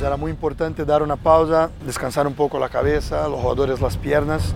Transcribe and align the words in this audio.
Pues 0.00 0.06
era 0.06 0.16
muy 0.16 0.30
importante 0.30 0.86
dar 0.86 1.02
una 1.02 1.16
pausa, 1.16 1.68
descansar 1.84 2.26
un 2.26 2.32
poco 2.32 2.58
la 2.58 2.70
cabeza, 2.70 3.28
los 3.28 3.38
jugadores 3.38 3.82
las 3.82 3.98
piernas. 3.98 4.54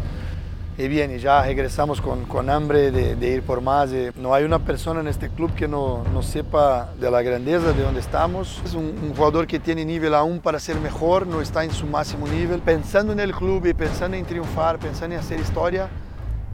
Y 0.79 0.89
bien, 0.89 1.15
y 1.15 1.19
ya 1.19 1.43
regresamos 1.43 2.01
con, 2.01 2.25
con 2.25 2.49
hambre 2.49 2.91
de, 2.91 3.15
de, 3.15 3.29
ir 3.29 3.43
por 3.43 3.61
más. 3.61 3.91
No 4.17 4.33
hay 4.33 4.45
una 4.45 4.61
persona 4.61 5.01
en 5.01 5.07
este 5.07 5.29
club 5.29 5.55
que 5.55 5.69
no, 5.69 6.03
no 6.15 6.23
sepa 6.23 6.95
de 6.99 7.11
la 7.11 7.21
grandeza 7.21 7.75
de 7.75 7.83
donde 7.83 8.01
estamos. 8.01 8.63
Es 8.65 8.73
un, 8.73 8.99
un, 9.03 9.15
jugador 9.15 9.47
que 9.47 9.59
tiene 9.59 9.85
nivel 9.85 10.15
aún 10.15 10.41
para 10.41 10.59
ser 10.59 10.81
mejor, 10.81 11.27
no 11.27 11.43
está 11.43 11.63
en 11.63 11.73
su 11.73 11.87
máximo 11.87 12.27
nivel. 12.27 12.61
Pensando 12.61 13.13
en 13.13 13.21
el 13.21 13.35
club 13.35 13.71
pensando 13.77 14.17
en 14.17 14.25
triunfar, 14.25 14.79
pensando 14.79 15.15
en 15.15 15.21
hacer 15.21 15.39
historia, 15.39 15.91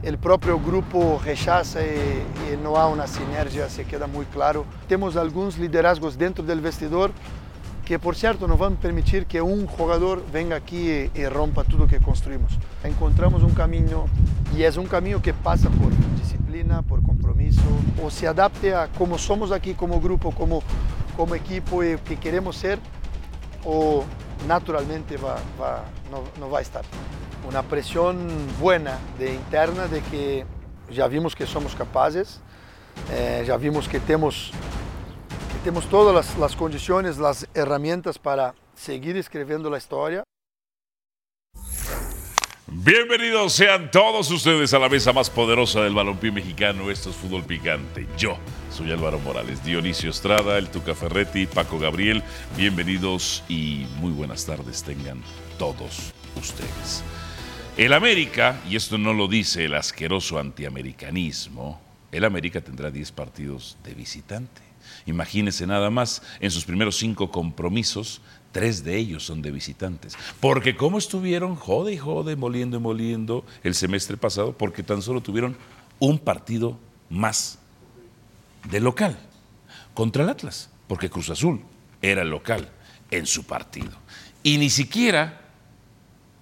el 0.03 0.17
propio 0.17 0.59
grupo 0.59 1.21
rechaza 1.23 1.81
y, 1.81 2.53
y 2.53 2.57
no 2.61 2.77
hay 2.77 2.91
una 2.91 3.07
sinergia, 3.07 3.69
se 3.69 3.85
queda 3.85 4.07
muy 4.07 4.25
claro. 4.25 4.65
Tenemos 4.89 5.15
algunos 5.15 5.57
liderazgos 5.57 6.17
dentro 6.17 6.43
del 6.43 6.59
vestidor 6.59 7.11
que 7.91 7.99
por 7.99 8.15
cierto 8.15 8.47
no 8.47 8.55
van 8.55 8.75
a 8.75 8.75
permitir 8.77 9.25
que 9.25 9.41
un 9.41 9.67
jugador 9.67 10.23
venga 10.31 10.55
aquí 10.55 10.89
y, 10.89 11.11
y, 11.13 11.25
rompa 11.25 11.65
todo 11.65 11.79
lo 11.79 11.87
que 11.87 11.99
construimos. 11.99 12.53
Encontramos 12.85 13.43
un 13.43 13.51
camino 13.51 14.05
y 14.55 14.63
es 14.63 14.77
un 14.77 14.85
camino 14.85 15.21
que 15.21 15.33
pasa 15.33 15.69
por 15.69 15.91
disciplina, 16.17 16.83
por 16.83 17.03
compromiso, 17.03 17.59
o 18.01 18.09
se 18.09 18.29
adapte 18.29 18.73
a 18.73 18.87
cómo 18.97 19.17
somos 19.17 19.51
aquí 19.51 19.73
como 19.73 19.99
grupo, 19.99 20.31
como, 20.31 20.63
como 21.17 21.35
equipo 21.35 21.83
y 21.83 21.97
que 21.97 22.15
queremos 22.15 22.55
ser, 22.55 22.79
o 23.65 24.05
naturalmente 24.47 25.17
va, 25.17 25.35
va, 25.61 25.83
no, 26.09 26.23
no 26.39 26.49
va 26.49 26.59
a 26.59 26.61
estar. 26.61 26.85
Una 27.45 27.61
presión 27.61 28.25
buena 28.61 28.99
de 29.19 29.33
interna 29.33 29.87
de 29.87 29.99
que 29.99 30.45
ya 30.89 31.07
vimos 31.07 31.35
que 31.35 31.45
somos 31.45 31.75
capaces, 31.75 32.39
eh, 33.11 33.43
ya 33.45 33.57
vimos 33.57 33.89
que 33.89 33.99
tenemos 33.99 34.53
tenemos 35.63 35.87
todas 35.89 36.37
las, 36.37 36.55
condiciones, 36.55 37.17
las 37.17 37.47
herramientas 37.53 38.17
para 38.17 38.55
seguir 38.75 39.15
escribiendo 39.17 39.69
la 39.69 39.77
historia. 39.77 40.23
Bienvenidos 42.67 43.53
sean 43.53 43.91
todos 43.91 44.31
ustedes 44.31 44.73
a 44.73 44.79
la 44.79 44.89
mesa 44.89 45.13
más 45.13 45.29
poderosa 45.29 45.81
del 45.81 45.93
balompié 45.93 46.31
mexicano. 46.31 46.89
Esto 46.89 47.11
es 47.11 47.15
Fútbol 47.15 47.43
Picante. 47.43 48.07
Yo 48.17 48.37
soy 48.71 48.91
Álvaro 48.91 49.19
Morales, 49.19 49.63
Dionisio 49.63 50.09
Estrada, 50.09 50.57
el 50.57 50.69
Tuca 50.69 50.95
Ferretti, 50.95 51.45
Paco 51.45 51.77
Gabriel. 51.77 52.23
Bienvenidos 52.57 53.43
y 53.47 53.85
muy 53.99 54.11
buenas 54.11 54.45
tardes 54.45 54.83
tengan 54.83 55.21
todos 55.59 56.13
ustedes. 56.37 57.03
El 57.77 57.93
América, 57.93 58.59
y 58.67 58.77
esto 58.77 58.97
no 58.97 59.13
lo 59.13 59.27
dice 59.27 59.65
el 59.65 59.75
asqueroso 59.75 60.39
antiamericanismo, 60.39 61.79
el 62.11 62.25
América 62.25 62.61
tendrá 62.61 62.89
10 62.89 63.11
partidos 63.11 63.77
de 63.83 63.93
visitante. 63.93 64.70
Imagínense 65.11 65.67
nada 65.67 65.89
más, 65.89 66.21
en 66.39 66.51
sus 66.51 66.65
primeros 66.65 66.97
cinco 66.97 67.31
compromisos, 67.31 68.21
tres 68.51 68.83
de 68.83 68.97
ellos 68.97 69.25
son 69.25 69.41
de 69.41 69.51
visitantes. 69.51 70.17
Porque 70.39 70.75
como 70.75 70.97
estuvieron 70.97 71.55
jode 71.55 71.93
y 71.93 71.97
jode, 71.97 72.35
moliendo 72.35 72.77
y 72.77 72.79
moliendo 72.79 73.45
el 73.63 73.75
semestre 73.75 74.17
pasado, 74.17 74.57
porque 74.57 74.83
tan 74.83 75.01
solo 75.01 75.21
tuvieron 75.21 75.55
un 75.99 76.17
partido 76.17 76.79
más 77.09 77.59
de 78.69 78.79
local 78.79 79.17
contra 79.93 80.23
el 80.23 80.29
Atlas, 80.29 80.69
porque 80.87 81.09
Cruz 81.09 81.29
Azul 81.29 81.61
era 82.01 82.21
el 82.21 82.29
local 82.29 82.69
en 83.11 83.25
su 83.25 83.43
partido. 83.43 83.91
Y 84.43 84.57
ni 84.57 84.69
siquiera, 84.69 85.41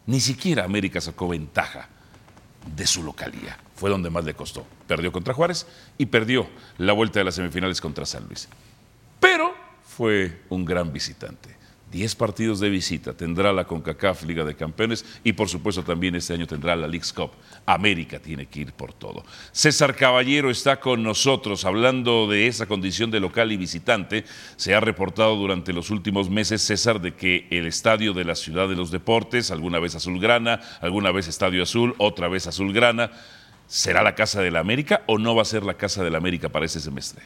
ni 0.05 0.19
siquiera 0.19 0.63
América 0.63 1.01
sacó 1.01 1.27
ventaja 1.27 1.89
de 2.75 2.87
su 2.87 3.03
localía. 3.03 3.57
Fue 3.75 3.89
donde 3.89 4.09
más 4.09 4.23
le 4.23 4.33
costó. 4.33 4.65
Perdió 4.89 5.11
contra 5.11 5.35
Juárez 5.35 5.67
y 5.99 6.07
perdió 6.07 6.49
la 6.79 6.93
vuelta 6.93 7.19
de 7.19 7.25
las 7.25 7.35
semifinales 7.35 7.79
contra 7.79 8.07
San 8.07 8.25
Luis. 8.25 8.49
Pero 9.19 9.53
fue 9.83 10.41
un 10.49 10.65
gran 10.65 10.91
visitante. 10.91 11.59
Diez 11.91 12.15
partidos 12.15 12.59
de 12.59 12.71
visita 12.71 13.13
tendrá 13.13 13.53
la 13.53 13.65
CONCACAF 13.65 14.23
Liga 14.23 14.43
de 14.45 14.55
Campeones 14.55 15.05
y 15.23 15.33
por 15.33 15.47
supuesto 15.47 15.83
también 15.83 16.15
este 16.15 16.33
año 16.33 16.47
tendrá 16.47 16.75
la 16.75 16.87
League's 16.87 17.13
Cup. 17.13 17.29
América 17.67 18.17
tiene 18.17 18.47
que 18.47 18.61
ir 18.61 18.73
por 18.73 18.91
todo. 18.91 19.23
César 19.51 19.95
Caballero 19.95 20.49
está 20.49 20.79
con 20.79 21.03
nosotros 21.03 21.65
hablando 21.65 22.27
de 22.27 22.47
esa 22.47 22.65
condición 22.65 23.11
de 23.11 23.19
local 23.19 23.51
y 23.51 23.57
visitante. 23.57 24.25
Se 24.55 24.73
ha 24.73 24.79
reportado 24.79 25.35
durante 25.35 25.71
los 25.71 25.91
últimos 25.91 26.31
meses, 26.31 26.63
César, 26.63 26.99
de 26.99 27.13
que 27.13 27.45
el 27.51 27.67
estadio 27.67 28.13
de 28.13 28.25
la 28.25 28.33
Ciudad 28.33 28.67
de 28.67 28.75
los 28.75 28.89
Deportes, 28.89 29.51
alguna 29.51 29.77
vez 29.77 29.93
azulgrana, 29.93 30.61
alguna 30.81 31.11
vez 31.11 31.27
Estadio 31.27 31.61
Azul, 31.61 31.93
otra 31.99 32.27
vez 32.27 32.47
azulgrana, 32.47 33.11
¿será 33.69 34.03
la 34.03 34.15
Casa 34.15 34.41
de 34.41 34.51
la 34.51 34.59
América 34.59 35.03
o 35.05 35.17
no 35.17 35.35
va 35.35 35.43
a 35.43 35.45
ser 35.45 35.63
la 35.63 35.75
Casa 35.75 36.03
de 36.03 36.09
la 36.09 36.17
América 36.17 36.49
para 36.49 36.65
ese 36.65 36.81
semestre? 36.81 37.23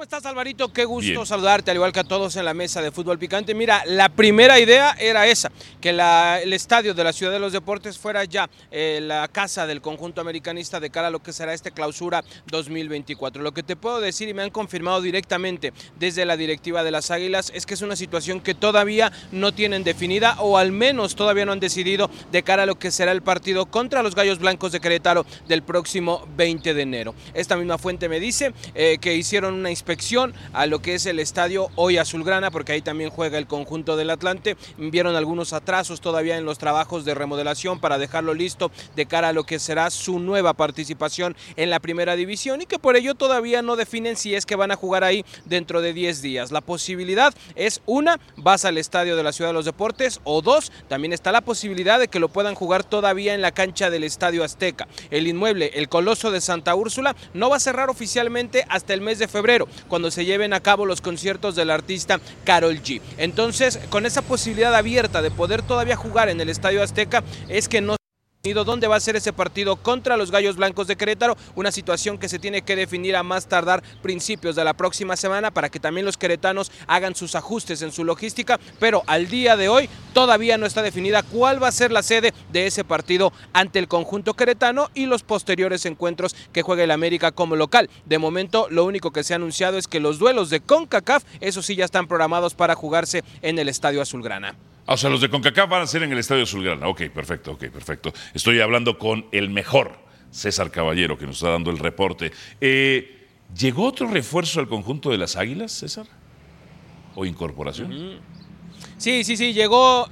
¿Cómo 0.00 0.04
estás, 0.04 0.24
Alvarito? 0.24 0.72
Qué 0.72 0.86
gusto 0.86 1.10
Bien. 1.10 1.26
saludarte, 1.26 1.70
al 1.70 1.76
igual 1.76 1.92
que 1.92 2.00
a 2.00 2.04
todos 2.04 2.34
en 2.36 2.46
la 2.46 2.54
mesa 2.54 2.80
de 2.80 2.90
fútbol 2.90 3.18
picante. 3.18 3.54
Mira, 3.54 3.82
la 3.84 4.08
primera 4.08 4.58
idea 4.58 4.96
era 4.98 5.26
esa, 5.26 5.52
que 5.78 5.92
la, 5.92 6.40
el 6.40 6.54
estadio 6.54 6.94
de 6.94 7.04
la 7.04 7.12
Ciudad 7.12 7.30
de 7.30 7.38
los 7.38 7.52
Deportes 7.52 7.98
fuera 7.98 8.24
ya 8.24 8.48
eh, 8.70 9.00
la 9.02 9.28
casa 9.28 9.66
del 9.66 9.82
conjunto 9.82 10.22
americanista 10.22 10.80
de 10.80 10.88
cara 10.88 11.08
a 11.08 11.10
lo 11.10 11.22
que 11.22 11.34
será 11.34 11.52
este 11.52 11.70
clausura 11.70 12.24
2024. 12.46 13.42
Lo 13.42 13.52
que 13.52 13.62
te 13.62 13.76
puedo 13.76 14.00
decir 14.00 14.30
y 14.30 14.32
me 14.32 14.40
han 14.40 14.48
confirmado 14.48 15.02
directamente 15.02 15.74
desde 15.98 16.24
la 16.24 16.38
directiva 16.38 16.82
de 16.82 16.92
las 16.92 17.10
Águilas 17.10 17.52
es 17.54 17.66
que 17.66 17.74
es 17.74 17.82
una 17.82 17.94
situación 17.94 18.40
que 18.40 18.54
todavía 18.54 19.12
no 19.32 19.52
tienen 19.52 19.84
definida 19.84 20.40
o 20.40 20.56
al 20.56 20.72
menos 20.72 21.14
todavía 21.14 21.44
no 21.44 21.52
han 21.52 21.60
decidido 21.60 22.10
de 22.32 22.42
cara 22.42 22.62
a 22.62 22.66
lo 22.66 22.78
que 22.78 22.90
será 22.90 23.12
el 23.12 23.20
partido 23.20 23.66
contra 23.66 24.02
los 24.02 24.14
Gallos 24.14 24.38
Blancos 24.38 24.72
de 24.72 24.80
Querétaro 24.80 25.26
del 25.46 25.62
próximo 25.62 26.26
20 26.38 26.72
de 26.72 26.80
enero. 26.80 27.14
Esta 27.34 27.58
misma 27.58 27.76
fuente 27.76 28.08
me 28.08 28.18
dice 28.18 28.54
eh, 28.74 28.96
que 28.98 29.14
hicieron 29.14 29.52
una 29.52 29.68
inspección 29.68 29.89
a 30.52 30.66
lo 30.66 30.80
que 30.80 30.94
es 30.94 31.06
el 31.06 31.18
estadio 31.18 31.68
hoy 31.74 31.98
azulgrana, 31.98 32.50
porque 32.50 32.72
ahí 32.72 32.80
también 32.80 33.10
juega 33.10 33.38
el 33.38 33.48
conjunto 33.48 33.96
del 33.96 34.10
Atlante. 34.10 34.56
Vieron 34.78 35.16
algunos 35.16 35.52
atrasos 35.52 36.00
todavía 36.00 36.36
en 36.36 36.44
los 36.44 36.58
trabajos 36.58 37.04
de 37.04 37.14
remodelación 37.14 37.80
para 37.80 37.98
dejarlo 37.98 38.34
listo 38.34 38.70
de 38.94 39.06
cara 39.06 39.28
a 39.28 39.32
lo 39.32 39.44
que 39.44 39.58
será 39.58 39.90
su 39.90 40.20
nueva 40.20 40.54
participación 40.54 41.34
en 41.56 41.70
la 41.70 41.80
primera 41.80 42.14
división 42.14 42.62
y 42.62 42.66
que 42.66 42.78
por 42.78 42.94
ello 42.94 43.14
todavía 43.16 43.62
no 43.62 43.74
definen 43.74 44.16
si 44.16 44.34
es 44.34 44.46
que 44.46 44.54
van 44.54 44.70
a 44.70 44.76
jugar 44.76 45.02
ahí 45.02 45.24
dentro 45.44 45.80
de 45.80 45.92
10 45.92 46.22
días. 46.22 46.52
La 46.52 46.60
posibilidad 46.60 47.34
es 47.56 47.82
una, 47.86 48.20
vas 48.36 48.64
al 48.64 48.78
estadio 48.78 49.16
de 49.16 49.24
la 49.24 49.32
Ciudad 49.32 49.50
de 49.50 49.54
los 49.54 49.64
Deportes 49.64 50.20
o 50.22 50.40
dos, 50.40 50.70
también 50.88 51.12
está 51.12 51.32
la 51.32 51.40
posibilidad 51.40 51.98
de 51.98 52.08
que 52.08 52.20
lo 52.20 52.28
puedan 52.28 52.54
jugar 52.54 52.84
todavía 52.84 53.34
en 53.34 53.42
la 53.42 53.50
cancha 53.50 53.90
del 53.90 54.04
Estadio 54.04 54.44
Azteca. 54.44 54.86
El 55.10 55.26
inmueble, 55.26 55.72
el 55.74 55.88
Coloso 55.88 56.30
de 56.30 56.40
Santa 56.40 56.76
Úrsula, 56.76 57.16
no 57.34 57.50
va 57.50 57.56
a 57.56 57.60
cerrar 57.60 57.90
oficialmente 57.90 58.64
hasta 58.68 58.94
el 58.94 59.00
mes 59.00 59.18
de 59.18 59.26
febrero 59.26 59.66
cuando 59.88 60.10
se 60.10 60.24
lleven 60.24 60.52
a 60.52 60.60
cabo 60.60 60.86
los 60.86 61.00
conciertos 61.00 61.56
del 61.56 61.70
artista 61.70 62.20
Carol 62.44 62.82
G. 62.82 63.00
Entonces, 63.18 63.78
con 63.90 64.06
esa 64.06 64.22
posibilidad 64.22 64.74
abierta 64.74 65.22
de 65.22 65.30
poder 65.30 65.62
todavía 65.62 65.96
jugar 65.96 66.28
en 66.28 66.40
el 66.40 66.48
Estadio 66.48 66.82
Azteca, 66.82 67.22
es 67.48 67.68
que 67.68 67.80
no 67.80 67.99
dónde 68.42 68.88
va 68.88 68.96
a 68.96 69.00
ser 69.00 69.16
ese 69.16 69.34
partido 69.34 69.76
contra 69.76 70.16
los 70.16 70.30
Gallos 70.30 70.56
Blancos 70.56 70.86
de 70.86 70.96
Querétaro, 70.96 71.36
una 71.56 71.70
situación 71.70 72.16
que 72.16 72.28
se 72.28 72.38
tiene 72.38 72.62
que 72.62 72.74
definir 72.74 73.14
a 73.14 73.22
más 73.22 73.46
tardar 73.46 73.82
principios 74.02 74.56
de 74.56 74.64
la 74.64 74.72
próxima 74.72 75.14
semana 75.16 75.50
para 75.50 75.68
que 75.68 75.78
también 75.78 76.06
los 76.06 76.16
queretanos 76.16 76.72
hagan 76.86 77.14
sus 77.14 77.34
ajustes 77.34 77.82
en 77.82 77.92
su 77.92 78.02
logística, 78.02 78.58
pero 78.78 79.02
al 79.06 79.28
día 79.28 79.58
de 79.58 79.68
hoy 79.68 79.90
todavía 80.14 80.56
no 80.56 80.64
está 80.64 80.80
definida 80.80 81.22
cuál 81.22 81.62
va 81.62 81.68
a 81.68 81.72
ser 81.72 81.92
la 81.92 82.02
sede 82.02 82.32
de 82.50 82.66
ese 82.66 82.82
partido 82.82 83.30
ante 83.52 83.78
el 83.78 83.88
conjunto 83.88 84.32
queretano 84.32 84.88
y 84.94 85.04
los 85.04 85.22
posteriores 85.22 85.84
encuentros 85.84 86.34
que 86.50 86.62
juega 86.62 86.84
el 86.84 86.92
América 86.92 87.32
como 87.32 87.56
local. 87.56 87.90
De 88.06 88.18
momento 88.18 88.68
lo 88.70 88.86
único 88.86 89.10
que 89.10 89.22
se 89.22 89.34
ha 89.34 89.36
anunciado 89.36 89.76
es 89.76 89.86
que 89.86 90.00
los 90.00 90.18
duelos 90.18 90.48
de 90.48 90.60
CONCACAF, 90.60 91.24
esos 91.40 91.66
sí 91.66 91.76
ya 91.76 91.84
están 91.84 92.08
programados 92.08 92.54
para 92.54 92.74
jugarse 92.74 93.22
en 93.42 93.58
el 93.58 93.68
Estadio 93.68 94.00
Azulgrana. 94.00 94.56
O 94.92 94.96
sea, 94.96 95.08
los 95.08 95.20
de 95.20 95.28
CONCACAF 95.28 95.70
van 95.70 95.82
a 95.82 95.86
ser 95.86 96.02
en 96.02 96.10
el 96.10 96.18
Estadio 96.18 96.42
Azulgrana. 96.42 96.88
Ok, 96.88 97.02
perfecto, 97.14 97.52
ok, 97.52 97.66
perfecto. 97.66 98.12
Estoy 98.34 98.58
hablando 98.58 98.98
con 98.98 99.24
el 99.30 99.48
mejor, 99.48 99.92
César 100.32 100.72
Caballero, 100.72 101.16
que 101.16 101.26
nos 101.26 101.36
está 101.36 101.50
dando 101.50 101.70
el 101.70 101.78
reporte. 101.78 102.32
Eh, 102.60 103.28
¿Llegó 103.56 103.84
otro 103.84 104.08
refuerzo 104.08 104.58
al 104.58 104.66
conjunto 104.66 105.10
de 105.10 105.18
las 105.18 105.36
Águilas, 105.36 105.70
César? 105.70 106.06
¿O 107.14 107.24
incorporación? 107.24 108.18
Sí, 108.96 109.22
sí, 109.22 109.36
sí, 109.36 109.52
llegó 109.52 110.08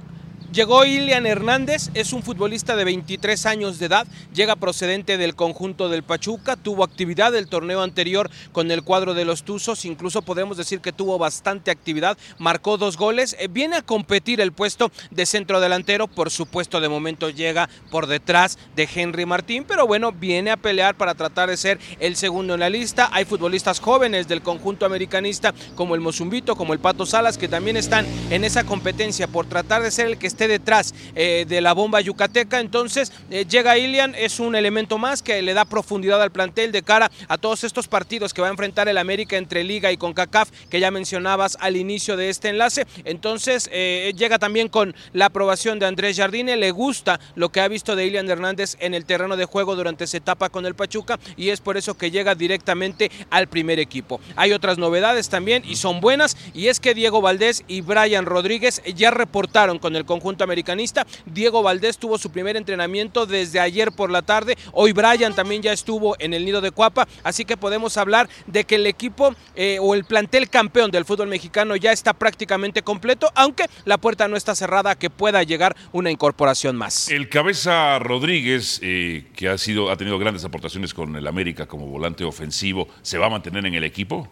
Llegó 0.51 0.83
Ilian 0.83 1.27
Hernández, 1.27 1.91
es 1.93 2.11
un 2.11 2.23
futbolista 2.23 2.75
de 2.75 2.83
23 2.83 3.45
años 3.45 3.77
de 3.77 3.85
edad, 3.85 4.07
llega 4.33 4.55
procedente 4.55 5.19
del 5.19 5.35
conjunto 5.35 5.89
del 5.89 6.01
Pachuca, 6.01 6.55
tuvo 6.55 6.83
actividad 6.83 7.31
del 7.31 7.47
torneo 7.47 7.83
anterior 7.83 8.31
con 8.51 8.71
el 8.71 8.81
cuadro 8.81 9.13
de 9.13 9.25
los 9.25 9.43
Tuzos, 9.43 9.85
incluso 9.85 10.23
podemos 10.23 10.57
decir 10.57 10.79
que 10.79 10.91
tuvo 10.91 11.19
bastante 11.19 11.69
actividad, 11.69 12.17
marcó 12.39 12.77
dos 12.77 12.97
goles, 12.97 13.35
eh, 13.37 13.47
viene 13.47 13.75
a 13.75 13.83
competir 13.83 14.41
el 14.41 14.51
puesto 14.51 14.91
de 15.11 15.27
centro 15.27 15.59
delantero, 15.59 16.07
por 16.07 16.31
supuesto 16.31 16.81
de 16.81 16.89
momento 16.89 17.29
llega 17.29 17.69
por 17.91 18.07
detrás 18.07 18.57
de 18.75 18.89
Henry 18.91 19.27
Martín, 19.27 19.65
pero 19.67 19.85
bueno, 19.85 20.11
viene 20.11 20.49
a 20.49 20.57
pelear 20.57 20.95
para 20.95 21.13
tratar 21.13 21.51
de 21.51 21.57
ser 21.57 21.77
el 21.99 22.15
segundo 22.15 22.55
en 22.55 22.61
la 22.61 22.71
lista. 22.71 23.09
Hay 23.11 23.25
futbolistas 23.25 23.79
jóvenes 23.79 24.27
del 24.27 24.41
conjunto 24.41 24.87
americanista 24.87 25.53
como 25.75 25.93
el 25.93 26.01
Mozumbito, 26.01 26.55
como 26.55 26.73
el 26.73 26.79
Pato 26.79 27.05
Salas, 27.05 27.37
que 27.37 27.47
también 27.47 27.77
están 27.77 28.07
en 28.31 28.43
esa 28.43 28.63
competencia 28.63 29.27
por 29.27 29.45
tratar 29.45 29.83
de 29.83 29.91
ser 29.91 30.07
el 30.07 30.17
que 30.17 30.38
detrás 30.47 30.93
eh, 31.15 31.45
de 31.47 31.61
la 31.61 31.73
bomba 31.73 32.01
yucateca. 32.01 32.59
Entonces 32.59 33.11
eh, 33.29 33.45
llega 33.49 33.77
Ilian, 33.77 34.15
es 34.15 34.39
un 34.39 34.55
elemento 34.55 34.97
más 34.97 35.21
que 35.21 35.41
le 35.41 35.53
da 35.53 35.65
profundidad 35.65 36.21
al 36.21 36.31
plantel 36.31 36.71
de 36.71 36.83
cara 36.83 37.11
a 37.27 37.37
todos 37.37 37.63
estos 37.63 37.87
partidos 37.87 38.33
que 38.33 38.41
va 38.41 38.47
a 38.47 38.51
enfrentar 38.51 38.87
el 38.87 38.97
América 38.97 39.37
entre 39.37 39.63
Liga 39.63 39.91
y 39.91 39.97
CONCACAF, 39.97 40.49
que 40.69 40.79
ya 40.79 40.91
mencionabas 40.91 41.57
al 41.59 41.77
inicio 41.77 42.17
de 42.17 42.29
este 42.29 42.49
enlace. 42.49 42.85
Entonces 43.05 43.69
eh, 43.71 44.13
llega 44.15 44.39
también 44.39 44.69
con 44.69 44.95
la 45.13 45.25
aprobación 45.25 45.79
de 45.79 45.85
Andrés 45.85 46.17
Jardine, 46.17 46.57
le 46.57 46.71
gusta 46.71 47.19
lo 47.35 47.49
que 47.49 47.61
ha 47.61 47.67
visto 47.67 47.95
de 47.95 48.05
Ilian 48.05 48.29
Hernández 48.29 48.77
en 48.79 48.93
el 48.93 49.05
terreno 49.05 49.37
de 49.37 49.45
juego 49.45 49.75
durante 49.75 50.03
esa 50.03 50.17
etapa 50.17 50.49
con 50.49 50.65
el 50.65 50.75
Pachuca 50.75 51.19
y 51.37 51.49
es 51.49 51.61
por 51.61 51.77
eso 51.77 51.97
que 51.97 52.11
llega 52.11 52.35
directamente 52.35 53.11
al 53.29 53.47
primer 53.47 53.79
equipo. 53.79 54.19
Hay 54.35 54.53
otras 54.53 54.77
novedades 54.77 55.29
también 55.29 55.63
y 55.65 55.75
son 55.75 56.01
buenas 56.01 56.37
y 56.53 56.67
es 56.67 56.79
que 56.79 56.93
Diego 56.93 57.21
Valdés 57.21 57.63
y 57.67 57.81
Brian 57.81 58.25
Rodríguez 58.25 58.81
ya 58.95 59.11
reportaron 59.11 59.79
con 59.79 59.95
el 59.95 60.05
conjunto 60.05 60.28
americanista. 60.37 61.05
Diego 61.25 61.63
Valdés 61.63 61.97
tuvo 61.97 62.17
su 62.17 62.31
primer 62.31 62.57
entrenamiento 62.57 63.25
desde 63.25 63.59
ayer 63.59 63.91
por 63.91 64.11
la 64.11 64.21
tarde. 64.21 64.57
Hoy 64.73 64.93
Brian 64.93 65.35
también 65.35 65.61
ya 65.61 65.73
estuvo 65.73 66.15
en 66.19 66.33
el 66.33 66.45
nido 66.45 66.61
de 66.61 66.71
Cuapa. 66.71 67.07
Así 67.23 67.45
que 67.45 67.57
podemos 67.57 67.97
hablar 67.97 68.29
de 68.47 68.63
que 68.63 68.75
el 68.75 68.85
equipo 68.85 69.35
eh, 69.55 69.77
o 69.81 69.93
el 69.93 70.05
plantel 70.05 70.49
campeón 70.49 70.91
del 70.91 71.05
fútbol 71.05 71.27
mexicano 71.27 71.75
ya 71.75 71.91
está 71.91 72.13
prácticamente 72.13 72.81
completo, 72.81 73.31
aunque 73.35 73.65
la 73.85 73.97
puerta 73.97 74.27
no 74.27 74.35
está 74.35 74.55
cerrada 74.55 74.95
que 74.95 75.09
pueda 75.09 75.43
llegar 75.43 75.75
una 75.91 76.11
incorporación 76.11 76.75
más. 76.75 77.09
El 77.09 77.29
cabeza 77.29 77.99
Rodríguez, 77.99 78.79
eh, 78.81 79.25
que 79.35 79.49
ha, 79.49 79.57
sido, 79.57 79.91
ha 79.91 79.97
tenido 79.97 80.19
grandes 80.19 80.43
aportaciones 80.45 80.93
con 80.93 81.15
el 81.15 81.27
América 81.27 81.65
como 81.65 81.87
volante 81.87 82.23
ofensivo, 82.23 82.87
¿se 83.01 83.17
va 83.17 83.27
a 83.27 83.29
mantener 83.29 83.65
en 83.65 83.73
el 83.73 83.83
equipo? 83.83 84.27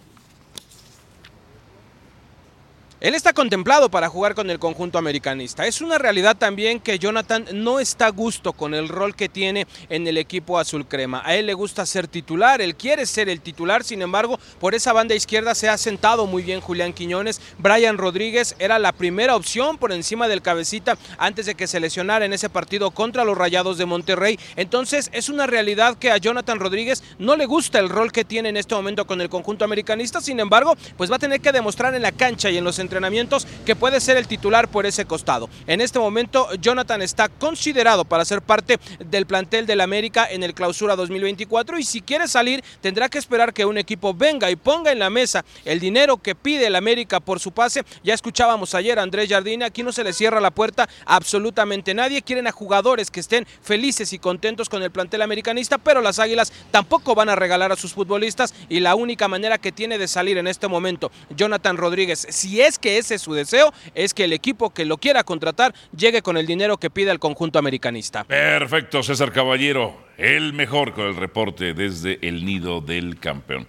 Él 3.00 3.14
está 3.14 3.32
contemplado 3.32 3.90
para 3.90 4.10
jugar 4.10 4.34
con 4.34 4.50
el 4.50 4.58
conjunto 4.58 4.98
americanista. 4.98 5.68
Es 5.68 5.82
una 5.82 6.00
realidad 6.00 6.36
también 6.36 6.80
que 6.80 6.98
Jonathan 6.98 7.46
no 7.54 7.80
está 7.80 8.08
a 8.08 8.10
gusto 8.10 8.54
con 8.54 8.74
el 8.74 8.90
rol 8.90 9.16
que 9.16 9.30
tiene 9.30 9.68
en 9.90 10.08
el 10.08 10.18
equipo 10.18 10.58
azul 10.58 10.88
crema. 10.88 11.22
A 11.24 11.36
él 11.36 11.46
le 11.46 11.54
gusta 11.54 11.86
ser 11.86 12.08
titular, 12.08 12.60
él 12.60 12.76
quiere 12.76 13.06
ser 13.06 13.30
el 13.30 13.42
titular, 13.42 13.84
sin 13.84 14.02
embargo, 14.02 14.40
por 14.60 14.74
esa 14.74 14.94
banda 14.94 15.14
izquierda 15.14 15.54
se 15.54 15.70
ha 15.70 15.78
sentado 15.78 16.26
muy 16.26 16.42
bien 16.42 16.60
Julián 16.60 16.92
Quiñones. 16.92 17.40
Brian 17.60 18.00
Rodríguez 18.00 18.56
era 18.58 18.80
la 18.80 18.92
primera 18.94 19.36
opción 19.36 19.78
por 19.78 19.92
encima 19.92 20.28
del 20.28 20.42
cabecita 20.42 20.98
antes 21.20 21.46
de 21.46 21.54
que 21.54 21.68
se 21.68 21.80
lesionara 21.80 22.26
en 22.26 22.34
ese 22.34 22.50
partido 22.50 22.90
contra 22.90 23.26
los 23.26 23.38
Rayados 23.38 23.78
de 23.78 23.86
Monterrey. 23.86 24.40
Entonces 24.56 25.12
es 25.14 25.30
una 25.30 25.46
realidad 25.46 26.00
que 26.00 26.10
a 26.10 26.18
Jonathan 26.18 26.60
Rodríguez 26.60 27.04
no 27.20 27.36
le 27.36 27.46
gusta 27.46 27.78
el 27.78 27.90
rol 27.90 28.12
que 28.12 28.26
tiene 28.26 28.50
en 28.50 28.58
este 28.58 28.74
momento 28.74 29.06
con 29.06 29.22
el 29.22 29.30
conjunto 29.30 29.66
americanista, 29.66 30.20
sin 30.20 30.40
embargo, 30.40 30.76
pues 30.98 31.12
va 31.12 31.18
a 31.18 31.20
tener 31.20 31.42
que 31.42 31.52
demostrar 31.52 31.94
en 31.94 32.02
la 32.02 32.12
cancha 32.12 32.50
y 32.50 32.58
en 32.58 32.64
los 32.64 32.80
entrenamientos 32.88 33.46
que 33.66 33.76
puede 33.76 34.00
ser 34.00 34.18
el 34.18 34.28
titular 34.28 34.70
por 34.70 34.86
ese 34.86 35.06
costado. 35.06 35.50
En 35.68 35.82
este 35.82 36.00
momento, 36.00 36.48
Jonathan 36.56 37.02
está 37.02 37.30
considerado 37.30 38.06
para 38.06 38.26
ser 38.26 38.42
parte 38.42 38.80
del 39.00 39.26
plantel 39.26 39.66
del 39.66 39.82
América 39.82 40.28
en 40.30 40.44
el 40.44 40.54
clausura 40.54 40.96
2024 40.96 41.78
y 41.78 41.84
si 41.84 42.02
quiere 42.02 42.28
salir 42.28 42.64
tendrá 42.82 43.10
que 43.10 43.18
esperar 43.18 43.54
que 43.54 43.66
un 43.66 43.78
equipo 43.78 44.14
venga 44.14 44.50
y 44.50 44.56
ponga 44.56 44.92
en 44.92 45.00
la 45.00 45.10
mesa 45.10 45.44
el 45.66 45.80
dinero 45.80 46.18
que 46.18 46.36
pide 46.36 46.68
el 46.68 46.76
América 46.76 47.20
por 47.20 47.40
su 47.40 47.52
pase. 47.52 47.84
Ya 48.04 48.14
escuchábamos 48.14 48.74
ayer 48.74 48.98
a 48.98 49.04
Andrés 49.04 49.30
Jardine, 49.30 49.66
aquí 49.66 49.84
no 49.84 49.92
se 49.92 50.04
le 50.04 50.14
cierra 50.14 50.40
la 50.40 50.52
puerta 50.52 50.88
a 51.06 51.18
absolutamente 51.28 51.94
nadie. 51.94 52.22
Quieren 52.22 52.48
a 52.48 52.52
jugadores 52.52 53.12
que 53.12 53.20
estén 53.20 53.46
felices 53.62 54.14
y 54.14 54.20
contentos 54.20 54.70
con 54.70 54.82
el 54.82 54.92
plantel 54.92 55.22
americanista, 55.22 55.78
pero 55.78 56.02
las 56.02 56.20
Águilas 56.20 56.54
tampoco 56.72 57.16
van 57.16 57.28
a 57.28 57.36
regalar 57.36 57.72
a 57.72 57.76
sus 57.76 57.94
futbolistas 57.94 58.54
y 58.70 58.80
la 58.80 58.96
única 58.96 59.28
manera 59.28 59.58
que 59.58 59.74
tiene 59.74 59.98
de 59.98 60.08
salir 60.08 60.38
en 60.38 60.48
este 60.48 60.68
momento 60.70 61.12
Jonathan 61.36 61.76
Rodríguez, 61.76 62.28
si 62.30 62.62
es 62.62 62.77
que 62.80 62.98
ese 62.98 63.16
es 63.16 63.22
su 63.22 63.34
deseo, 63.34 63.74
es 63.96 64.14
que 64.14 64.24
el 64.26 64.34
equipo 64.34 64.70
que 64.74 64.86
lo 64.86 64.98
quiera 64.98 65.24
contratar 65.24 65.74
llegue 65.96 66.22
con 66.22 66.38
el 66.38 66.46
dinero 66.46 66.78
que 66.78 66.90
pide 66.90 67.12
el 67.12 67.20
conjunto 67.20 67.60
americanista. 67.60 68.24
Perfecto, 68.24 69.04
César 69.04 69.32
Caballero, 69.32 69.98
el 70.18 70.54
mejor 70.54 70.94
con 70.94 71.06
el 71.08 71.16
reporte 71.16 71.74
desde 71.74 72.20
el 72.28 72.46
nido 72.46 72.82
del 72.82 73.20
campeón. 73.20 73.68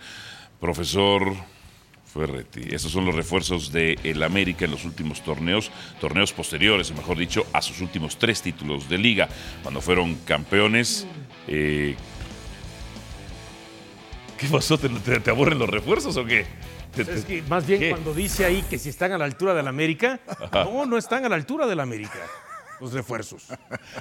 Profesor 0.61 1.35
Ferretti, 2.13 2.63
estos 2.75 2.91
son 2.91 3.05
los 3.05 3.15
refuerzos 3.15 3.71
de 3.71 3.99
el 4.03 4.23
América 4.23 4.65
en 4.65 4.71
los 4.73 4.85
últimos 4.85 5.23
torneos, 5.23 5.71
torneos 6.01 6.33
posteriores, 6.33 6.91
mejor 6.93 7.19
dicho, 7.19 7.47
a 7.53 7.61
sus 7.63 7.81
últimos 7.81 8.19
tres 8.19 8.41
títulos 8.43 8.89
de 8.89 8.99
liga, 8.99 9.29
cuando 9.63 9.81
fueron 9.81 10.15
campeones. 10.25 11.07
Eh, 11.47 11.95
¿Qué 14.39 14.47
pasó? 14.47 14.79
¿Te, 14.79 14.89
te- 14.89 15.21
te 15.21 15.31
aburren 15.31 15.59
los 15.59 15.69
refuerzos 15.69 16.17
o 16.17 16.25
qué? 16.25 16.47
Es 16.99 17.25
que 17.25 17.43
más 17.43 17.67
bien 17.67 17.81
¿Qué? 17.81 17.91
cuando 17.91 18.15
dice 18.15 18.45
ahí 18.45 18.63
que 18.69 18.79
si 18.79 18.89
están 18.89 19.13
a 19.13 19.19
la 19.19 19.25
altura 19.25 19.55
del 19.55 19.69
América, 19.69 20.21
no, 20.53 20.87
no 20.87 20.99
están 20.99 21.25
a 21.25 21.29
la 21.29 21.37
altura 21.37 21.67
del 21.67 21.81
América 21.81 22.19
los 22.81 22.93
refuerzos. 22.93 23.49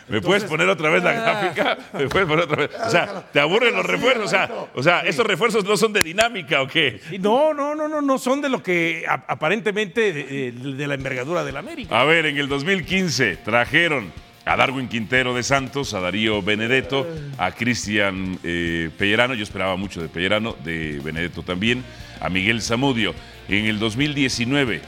¿Me 0.07 0.21
puedes 0.21 0.43
poner 0.43 0.69
otra 0.69 0.89
vez 0.89 1.03
la 1.03 1.13
gráfica? 1.13 1.77
¿Me 1.93 2.07
puedes 2.07 2.27
poner 2.27 2.45
otra 2.45 2.57
vez? 2.57 2.71
O 2.85 2.89
sea, 2.89 3.23
¿te 3.31 3.39
aburren 3.39 3.75
los 3.75 3.85
refuerzos? 3.85 4.25
O 4.25 4.29
sea, 4.29 4.49
o 4.73 4.83
sea, 4.83 4.99
¿estos 5.01 5.25
refuerzos 5.25 5.65
no 5.65 5.77
son 5.77 5.93
de 5.93 6.03
dinámica 6.03 6.61
o 6.61 6.67
qué? 6.67 7.01
No, 7.19 7.53
no, 7.53 7.75
no, 7.75 7.87
no, 7.87 8.01
no 8.01 8.17
son 8.17 8.41
de 8.41 8.49
lo 8.49 8.61
que 8.61 9.05
aparentemente 9.07 10.13
de 10.13 10.87
la 10.87 10.93
envergadura 10.93 11.43
del 11.43 11.57
América. 11.57 11.99
A 11.99 12.03
ver, 12.03 12.25
en 12.27 12.37
el 12.37 12.47
2015 12.47 13.37
trajeron 13.37 14.11
a 14.45 14.55
Darwin 14.55 14.87
Quintero 14.87 15.33
de 15.33 15.43
Santos, 15.43 15.93
a 15.93 15.99
Darío 15.99 16.41
Benedetto, 16.41 17.05
a 17.37 17.51
Cristian 17.51 18.39
eh, 18.43 18.89
Pellerano, 18.97 19.33
yo 19.33 19.43
esperaba 19.43 19.75
mucho 19.75 20.01
de 20.01 20.07
Pellerano, 20.07 20.55
de 20.63 21.01
Benedetto 21.03 21.43
también, 21.43 21.83
a 22.19 22.29
Miguel 22.29 22.61
Zamudio. 22.61 23.13
En 23.47 23.65
el 23.65 23.79
2019 23.79 24.81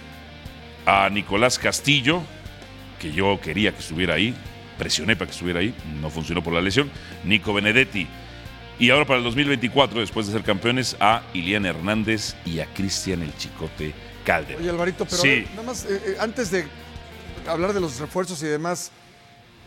a 0.85 1.09
Nicolás 1.09 1.59
Castillo, 1.59 2.21
que 2.99 3.11
yo 3.11 3.39
quería 3.41 3.71
que 3.71 3.79
estuviera 3.79 4.15
ahí, 4.15 4.33
presioné 4.77 5.15
para 5.15 5.27
que 5.27 5.33
estuviera 5.33 5.59
ahí, 5.59 5.73
no 6.01 6.09
funcionó 6.09 6.43
por 6.43 6.53
la 6.53 6.61
lesión, 6.61 6.89
Nico 7.23 7.53
Benedetti. 7.53 8.07
Y 8.79 8.89
ahora 8.91 9.05
para 9.05 9.17
el 9.17 9.23
2024, 9.25 9.99
después 9.99 10.27
de 10.27 10.33
ser 10.33 10.43
campeones, 10.43 10.95
a 10.99 11.21
Ilian 11.33 11.65
Hernández 11.65 12.35
y 12.45 12.59
a 12.59 12.65
Cristian 12.67 13.21
El 13.21 13.35
Chicote 13.35 13.93
Calderón. 14.25 14.61
Oye, 14.61 14.69
Alvarito, 14.69 15.05
pero 15.05 15.21
Sí. 15.21 15.27
ver, 15.27 15.49
nada 15.51 15.63
más, 15.63 15.83
eh, 15.85 16.01
eh, 16.05 16.15
antes 16.19 16.49
de 16.51 16.65
hablar 17.45 17.73
de 17.73 17.81
los 17.81 17.99
refuerzos 17.99 18.41
y 18.41 18.45
demás, 18.47 18.91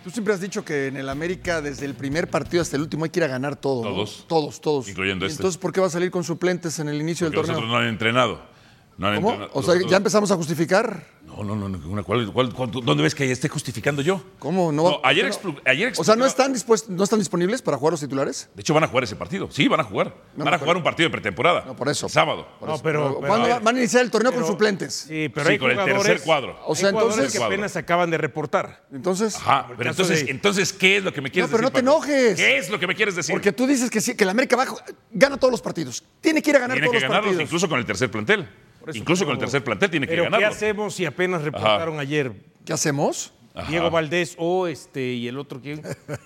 tú 0.02 0.10
siempre 0.10 0.34
has 0.34 0.40
dicho 0.40 0.64
que 0.64 0.88
en 0.88 0.96
el 0.96 1.08
América, 1.08 1.60
desde 1.60 1.86
el 1.86 1.94
primer 1.94 2.28
partido 2.28 2.62
hasta 2.62 2.76
el 2.76 2.82
último, 2.82 3.04
hay 3.04 3.10
que 3.10 3.20
ir 3.20 3.24
a 3.24 3.28
ganar 3.28 3.56
todo. 3.56 3.84
¿no? 3.84 3.90
Todos. 3.90 4.24
Todos, 4.28 4.60
todos. 4.60 4.88
Incluyendo 4.88 5.24
¿Y 5.24 5.28
este. 5.28 5.40
Entonces, 5.40 5.58
¿por 5.58 5.72
qué 5.72 5.80
va 5.80 5.86
a 5.86 5.90
salir 5.90 6.10
con 6.10 6.24
suplentes 6.24 6.78
en 6.78 6.88
el 6.88 7.00
inicio 7.00 7.26
Porque 7.26 7.36
del 7.38 7.46
torneo? 7.46 7.58
otros 7.58 7.70
no 7.70 7.76
han 7.78 7.88
entrenado. 7.88 8.51
No 8.98 9.06
¿Cómo? 9.14 9.30
entrenado. 9.30 9.50
O 9.54 9.62
sea, 9.62 9.74
¿ya 9.88 9.96
empezamos 9.96 10.30
a 10.30 10.36
justificar? 10.36 11.06
No, 11.26 11.42
no, 11.44 11.68
no. 11.68 12.04
¿cuál- 12.04 12.26
cuál- 12.30 12.52
cuál- 12.52 12.70
¿Dónde 12.70 13.02
ves 13.02 13.14
que 13.14 13.30
esté 13.32 13.48
justificando 13.48 14.02
yo? 14.02 14.22
¿Cómo? 14.38 14.70
No, 14.70 14.82
No, 14.90 15.00
ayer, 15.02 15.24
no. 15.26 15.32
explu- 15.32 15.60
ayer 15.64 15.92
O 15.96 16.04
sea, 16.04 16.14
¿no 16.14 16.26
están, 16.26 16.52
dispuestos, 16.52 16.90
¿no 16.90 17.02
están 17.02 17.18
disponibles 17.20 17.62
para 17.62 17.78
jugar 17.78 17.92
los 17.92 18.00
titulares? 18.00 18.50
De 18.54 18.60
hecho, 18.60 18.74
van 18.74 18.84
a 18.84 18.88
jugar 18.88 19.04
ese 19.04 19.16
partido. 19.16 19.48
Sí, 19.50 19.66
van 19.66 19.80
a 19.80 19.84
jugar. 19.84 20.14
No, 20.36 20.44
van 20.44 20.48
a 20.48 20.58
pero- 20.58 20.58
jugar 20.60 20.76
un 20.76 20.82
partido 20.82 21.08
de 21.08 21.12
pretemporada. 21.12 21.64
No, 21.66 21.74
por 21.74 21.88
eso. 21.88 22.04
El 22.06 22.12
sábado. 22.12 22.46
No, 22.60 22.66
pero, 22.66 22.82
pero, 22.82 23.14
¿Cuándo 23.20 23.34
a 23.34 23.48
va- 23.48 23.54
ver, 23.54 23.62
van 23.62 23.76
a 23.76 23.78
iniciar 23.78 24.02
el 24.04 24.10
torneo 24.10 24.30
pero- 24.30 24.42
con 24.44 24.52
suplentes? 24.52 24.92
Sí, 25.08 25.30
pero 25.30 25.46
Sí, 25.46 25.52
hay 25.52 25.58
con 25.58 25.70
el 25.70 25.78
tercer 25.78 26.20
cuadro. 26.20 26.58
O 26.66 26.74
sea, 26.74 26.90
hay 26.90 26.94
entonces- 26.94 27.32
que 27.32 27.42
apenas 27.42 27.76
acaban 27.76 28.10
de 28.10 28.18
reportar. 28.18 28.84
Entonces, 28.92 29.34
Ajá. 29.36 29.68
Pero 29.78 29.88
entonces, 29.90 30.26
de- 30.26 30.30
entonces, 30.30 30.72
¿qué 30.74 30.98
es 30.98 31.04
lo 31.04 31.14
que 31.14 31.22
me 31.22 31.30
quieres 31.30 31.50
No, 31.50 31.56
pero 31.56 31.68
decir? 31.70 31.82
no 31.84 31.92
te 31.94 32.02
Paco? 32.04 32.12
enojes. 32.12 32.36
¿Qué 32.36 32.58
es 32.58 32.68
lo 32.68 32.78
que 32.78 32.86
me 32.86 32.94
quieres 32.94 33.16
decir? 33.16 33.32
porque 33.32 33.52
tú 33.52 33.66
dices 33.66 33.88
que 33.90 34.02
sí, 34.02 34.14
que 34.14 34.24
el 34.24 34.30
América 34.30 34.54
va, 34.56 34.66
gana 35.10 35.38
todos 35.38 35.50
los 35.50 35.62
partidos. 35.62 36.04
Tiene 36.20 36.42
que 36.42 36.50
ir 36.50 36.56
a 36.56 36.60
ganar 36.60 36.74
tiene 36.74 36.86
todos 36.88 36.94
que 36.98 37.00
los 37.00 37.08
ganarlos, 37.08 37.30
partidos. 37.30 37.48
incluso 37.48 37.68
con 37.70 37.78
el 37.78 37.86
tercer 37.86 38.10
plantel. 38.10 38.46
Eso, 38.90 38.98
Incluso 38.98 39.24
con 39.24 39.34
el 39.34 39.38
tercer 39.38 39.62
plantel 39.62 39.90
tiene 39.90 40.06
que 40.06 40.16
Pero 40.16 40.30
¿qué 40.38 40.44
hacemos 40.44 40.94
si 40.94 41.04
apenas 41.04 41.42
reportaron 41.42 41.98
ayer 41.98 42.32
¿Qué 42.64 42.72
hacemos? 42.72 43.32
Diego 43.68 43.90
Valdés 43.90 44.34
o 44.38 44.66
este 44.66 45.02
y 45.02 45.28
el 45.28 45.36
otro 45.38 45.60
quién, 45.60 45.82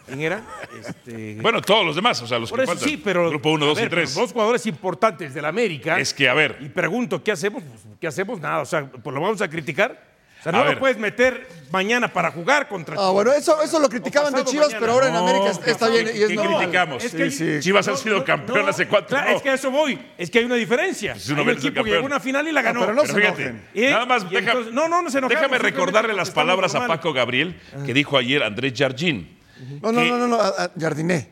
¿Quién 0.06 0.20
era? 0.20 0.46
Este, 0.80 1.38
Bueno, 1.42 1.60
todos 1.60 1.84
los 1.84 1.96
demás, 1.96 2.22
o 2.22 2.26
sea, 2.26 2.38
los 2.38 2.50
por 2.50 2.60
que 2.60 2.64
eso 2.64 2.72
faltan. 2.74 2.88
sí, 2.88 2.96
pero 3.02 3.28
Grupo 3.30 3.50
1, 3.50 3.64
a 3.64 3.68
2 3.68 3.78
y 3.78 3.80
ver, 3.80 3.90
pero 3.90 4.02
3. 4.02 4.14
Dos 4.14 4.32
jugadores 4.32 4.66
importantes 4.66 5.34
del 5.34 5.44
América. 5.44 5.98
Es 5.98 6.14
que, 6.14 6.28
a 6.28 6.34
ver, 6.34 6.58
Y 6.60 6.68
pregunto, 6.68 7.22
¿qué 7.24 7.32
hacemos? 7.32 7.64
¿Qué 8.00 8.06
hacemos? 8.06 8.40
Nada, 8.40 8.60
o 8.60 8.64
sea, 8.64 8.88
pues 8.88 9.12
lo 9.12 9.20
vamos 9.20 9.42
a 9.42 9.50
criticar. 9.50 10.15
O 10.38 10.42
sea, 10.42 10.50
A 10.50 10.52
no 10.58 10.64
ver. 10.64 10.74
lo 10.74 10.78
puedes 10.80 10.98
meter 10.98 11.48
mañana 11.72 12.12
para 12.12 12.30
jugar 12.30 12.68
contra 12.68 12.94
Ah, 12.98 13.10
bueno, 13.10 13.32
eso, 13.32 13.60
eso 13.62 13.80
lo 13.80 13.88
criticaban 13.88 14.32
de 14.32 14.44
Chivas, 14.44 14.66
mañana. 14.68 14.80
pero 14.80 14.92
ahora 14.92 15.06
en 15.08 15.14
No, 15.14 15.18
América 15.28 15.50
está- 15.50 15.70
está 15.70 15.88
bien 15.88 16.06
y 16.14 16.22
es 16.22 16.28
¿Qué 16.28 16.34
normal. 16.36 16.58
criticamos? 16.58 17.04
Es 17.04 17.14
que- 17.14 17.30
Sí, 17.30 17.54
sí. 17.56 17.60
Chivas 17.60 17.88
ha 17.88 17.96
sido 17.96 18.24
campeón 18.24 18.68
hace 18.68 18.86
cuatro. 18.86 19.18
No. 19.20 19.26
Es 19.28 19.42
que 19.42 19.50
a 19.50 19.54
eso 19.54 19.70
voy. 19.72 19.98
Es 20.16 20.30
que 20.30 20.38
hay 20.38 20.44
una 20.44 20.54
diferencia. 20.54 21.12
Es 21.14 21.28
un 21.28 21.40
equipo 21.50 21.82
llegó 21.82 22.02
a 22.02 22.06
una 22.06 22.20
final 22.20 22.46
y 22.46 22.52
la 22.52 22.62
ganó. 22.62 22.80
pero 22.80 22.94
no 22.94 23.02
Pero 23.02 23.14
se 23.14 23.20
fíjate, 23.20 23.54
nada 23.90 24.06
más 24.06 24.24
y 24.30 24.34
deja- 24.34 24.50
entonces- 24.52 24.72
no, 24.72 24.88
no, 24.88 25.02
no 25.02 25.10
se 25.10 25.20
déjame 25.20 25.58
recordarle 25.58 26.14
las 26.14 26.30
palabras 26.30 26.74
a. 26.74 26.86
Paco 26.86 27.12
Gabriel 27.12 27.60
que 27.84 27.92
dijo 27.92 28.16
ayer 28.16 28.42
Andrés 28.44 28.72
Jardín. 28.76 29.36
No, 29.82 29.90
no, 29.90 30.04
no, 30.04 30.18
no, 30.18 30.28
no, 30.28 30.38
Jardiné. 30.78 31.30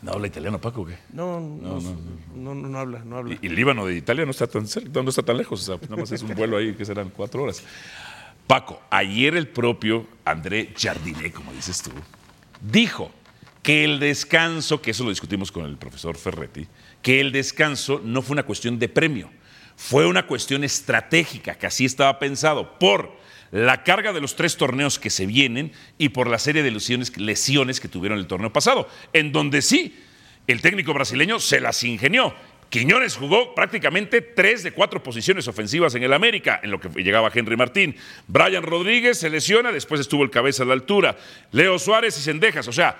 ¿No 0.00 0.12
habla 0.12 0.28
italiano 0.28 0.60
Paco 0.60 0.86
qué? 0.86 0.96
No, 1.12 1.40
no, 1.40 1.80
no, 1.80 1.96
no, 2.34 2.54
no 2.54 2.78
habla, 2.78 3.00
no 3.04 3.16
habla. 3.16 3.36
Y, 3.42 3.46
y 3.46 3.48
Líbano 3.48 3.84
de 3.84 3.96
Italia 3.96 4.24
no 4.24 4.30
está 4.30 4.46
tan 4.46 4.66
cerca, 4.66 5.02
no 5.02 5.08
está 5.08 5.22
tan 5.22 5.36
lejos, 5.36 5.60
o 5.62 5.64
sea, 5.64 5.88
nada 5.88 6.02
más 6.02 6.12
es 6.12 6.22
un 6.22 6.34
vuelo 6.34 6.56
ahí 6.56 6.74
que 6.74 6.84
serán 6.84 7.10
cuatro 7.10 7.42
horas. 7.42 7.62
Paco, 8.46 8.80
ayer 8.90 9.36
el 9.36 9.48
propio 9.48 10.06
André 10.24 10.72
Jardiné, 10.76 11.32
como 11.32 11.52
dices 11.52 11.82
tú, 11.82 11.90
dijo 12.60 13.10
que 13.62 13.84
el 13.84 13.98
descanso, 13.98 14.80
que 14.80 14.92
eso 14.92 15.04
lo 15.04 15.10
discutimos 15.10 15.52
con 15.52 15.66
el 15.66 15.76
profesor 15.76 16.16
Ferretti, 16.16 16.66
que 17.02 17.20
el 17.20 17.32
descanso 17.32 18.00
no 18.02 18.22
fue 18.22 18.34
una 18.34 18.44
cuestión 18.44 18.78
de 18.78 18.88
premio, 18.88 19.30
fue 19.76 20.06
una 20.06 20.26
cuestión 20.26 20.64
estratégica, 20.64 21.56
que 21.56 21.66
así 21.66 21.84
estaba 21.84 22.18
pensado, 22.18 22.78
por 22.78 23.18
la 23.50 23.82
carga 23.82 24.12
de 24.12 24.20
los 24.20 24.36
tres 24.36 24.56
torneos 24.56 24.98
que 24.98 25.10
se 25.10 25.26
vienen 25.26 25.72
y 25.96 26.10
por 26.10 26.28
la 26.28 26.38
serie 26.38 26.62
de 26.62 26.70
lesiones, 26.70 27.80
que 27.80 27.88
tuvieron 27.88 28.18
el 28.18 28.26
torneo 28.26 28.52
pasado, 28.52 28.88
en 29.12 29.32
donde 29.32 29.62
sí, 29.62 29.98
el 30.46 30.60
técnico 30.60 30.92
brasileño 30.94 31.38
se 31.40 31.60
las 31.60 31.82
ingenió. 31.84 32.34
Quiñones 32.70 33.16
jugó 33.16 33.54
prácticamente 33.54 34.20
tres 34.20 34.62
de 34.62 34.72
cuatro 34.72 35.02
posiciones 35.02 35.48
ofensivas 35.48 35.94
en 35.94 36.02
el 36.02 36.12
América, 36.12 36.60
en 36.62 36.70
lo 36.70 36.78
que 36.78 36.90
llegaba 37.02 37.30
Henry 37.34 37.56
Martín. 37.56 37.96
Brian 38.26 38.62
Rodríguez 38.62 39.18
se 39.18 39.30
lesiona, 39.30 39.72
después 39.72 40.00
estuvo 40.02 40.22
el 40.22 40.30
cabeza 40.30 40.64
a 40.64 40.66
la 40.66 40.74
altura. 40.74 41.16
Leo 41.50 41.78
Suárez 41.78 42.18
y 42.18 42.20
Sendejas, 42.20 42.68
o 42.68 42.72
sea, 42.72 42.98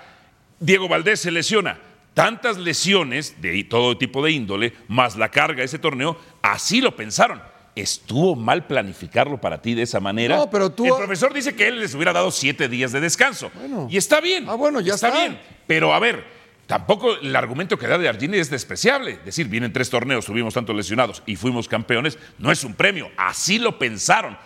Diego 0.59 0.87
Valdés 0.87 1.19
se 1.19 1.31
lesiona. 1.31 1.79
Tantas 2.15 2.57
lesiones 2.57 3.39
de 3.39 3.63
todo 3.65 3.97
tipo 3.97 4.25
de 4.25 4.31
índole, 4.31 4.73
más 4.87 5.15
la 5.15 5.29
carga 5.29 5.59
de 5.59 5.65
ese 5.65 5.77
torneo, 5.77 6.19
así 6.41 6.81
lo 6.81 6.95
pensaron. 6.95 7.39
¿Estuvo 7.81 8.35
mal 8.35 8.67
planificarlo 8.67 9.39
para 9.39 9.61
ti 9.61 9.73
de 9.73 9.83
esa 9.83 9.99
manera? 9.99 10.35
No, 10.35 10.49
pero 10.49 10.69
tú- 10.71 10.85
El 10.85 10.93
profesor 10.95 11.33
dice 11.33 11.55
que 11.55 11.67
él 11.67 11.79
les 11.79 11.93
hubiera 11.95 12.11
dado 12.13 12.29
siete 12.31 12.67
días 12.67 12.91
de 12.91 12.99
descanso. 12.99 13.51
y 13.89 13.95
está 13.97 14.19
bien. 14.19 14.45
Ah, 14.49 14.55
bueno, 14.55 14.81
ya 14.81 14.95
está. 14.95 15.11
bien. 15.11 15.39
Pero 15.65 15.93
a 15.93 15.99
ver, 15.99 16.25
tampoco 16.67 17.15
el 17.21 17.35
argumento 17.35 17.77
que 17.77 17.87
da 17.87 17.97
de 17.97 18.09
Argini 18.09 18.37
es 18.37 18.49
despreciable. 18.49 19.11
Es 19.11 19.25
decir, 19.25 19.47
vienen 19.47 19.71
tres 19.71 19.89
torneos, 19.89 20.25
tuvimos 20.25 20.53
tantos 20.53 20.75
lesionados 20.75 21.23
y 21.25 21.35
fuimos 21.35 21.67
campeones, 21.67 22.17
no 22.37 22.51
es 22.51 22.63
un 22.63 22.73
premio. 22.73 23.09
Así 23.17 23.59
lo 23.59 23.79
pensaron. 23.79 24.37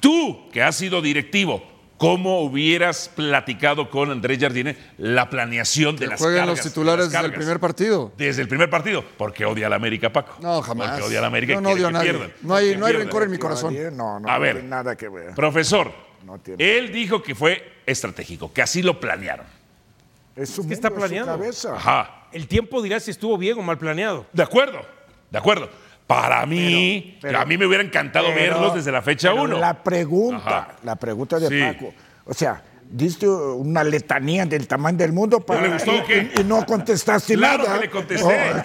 Tú, 0.00 0.48
que 0.50 0.62
has 0.62 0.76
sido 0.76 1.00
directivo, 1.02 1.62
¿cómo 2.00 2.40
hubieras 2.40 3.10
platicado 3.14 3.90
con 3.90 4.10
Andrés 4.10 4.38
Jardine 4.40 4.74
la 4.96 5.28
planeación 5.28 5.96
de 5.96 6.06
Que 6.06 6.10
las 6.12 6.18
jueguen 6.18 6.38
cargas? 6.40 6.56
los 6.56 6.64
de 6.64 6.70
titulares 6.70 7.04
las 7.04 7.12
desde 7.12 7.26
el 7.26 7.32
primer 7.34 7.60
partido. 7.60 8.12
Desde 8.16 8.40
el 8.40 8.48
primer 8.48 8.70
partido. 8.70 9.04
Porque 9.18 9.44
odia 9.44 9.66
a 9.66 9.70
la 9.70 9.76
América, 9.76 10.10
Paco. 10.10 10.36
No, 10.40 10.62
jamás. 10.62 10.92
Porque 10.92 11.04
odia 11.04 11.18
a 11.18 11.20
la 11.20 11.26
América 11.26 11.54
no 11.60 11.60
quiere 11.68 11.74
odio 11.74 11.86
a 11.86 11.88
que 11.88 11.92
nadie. 11.92 12.10
pierdan. 12.10 12.32
No 12.40 12.54
hay, 12.54 12.76
no 12.76 12.86
hay 12.86 12.94
rencor 12.94 13.22
en 13.24 13.30
mi 13.30 13.36
corazón. 13.38 13.74
No, 13.94 14.18
no, 14.18 14.28
A 14.28 14.34
no 14.34 14.40
ver. 14.40 14.54
tiene 14.54 14.68
nada 14.70 14.96
que 14.96 15.08
ver. 15.10 15.34
Profesor, 15.34 15.92
No 16.24 16.38
tiene. 16.38 16.78
él 16.78 16.90
dijo 16.90 17.22
que 17.22 17.34
fue 17.34 17.70
estratégico, 17.84 18.50
que 18.52 18.62
así 18.62 18.82
lo 18.82 18.98
planearon. 18.98 19.44
Es 20.36 20.48
su 20.48 20.66
que 20.66 20.72
está 20.72 20.88
es 20.88 20.94
su 20.94 20.98
planeado. 21.00 21.26
cabeza. 21.26 21.74
Ajá. 21.76 22.26
El 22.32 22.48
tiempo 22.48 22.80
dirá 22.80 22.98
si 22.98 23.10
estuvo 23.10 23.36
bien 23.36 23.58
o 23.58 23.62
mal 23.62 23.76
planeado. 23.76 24.24
De 24.32 24.42
acuerdo, 24.42 24.80
de 25.30 25.36
acuerdo. 25.38 25.68
Para 26.10 26.44
mí, 26.44 27.20
a 27.22 27.44
mí 27.44 27.56
me 27.56 27.66
hubiera 27.66 27.84
encantado 27.84 28.26
Pero- 28.34 28.40
verlos 28.54 28.74
desde 28.74 28.90
la 28.90 29.00
fecha 29.00 29.30
pero 29.30 29.44
1. 29.44 29.58
La 29.60 29.74
pregunta, 29.80 30.36
Ajá. 30.58 30.68
la 30.82 30.96
pregunta 30.96 31.38
de 31.38 31.48
Sí. 31.48 31.60
Paco. 31.60 31.94
O 32.24 32.34
sea, 32.34 32.60
diste 32.82 33.28
una 33.28 33.84
letanía 33.84 34.44
del 34.44 34.66
tamaño 34.66 34.98
del 34.98 35.12
mundo 35.12 35.38
para 35.38 35.62
le 35.62 35.68
gustó 35.74 35.92
y, 35.92 36.40
y- 36.40 36.44
no 36.44 36.66
contestaste 36.66 37.34
Claro 37.36 37.62
nada. 37.62 37.76
que 37.76 37.84
le 37.84 37.90
contesté. 37.90 38.24
Oh. 38.26 38.60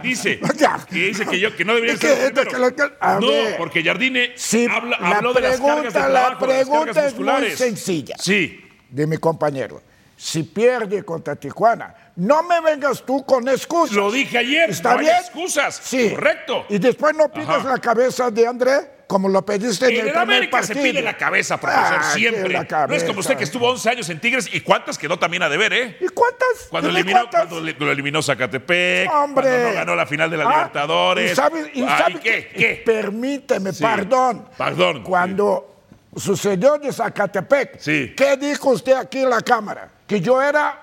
Dice 0.00 0.38
que 0.88 0.96
dice 1.08 1.26
que 1.26 1.40
yo 1.40 1.56
que 1.56 1.64
no 1.64 1.74
debería 1.74 1.96
que- 1.96 2.06
ser 2.06 2.32
que 2.32 2.44
que- 2.44 2.92
No, 3.20 3.26
ver. 3.26 3.56
porque 3.56 3.82
Jardine 3.82 4.30
Sí, 4.36 4.68
habla- 4.70 4.96
la 5.00 5.08
habló 5.10 5.32
de 5.32 5.40
las 5.40 5.60
cargas 5.60 5.76
de 5.82 5.90
pregunta- 5.90 6.08
la 6.08 6.22
de 6.22 6.28
las 6.30 6.38
pregunta 6.38 6.86
cargas 6.94 7.06
es 7.12 7.18
muy 7.18 7.50
sencilla. 7.50 8.14
Sí. 8.20 8.60
de 8.90 9.06
mi 9.08 9.16
compañero. 9.16 9.82
Si 10.16 10.42
pierde 10.44 11.04
contra 11.04 11.36
Tijuana, 11.36 11.94
no 12.16 12.42
me 12.42 12.60
vengas 12.62 13.04
tú 13.04 13.24
con 13.26 13.46
excusas. 13.48 13.94
Lo 13.96 14.10
dije 14.10 14.38
ayer, 14.38 14.70
¿Está 14.70 14.92
no 14.94 14.98
hay 15.00 15.04
bien? 15.04 15.16
excusas. 15.20 15.78
Sí. 15.82 16.10
Correcto. 16.10 16.64
Y 16.70 16.78
después 16.78 17.14
no 17.14 17.28
pides 17.30 17.48
Ajá. 17.50 17.68
la 17.68 17.78
cabeza 17.78 18.30
de 18.30 18.46
André 18.46 18.96
como 19.06 19.28
lo 19.28 19.44
pediste 19.46 19.86
en, 19.86 20.00
En 20.00 20.08
el 20.08 20.16
América 20.16 20.62
se 20.64 20.74
pide 20.74 21.00
la 21.00 21.16
cabeza, 21.16 21.60
profesor, 21.60 21.98
Ah, 22.00 22.10
siempre. 22.14 22.48
la 22.48 22.58
No 22.60 22.62
es 22.62 22.68
cabeza. 22.68 23.06
como 23.06 23.20
usted 23.20 23.36
que 23.36 23.44
estuvo 23.44 23.68
11 23.70 23.88
años 23.90 24.08
en 24.08 24.18
Tigres 24.20 24.48
y 24.52 24.60
cuántas 24.62 24.98
quedó 24.98 25.16
también 25.18 25.42
a 25.44 25.48
deber, 25.48 25.72
¿eh? 25.74 25.96
¿Y 26.00 26.08
cuántas? 26.08 26.48
Cuando 26.70 26.88
eliminó, 26.88 27.20
cuántas. 27.30 27.46
cuando 27.46 27.72
lo 27.84 27.92
eliminó 27.92 28.20
Zacatepec, 28.22 29.08
Hombre. 29.12 29.44
cuando 29.48 29.68
no 29.68 29.74
ganó 29.74 29.94
la 29.96 30.06
final 30.06 30.28
de 30.30 30.36
la 30.38 30.44
Ah, 30.46 30.50
Libertadores. 30.56 31.30
¿Y 31.32 31.34
sabe, 31.36 31.70
y 31.74 31.82
Ah, 31.82 31.98
sabe 31.98 32.12
¿y 32.14 32.18
qué? 32.18 32.48
que- 32.48 32.58
¿Qué? 32.58 32.82
Permíteme, 32.84 33.72
Sí. 33.72 33.84
perdón. 33.84 34.48
Perdón, 34.58 35.04
Cuando 35.04 35.76
sucedió 36.16 36.76
de 36.78 36.92
Zacatepec, 36.92 37.78
Sí. 37.78 38.14
¿qué 38.16 38.36
dijo 38.38 38.70
usted 38.70 38.94
aquí 38.94 39.18
en 39.20 39.30
la 39.30 39.40
cámara? 39.42 39.90
Que 40.06 40.20
yo 40.20 40.40
era 40.40 40.82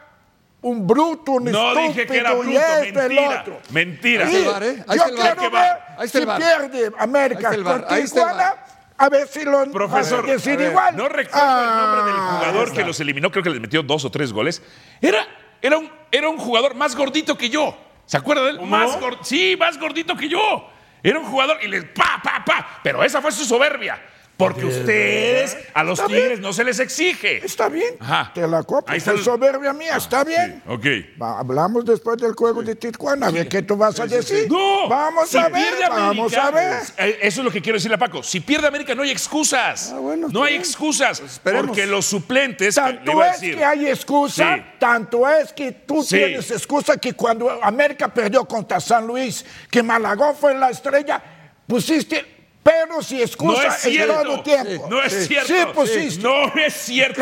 un 0.62 0.86
bruto, 0.88 1.34
un 1.34 1.46
No 1.46 1.50
estúpido 1.72 1.88
dije 1.90 2.06
que 2.08 2.18
era 2.18 2.34
bruto, 2.34 2.50
y 2.52 2.56
esto 2.58 2.84
el 2.84 2.94
mentira. 2.94 3.42
otro. 3.42 3.62
Mentira. 3.72 4.26
Ahí 4.28 4.36
está 4.36 4.40
el 4.40 4.46
VAR, 4.54 4.64
¿eh? 4.64 4.84
Ahí 4.88 4.98
yo 4.98 5.06
el 5.06 5.16
quiero 5.16 5.30
Ahí 5.30 5.36
que 5.38 5.50
va. 5.50 5.62
ver 5.62 5.78
Ahí 5.98 6.06
está 6.06 6.18
el 6.20 6.24
si 6.24 6.30
pierde 6.38 6.92
América 7.00 7.50
Ahí 7.50 7.56
está 7.60 7.74
el 7.76 7.86
ahí 7.90 8.02
está 8.04 8.66
a 8.96 9.10
ver 9.10 9.28
si 9.28 9.44
lo 9.44 9.66
Profesor, 9.72 10.24
a 10.24 10.32
decir 10.34 10.54
a 10.54 10.58
ver, 10.58 10.70
igual. 10.72 10.96
no 10.96 11.10
recuerdo 11.10 11.62
el 11.62 11.78
nombre 11.78 12.04
del 12.06 12.14
Ah, 12.16 12.38
jugador 12.40 12.74
que 12.74 12.84
los 12.86 13.00
eliminó, 13.00 13.32
creo 13.32 13.44
que 13.44 13.50
les 13.50 13.60
metió 13.60 13.82
dos 13.82 14.06
o 14.06 14.12
tres 14.12 14.32
goles. 14.32 14.62
Era, 15.02 15.26
era, 15.62 15.78
un, 15.80 15.92
era 16.12 16.30
un 16.30 16.38
jugador 16.38 16.76
más 16.76 16.96
gordito 16.96 17.36
que 17.38 17.50
yo. 17.50 17.76
¿Se 18.06 18.18
acuerda 18.18 18.44
de 18.44 18.50
él? 18.52 18.62
Más 18.62 18.98
gor- 19.00 19.18
sí, 19.24 19.56
más 19.60 19.78
gordito 19.80 20.16
que 20.16 20.30
yo. 20.30 20.70
Era 21.02 21.20
un 21.20 21.26
jugador 21.26 21.58
y 21.64 21.68
les 21.68 21.84
pa, 21.86 22.22
pa, 22.24 22.44
pa. 22.46 22.80
Pero 22.84 23.04
esa 23.04 23.20
fue 23.22 23.32
su 23.32 23.44
soberbia. 23.44 24.00
Porque 24.44 24.66
ustedes, 24.66 25.58
a 25.74 25.84
los 25.84 26.06
Tigres 26.06 26.28
bien. 26.30 26.42
no 26.42 26.54
se 26.54 26.64
les 26.64 26.80
exige. 26.80 27.46
Está 27.46 27.70
bien, 27.70 27.96
Ajá. 28.00 28.32
te 28.34 28.48
la 28.48 28.60
está 28.60 29.12
Fue 29.12 29.14
el- 29.14 29.24
soberbia 29.24 29.74
mía, 29.74 29.96
está 29.98 30.24
bien. 30.24 30.62
Ok. 30.68 30.86
Va, 31.22 31.40
hablamos 31.40 31.86
después 31.86 32.18
del 32.18 32.34
juego 32.34 32.62
de 32.64 32.76
Tijuana, 32.76 33.28
a 33.28 33.32
ver 33.32 33.48
qué 33.48 33.62
tú 33.62 33.76
vas 33.78 34.00
a 34.00 34.08
decir. 34.08 34.48
No. 34.52 34.88
Vamos 34.90 35.30
Si 35.30 35.38
a 35.38 35.50
ver, 35.50 35.74
vamos 35.90 36.34
a 36.36 36.52
ver. 36.52 36.82
eh, 36.98 37.20
Eso 37.22 37.42
es 37.42 37.46
lo 37.46 37.52
que 37.52 37.62
quiero 37.62 37.78
decirle 37.78 37.96
a 37.96 38.00
Paco. 38.00 38.22
Si 38.24 38.40
pierde 38.40 38.68
América 38.68 38.94
no 38.96 39.04
hay 39.04 39.12
excusas. 39.12 39.92
Ah, 39.94 40.00
bueno, 40.00 40.28
no 40.32 40.44
hay 40.44 40.54
bien. 40.54 40.62
excusas. 40.62 41.20
esperemos. 41.20 41.68
porque 41.68 41.86
los 41.86 42.06
suplentes. 42.06 42.76
le 42.76 42.82
Tanto 42.82 43.22
a 43.22 43.28
es 43.30 43.40
que 43.40 43.64
hay 43.66 43.88
excusa, 43.88 44.56
Sí. 44.56 44.64
tanto 44.80 45.28
es 45.30 45.54
que 45.54 45.72
tú 45.72 46.04
Sí. 46.04 46.18
tienes 46.18 46.52
excusa 46.52 46.98
que 46.98 47.14
cuando 47.14 47.50
América 47.64 48.08
perdió 48.14 48.46
contra 48.46 48.80
San 48.80 49.06
Luis, 49.08 49.46
que 49.70 49.82
Malagón 49.84 50.36
fue 50.36 50.54
la 50.56 50.70
estrella, 50.70 51.22
pusiste 51.68 52.26
No 52.66 53.00
excusas 53.00 53.80
es 53.80 53.86
en 53.86 53.92
cierto. 53.92 54.22
todo 54.24 54.44
tiempo. 54.44 54.88
No 54.90 55.02
es 55.02 55.28
cierto. 55.28 55.48
Sí, 55.48 55.66
pusiste. 55.74 56.24
No 56.24 56.54
es 56.56 56.74
cierto. 56.74 57.22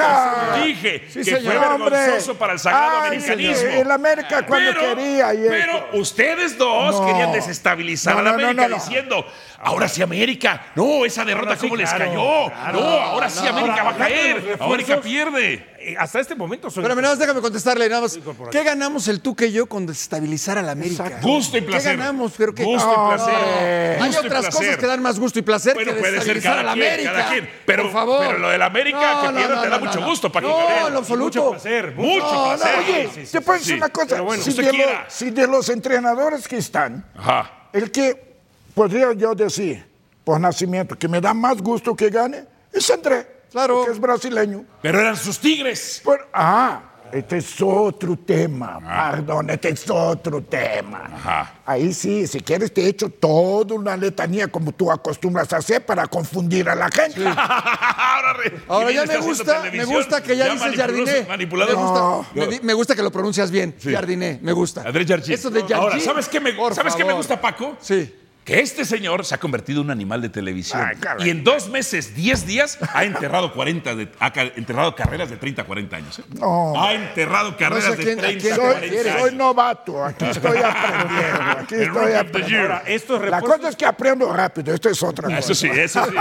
Dije 0.63 1.03
sí, 1.09 1.23
que 1.23 1.37
fue 1.37 1.57
vergonzoso 1.57 2.35
para 2.35 2.53
el 2.53 2.59
sagrado 2.59 3.01
Ay, 3.01 3.07
americanismo. 3.07 3.69
El 3.69 3.91
América 3.91 4.45
cuando 4.45 4.71
pero, 4.73 4.95
quería. 4.95 5.33
Y 5.33 5.47
pero 5.47 5.87
ustedes 5.93 6.57
dos 6.57 6.99
No. 6.99 7.07
querían 7.07 7.31
desestabilizar 7.31 8.13
No, 8.15 8.19
a 8.19 8.23
la 8.23 8.31
no, 8.31 8.37
no, 8.37 8.43
América 8.43 8.67
no, 8.67 8.77
no. 8.77 8.83
diciendo, 8.83 9.25
ahora 9.63 9.87
sí 9.87 10.01
América. 10.01 10.67
No, 10.75 11.05
esa 11.05 11.23
derrota 11.25 11.55
sí, 11.55 11.61
cómo 11.61 11.75
les 11.75 11.89
claro, 11.89 12.05
cayó. 12.05 12.47
claro. 12.53 12.79
no, 12.79 12.85
ahora 12.87 13.29
sí 13.29 13.47
América 13.47 13.81
ahora, 13.81 13.83
va 13.83 13.89
a 13.89 13.93
de 13.93 13.99
caer. 13.99 14.57
América 14.59 15.01
pierde. 15.01 15.67
Eh, 15.83 15.95
hasta 15.97 16.19
este 16.19 16.35
momento 16.35 16.69
son. 16.69 16.83
Espérame, 16.83 17.01
nada 17.01 17.13
más 17.13 17.19
déjame 17.19 17.41
contestarle, 17.41 17.89
nada 17.89 18.01
más. 18.01 18.19
¿Qué 18.51 18.63
ganamos 18.63 19.07
el 19.07 19.19
tú 19.19 19.35
que 19.35 19.51
yo 19.51 19.65
con 19.65 19.87
desestabilizar 19.87 20.57
a 20.59 20.61
la 20.61 20.73
América? 20.73 21.19
Gusto 21.23 21.57
y 21.57 21.61
placer. 21.61 21.93
¿Qué 21.93 21.97
ganamos? 21.97 22.33
Pero 22.37 22.53
que 22.53 22.63
Gusto 22.63 22.91
y 22.91 23.15
placer. 23.15 23.99
Hay 23.99 24.07
Gusto 24.07 24.19
otras 24.27 24.41
placer. 24.45 24.51
cosas 24.67 24.77
que 24.77 24.85
dan 24.85 25.01
más 25.01 25.19
gusto 25.19 25.39
y 25.39 25.41
placer 25.41 25.73
Bueno, 25.73 25.93
que 25.93 25.99
puede 25.99 26.21
ser 26.21 26.35
desestabilizar 26.35 26.59
a 26.59 26.63
la 26.63 26.73
quien, 26.73 26.85
América. 26.87 27.11
cada 27.13 27.29
quien. 27.29 27.49
Pero, 27.65 27.83
Por 27.83 27.91
favor. 27.93 28.25
pero 28.27 28.37
lo 28.37 28.49
del 28.49 28.61
América 28.61 29.21
que 29.23 29.29
pierda 29.37 29.61
te 29.63 29.69
da 29.69 29.79
mucho 29.79 30.01
gusto, 30.05 30.31
Paco 30.31 30.47
No, 30.47 30.89
lo 30.91 30.99
absoluto. 30.99 31.39
Mucho 31.45 31.51
placer. 31.51 31.95
Mucho 31.95 32.19
No, 32.31 32.51
no, 32.51 32.57
placer. 32.57 32.79
oye, 32.79 33.09
Sí, 33.15 33.25
sí, 33.25 33.31
te 33.31 33.41
puedo 33.41 33.57
sí. 33.59 33.65
decir 33.65 33.77
una 33.77 33.89
cosa. 33.89 34.07
Pero 34.09 34.23
bueno, 34.25 34.43
si, 34.43 34.53
de 34.53 34.73
lo- 34.73 34.83
si 35.07 35.29
de 35.31 35.47
los 35.47 35.69
entrenadores 35.69 36.47
que 36.47 36.57
están, 36.57 37.05
Ajá. 37.17 37.69
el 37.73 37.89
que 37.91 38.30
podría 38.73 39.13
yo 39.13 39.33
decir, 39.35 39.85
por 40.23 40.39
nacimiento, 40.39 40.97
que 40.97 41.07
me 41.07 41.19
da 41.21 41.33
más 41.33 41.61
gusto 41.61 41.95
que 41.95 42.09
gane, 42.09 42.45
es 42.71 42.89
André. 42.91 43.41
Claro. 43.51 43.75
Porque 43.79 43.91
es 43.91 43.99
brasileño. 43.99 44.63
Pero 44.81 44.99
eran 44.99 45.15
sus 45.17 45.37
tigres. 45.39 46.01
Por- 46.03 46.27
ah, 46.33 46.83
este 47.11 47.39
es 47.39 47.61
otro 47.61 48.15
tema, 48.17 48.79
perdón, 49.11 49.49
este 49.49 49.67
es 49.67 49.89
otro 49.89 50.41
tema. 50.41 51.09
Ajá. 51.13 51.55
Ahí 51.65 51.91
sí, 51.93 52.25
si 52.25 52.39
quieres 52.39 52.73
te 52.73 52.87
echo 52.87 53.09
toda 53.09 53.75
una 53.75 53.97
letanía 53.97 54.47
como 54.47 54.71
tú 54.71 54.89
acostumbras 54.89 55.51
a 55.51 55.57
hacer 55.57 55.85
para 55.85 56.07
confundir 56.07 56.69
a 56.69 56.75
la 56.75 56.89
gente. 56.89 57.21
ahora 57.27 58.33
re- 58.41 58.61
Ahora 58.69 58.91
y 58.91 58.95
ya 58.95 59.05
me 59.05 59.17
gusta, 59.17 59.63
me 59.69 59.83
gusta 59.83 60.23
que 60.23 60.37
ya, 60.37 60.45
dices 60.53 60.61
manipuloso- 60.61 60.77
Jardiné. 60.77 61.25
Manipulador. 61.27 61.75
Me 61.75 61.81
gusta, 61.83 62.29
me, 62.51 62.59
me 62.61 62.73
gusta 62.73 62.95
que 62.95 63.03
lo 63.03 63.11
pronuncias 63.11 63.51
bien, 63.51 63.75
Jardiné, 63.83 64.39
me 64.41 64.53
gusta. 64.53 64.83
Andrés 64.83 65.05
Jardín. 65.07 65.33
Eso 65.33 65.49
de 65.49 65.59
Ahora, 65.61 65.77
Jardín, 65.89 66.01
¿sabes 66.05 66.29
qué 66.29 66.39
me, 66.39 66.53
¿sabes 66.73 66.95
qué 66.95 67.03
me 67.03 67.11
gusta, 67.11 67.41
Paco? 67.41 67.75
Sí. 67.81 68.15
Que 68.43 68.59
este 68.59 68.85
señor 68.85 69.23
se 69.23 69.35
ha 69.35 69.39
convertido 69.39 69.81
en 69.81 69.85
un 69.85 69.91
animal 69.91 70.19
de 70.19 70.27
televisión. 70.29 70.81
Ay, 70.83 70.95
caray. 70.99 71.27
y 71.27 71.29
en 71.29 71.43
dos 71.43 71.69
meses, 71.69 72.15
10 72.15 72.47
días, 72.47 72.79
ha 72.93 73.03
enterrado 73.05 73.53
40 73.53 73.93
de- 73.93 74.11
ha 74.19 74.33
enterrado 74.55 74.95
carreras 74.95 75.29
de 75.29 75.37
30 75.37 75.61
a 75.61 75.65
40 75.65 75.97
años. 75.97 76.17
¿eh? 76.17 76.23
No. 76.39 76.73
Ha 76.81 76.93
enterrado 76.95 77.55
carreras 77.55 77.83
sé 77.85 77.91
a 77.93 77.95
de 77.97 78.03
quién- 78.03 78.19
a 78.19 78.21
30 78.23 78.41
quién 78.41 78.53
a 78.53 78.55
te 78.55 78.61
Soy, 78.61 78.71
40 78.71 78.79
refieres? 78.81 79.11
años. 79.13 79.21
soy 79.27 79.35
novato, 79.35 80.03
aquí 80.05 80.25
estoy 80.25 80.57
aprendiendo. 80.63 81.41
Aquí 81.59 81.75
El 81.75 81.81
estoy 81.83 82.13
aprendiendo. 82.13 82.47
Year. 82.49 82.61
Ahora, 82.71 82.83
estos 82.87 83.19
La 83.21 83.25
refuerzos, 83.25 83.57
cosa 83.57 83.69
es 83.69 83.75
que 83.75 83.85
aprendo 83.85 84.33
rápido, 84.33 84.73
esto 84.73 84.89
es 84.89 85.03
otra 85.03 85.25
cosa. 85.27 85.37
Eso 85.39 85.53
sí, 85.53 85.67
eso 85.71 86.03
sí. 86.05 86.15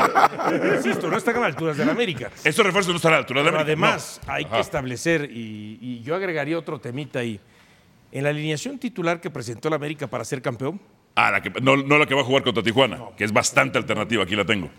insisto, 0.76 1.08
no 1.10 1.16
están 1.16 1.36
a 1.36 1.40
la 1.40 1.46
altura 1.46 1.72
de 1.72 1.84
la 1.86 1.92
América. 1.92 2.30
Estos 2.44 2.66
refuerzos 2.66 2.92
no 2.92 2.96
están 2.96 3.12
a 3.12 3.16
la 3.16 3.18
altura 3.20 3.40
de 3.40 3.44
la 3.46 3.50
Pero 3.52 3.62
América. 3.62 3.86
además, 3.86 4.20
no. 4.26 4.32
hay 4.34 4.44
Ajá. 4.44 4.54
que 4.56 4.60
establecer, 4.60 5.30
y, 5.32 5.78
y 5.80 6.02
yo 6.02 6.14
agregaría 6.14 6.58
otro 6.58 6.78
temita 6.78 7.20
ahí. 7.20 7.40
En 8.12 8.24
la 8.24 8.28
alineación 8.30 8.78
titular 8.78 9.22
que 9.22 9.30
presentó 9.30 9.70
la 9.70 9.76
América 9.76 10.06
para 10.06 10.22
ser 10.24 10.42
campeón, 10.42 10.78
Ah, 11.14 11.30
la 11.30 11.42
que- 11.42 11.50
no, 11.60 11.76
no 11.76 11.98
la 11.98 12.06
que 12.06 12.14
va 12.14 12.20
a 12.22 12.24
jugar 12.24 12.42
contra 12.42 12.62
Tijuana, 12.62 12.98
que 13.16 13.24
es 13.24 13.32
bastante 13.32 13.78
alternativa. 13.78 14.22
Aquí 14.24 14.36
la 14.36 14.44
tengo. 14.44 14.70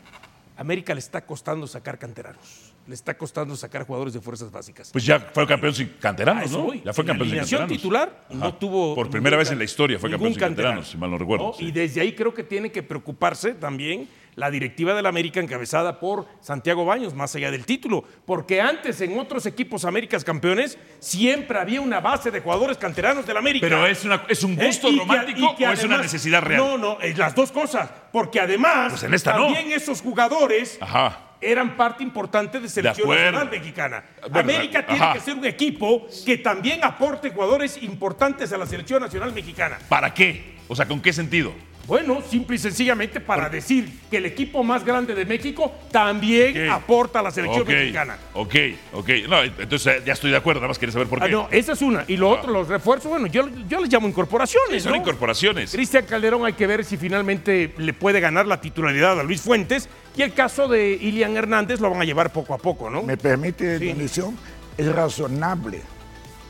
América 0.58 0.94
le 0.94 1.00
está 1.00 1.26
costando 1.26 1.66
sacar 1.68 1.98
canteranos. 1.98 2.74
Le 2.88 2.94
está 2.94 3.18
costando 3.18 3.56
sacar 3.56 3.86
jugadores 3.86 4.14
de 4.14 4.22
fuerzas 4.22 4.52
básicas. 4.52 4.92
Pues 4.92 5.06
ya 5.06 5.20
fue 5.20 5.48
campeón 5.48 5.74
sin 5.74 5.88
canteranos, 6.00 6.46
eso 6.46 6.60
¿no? 6.60 6.64
voy. 6.66 6.82
Ya 6.86 6.94
fue 6.94 7.06
campeón 7.06 7.30
sin 7.30 7.40
canteranos. 7.40 7.72
titular 7.78 8.26
no 8.30 8.54
tuvo 8.56 8.94
Por 8.96 9.10
primera 9.10 9.38
vez 9.38 9.52
en 9.52 9.58
la 9.58 9.64
historia 9.64 9.98
fue 10.00 10.10
campeón 10.10 10.34
sin 10.34 10.40
canterano. 10.40 10.76
canteranos, 10.82 10.92
si 10.92 10.98
mal 10.98 11.10
no 11.12 11.18
recuerdo. 11.18 11.48
¿no? 11.48 11.54
sí. 11.54 11.66
Y 11.66 11.72
desde 11.72 12.02
ahí 12.02 12.14
creo 12.14 12.34
que 12.34 12.44
tiene 12.44 12.72
que 12.72 12.84
preocuparse 12.84 13.54
también 13.54 14.08
la 14.36 14.50
directiva 14.50 14.94
de 14.94 15.02
la 15.02 15.10
América 15.10 15.40
encabezada 15.40 16.00
por 16.00 16.26
Santiago 16.40 16.86
Baños, 16.86 17.14
más 17.14 17.36
allá 17.36 17.52
del 17.52 17.66
título, 17.66 18.04
porque 18.26 18.62
antes 18.62 19.02
en 19.02 19.20
otros 19.20 19.46
equipos 19.46 19.86
Américas 19.86 20.24
campeones 20.24 20.78
siempre 21.00 21.60
había 21.60 21.82
una 21.82 22.00
base 22.00 22.32
de 22.32 22.40
jugadores 22.40 22.78
canteranos 22.78 23.26
de 23.26 23.34
la 23.34 23.40
América. 23.40 23.66
Pero 23.68 23.86
es, 23.86 24.06
una, 24.06 24.24
es 24.30 24.44
un 24.44 24.60
¿Eh? 24.60 24.66
gusto 24.68 24.90
romántico 24.98 25.56
que 25.58 25.68
o 25.68 25.72
es 25.72 25.84
una 25.84 25.98
necesidad 25.98 26.42
real. 26.42 26.62
No, 26.62 26.78
no, 26.78 27.00
es 27.02 27.18
las 27.18 27.36
dos 27.36 27.52
cosas. 27.52 27.90
Porque 28.12 28.40
además, 28.40 28.92
Pues 28.92 29.04
en 29.04 29.14
esta 29.14 29.34
no. 29.38 29.46
también 29.46 29.72
esos 29.72 30.02
jugadores 30.02 30.78
Ajá. 30.82 31.18
eran 31.42 31.76
parte 31.78 32.04
importante 32.04 32.60
de 32.60 32.70
selección 32.70 33.10
nacional 33.10 33.50
mexicana. 33.50 34.04
Bueno, 34.22 34.40
América 34.40 34.86
tiene 34.86 35.02
ajá. 35.04 35.14
que 35.14 35.20
ser 35.20 35.36
un 35.36 35.46
equipo 35.46 36.08
que 36.26 36.38
también 36.38 36.84
aporte 36.84 37.32
jugadores 37.32 37.82
importantes 37.82 38.52
a 38.54 38.58
la 38.58 38.66
selección 38.66 39.02
nacional 39.02 39.34
mexicana. 39.34 39.78
¿Para 39.90 40.14
qué? 40.14 40.56
O 40.68 40.76
sea, 40.76 40.88
¿con 40.88 41.02
qué 41.02 41.12
sentido? 41.12 41.54
Bueno, 41.88 42.22
simple 42.22 42.56
y 42.56 42.60
sencillamente 42.60 43.20
para 43.20 43.50
decir 43.50 43.90
que 44.10 44.18
el 44.18 44.26
equipo 44.26 44.64
más 44.64 44.86
grande 44.86 45.14
de 45.16 45.26
México 45.26 45.72
también 45.92 46.70
Ok. 46.70 46.72
aporta 46.74 47.20
a 47.20 47.24
la 47.24 47.32
selección 47.32 47.64
Ok, 47.64 47.68
mexicana. 47.70 48.18
Ok, 48.34 48.56
ok. 48.94 49.10
No, 49.28 49.42
entonces 49.44 49.88
eh, 49.98 50.04
ya 50.06 50.14
estoy 50.14 50.32
de 50.32 50.38
acuerdo, 50.38 50.62
nada 50.62 50.70
más 50.70 50.80
quería 50.80 50.94
saber 50.94 51.08
por 51.08 51.20
qué. 51.20 51.26
Ah, 51.26 51.30
no, 51.30 51.48
esa 51.52 51.74
es 51.74 51.82
una. 51.82 52.06
Y 52.08 52.18
lo 52.18 52.30
otro, 52.30 52.52
los 52.52 52.68
refuerzos, 52.68 53.10
bueno, 53.10 53.28
yo, 53.28 53.50
yo 53.68 53.80
les 53.82 53.92
llamo 53.92 54.08
incorporaciones. 54.08 54.84
Son 54.84 54.92
¿no? 54.94 54.98
incorporaciones. 55.00 55.72
Cristian 55.72 56.06
Calderón 56.06 56.46
hay 56.46 56.54
que 56.54 56.68
ver 56.68 56.86
si 56.86 56.98
finalmente 56.98 57.74
le 57.78 57.94
puede 57.94 58.20
ganar 58.20 58.46
la 58.48 58.62
titularidad 58.62 59.20
a 59.20 59.24
Luis 59.24 59.42
Fuentes. 59.42 59.90
Y 60.16 60.22
el 60.22 60.34
caso 60.34 60.68
de 60.68 60.92
Ilian 60.94 61.36
Hernández 61.36 61.80
lo 61.80 61.90
van 61.90 62.02
a 62.02 62.06
llevar 62.06 62.32
poco 62.32 62.54
a 62.54 62.58
poco, 62.58 62.90
¿no? 62.90 63.02
¿Me 63.04 63.18
permite, 63.18 63.80
Sí. 63.80 63.86
Dionisio? 63.86 64.34
Es 64.78 64.88
razonable 64.94 65.82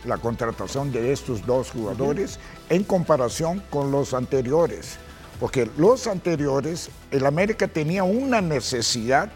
la 0.05 0.17
contratación 0.17 0.91
de 0.91 1.11
estos 1.13 1.45
dos 1.45 1.69
jugadores 1.71 2.39
en 2.69 2.83
comparación 2.83 3.61
con 3.69 3.91
los 3.91 4.13
anteriores. 4.13 4.97
Porque 5.41 5.67
los 5.75 6.05
anteriores, 6.05 6.91
el 7.09 7.25
América 7.25 7.67
tenía 7.67 8.03
una 8.03 8.41
necesidad, 8.41 9.31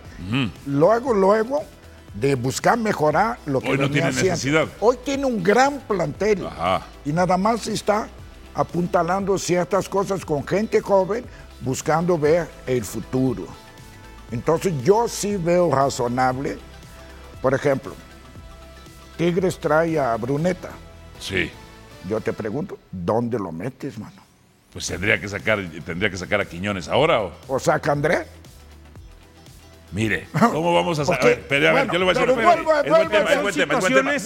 luego, 0.68 1.16
luego, 1.16 1.64
de 2.14 2.36
buscar 2.36 2.78
mejorar 2.78 3.40
lo 3.48 3.60
que 3.60 3.72
Hoy 3.72 3.78
no 3.80 3.90
tiene 3.90 4.10
haciendo. 4.10 4.32
necesidad. 4.34 4.68
Hoy 4.80 4.98
tiene 5.04 5.26
un 5.26 5.42
gran 5.44 5.80
plantel 5.80 6.46
Ajá. 6.46 6.86
y 7.04 7.12
nada 7.12 7.38
más 7.38 7.68
está 7.68 8.08
apuntalando 8.54 9.38
ciertas 9.40 9.90
cosas 9.90 10.24
con 10.24 10.46
gente 10.46 10.80
joven, 10.80 11.26
buscando 11.62 12.20
ver 12.20 12.48
el 12.68 12.86
futuro. 12.86 13.48
Entonces 14.32 14.74
yo 14.84 15.08
sí 15.08 15.38
veo 15.38 15.72
razonable, 15.72 16.60
por 17.42 17.56
ejemplo, 17.56 17.94
Tigres 19.18 19.58
trae 19.60 19.98
a 20.00 20.16
Bruneta. 20.18 20.70
Sí. 21.20 21.50
Yo 22.08 22.22
te 22.22 22.32
pregunto, 22.32 22.78
¿dónde 22.92 23.40
lo 23.40 23.52
metes, 23.52 23.98
mano? 23.98 24.25
Pues 24.76 24.88
tendría 24.88 25.22
que 25.22 25.30
sacar, 25.30 25.58
tendría 25.86 26.10
que 26.10 26.18
sacar 26.18 26.42
a 26.42 26.46
Quiñones 26.46 26.90
ahora 26.90 27.22
o. 27.22 27.32
O 27.48 27.58
saca 27.60 27.94
André. 27.94 28.26
Mire, 29.94 30.28
¿cómo 30.52 30.74
vamos 30.74 31.00
a 31.00 31.06
saber? 31.06 31.20
Porque, 31.22 31.34
A 31.34 31.38
ver, 31.38 31.46
pero, 31.48 31.70
a 31.70 31.72
ver, 31.72 31.86
bueno, 31.88 31.94
yo 31.94 32.00
le 32.00 32.06
voy 32.06 32.12
a 32.12 32.20
decir 32.20 32.36
vuelve- 32.36 32.82
Es 32.84 32.90
buen 32.90 33.08
vuelve- 33.08 33.10
tema, 33.10 33.30
es 33.30 33.34
son 33.36 33.42
buen 33.44 33.56
tema, 33.56 33.74
es 33.76 33.80
buen 33.80 33.94
tema. 33.94 34.12
situaciones- 34.20 34.24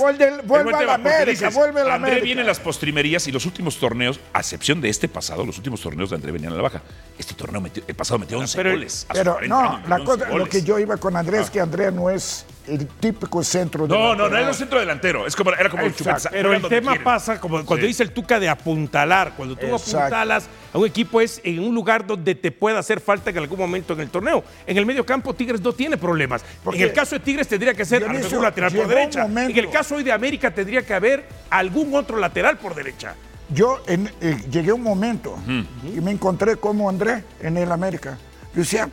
Vuelve, 0.48 0.76
a 0.76 0.82
la 0.82 0.94
América, 0.96 1.50
vuelve 1.52 1.82
a 1.82 1.84
la 1.84 1.94
André 1.94 2.12
América. 2.14 2.26
viene 2.26 2.42
en 2.42 2.48
las 2.48 2.60
postrimerías 2.60 3.28
y 3.28 3.32
los 3.32 3.46
últimos 3.46 3.78
torneos, 3.78 4.20
a 4.34 4.40
excepción 4.40 4.82
de 4.82 4.90
este 4.90 5.08
pasado, 5.08 5.46
los 5.46 5.58
últimos 5.58 5.80
torneos 5.82 6.10
de 6.10 6.16
André 6.16 6.32
venían 6.32 6.54
a 6.54 6.56
la 6.56 6.64
baja. 6.64 6.82
Este 7.20 7.36
torneo, 7.36 7.62
metió- 7.62 7.84
el 7.88 7.94
pasado 7.94 8.18
metió 8.18 8.40
11 8.40 8.58
pero- 8.58 8.72
goles. 8.72 9.06
Pero 9.14 9.34
40 9.34 9.56
no, 9.56 9.70
años, 9.70 9.90
la 9.90 9.98
cosa, 10.00 10.12
11 10.14 10.26
lo 10.26 10.32
goles. 10.32 10.50
que 10.50 10.64
yo 10.64 10.80
iba 10.80 10.98
con 10.98 11.16
Andrés 11.16 11.42
es 11.42 11.50
que 11.52 11.60
André 11.62 11.92
no 11.92 12.10
es 12.10 12.46
el 12.70 12.88
típico 12.88 13.44
centro 13.44 13.88
de 13.88 13.94
No, 13.98 14.16
no, 14.16 14.30
no 14.30 14.38
era 14.38 14.48
un 14.48 14.54
centro 14.54 14.80
delantero. 14.80 15.26
Es 15.28 15.36
como, 15.36 15.52
era 15.52 15.70
como. 15.70 15.88
Chupetza. 15.90 16.30
Pero 16.30 16.54
el 16.54 16.62
tema 16.64 16.92
quieren. 16.92 17.04
pasa, 17.04 17.40
como 17.40 17.64
cuando 17.66 17.82
Sí. 17.84 17.88
dice 17.88 18.04
el 18.04 18.12
Tuca, 18.12 18.40
de 18.40 18.48
apuntalar. 18.50 19.34
Cuando 19.36 19.56
tú 19.56 19.66
Exacto. 19.66 19.98
apuntalas 19.98 20.48
a 20.74 20.78
un 20.78 20.86
equipo 20.86 21.20
es 21.22 21.42
en 21.44 21.60
un 21.60 21.74
lugar 21.74 22.06
donde 22.06 22.36
te 22.36 22.52
pueda 22.52 22.80
hacer 22.80 23.00
falta 23.02 23.30
en 23.30 23.38
algún 23.40 23.58
momento 23.60 23.94
en 23.94 24.02
el 24.02 24.10
torneo. 24.10 24.44
En 24.68 24.78
el 24.78 24.86
medio 24.86 25.06
campo 25.06 25.34
Tigres 25.34 25.62
no 25.62 25.74
tiene 25.74 25.98
problemas. 25.98 26.44
Porque- 26.64 26.82
en 26.84 26.90
el 26.90 26.94
caso 26.94 27.16
de 27.16 27.20
Tigres 27.22 27.48
tendría 27.48 27.74
que 27.74 27.86
ser 27.86 28.04
a 28.04 28.08
lo 28.08 28.14
Dionisio, 28.14 28.30
mejor 28.30 28.38
un 28.40 28.44
lateral 28.46 28.72
por 28.72 28.82
un 28.82 28.90
derecha. 28.90 29.22
momento- 29.24 29.52
En 29.52 29.58
el 29.66 29.70
caso 29.72 29.96
hoy 29.96 30.04
de 30.04 30.12
América 30.12 30.54
tendría 30.54 30.82
que 30.86 30.94
haber 30.94 31.28
algún 31.50 31.94
otro 31.96 32.18
lateral 32.18 32.58
por 32.58 32.76
derecha. 32.76 33.16
Yo 33.52 33.82
en- 33.88 34.12
eh, 34.22 34.38
llegué 34.52 34.70
a 34.70 34.76
un 34.76 34.84
momento 34.84 35.36
y 35.84 36.00
me 36.02 36.12
encontré 36.12 36.58
como 36.58 36.88
André 36.88 37.24
en 37.42 37.58
el 37.58 37.72
América. 37.72 38.18
Yo 38.54 38.60
decía, 38.62 38.88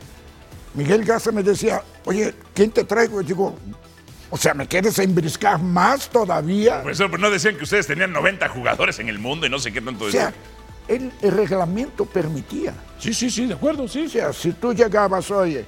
Miguel 0.77 1.03
Garza 1.03 1.31
me 1.31 1.41
decía, 1.43 1.81
oye, 2.05 2.33
¿quién 2.53 2.69
te 2.71 2.83
traigo? 2.83 3.19
Y 3.19 3.25
digo, 3.25 3.57
o 4.29 4.37
sea, 4.37 4.53
¿me 4.53 4.67
quieres 4.67 4.97
embriscar 4.99 5.59
más 5.59 6.07
todavía? 6.07 6.81
Profesor, 6.83 7.09
pero 7.09 7.21
no 7.21 7.31
decían 7.31 7.57
que 7.57 7.63
ustedes 7.63 7.87
tenían 7.87 8.13
90 8.13 8.47
jugadores 8.49 8.99
en 8.99 9.09
el 9.09 9.17
mundo 9.19 9.47
y 9.47 9.49
no 9.49 9.57
sé 9.57 9.73
qué 9.73 9.81
tanto 9.81 10.05
o 10.05 10.11
sea, 10.11 10.31
el, 10.87 11.11
el 11.21 11.31
reglamento 11.31 12.05
permitía. 12.05 12.73
Sí, 12.99 13.13
sí, 13.13 13.29
sí, 13.29 13.47
de 13.47 13.55
acuerdo, 13.55 13.87
sí. 13.87 14.05
O 14.05 14.09
sea, 14.09 14.31
si 14.31 14.51
tú 14.53 14.71
llegabas, 14.73 15.29
oye, 15.31 15.65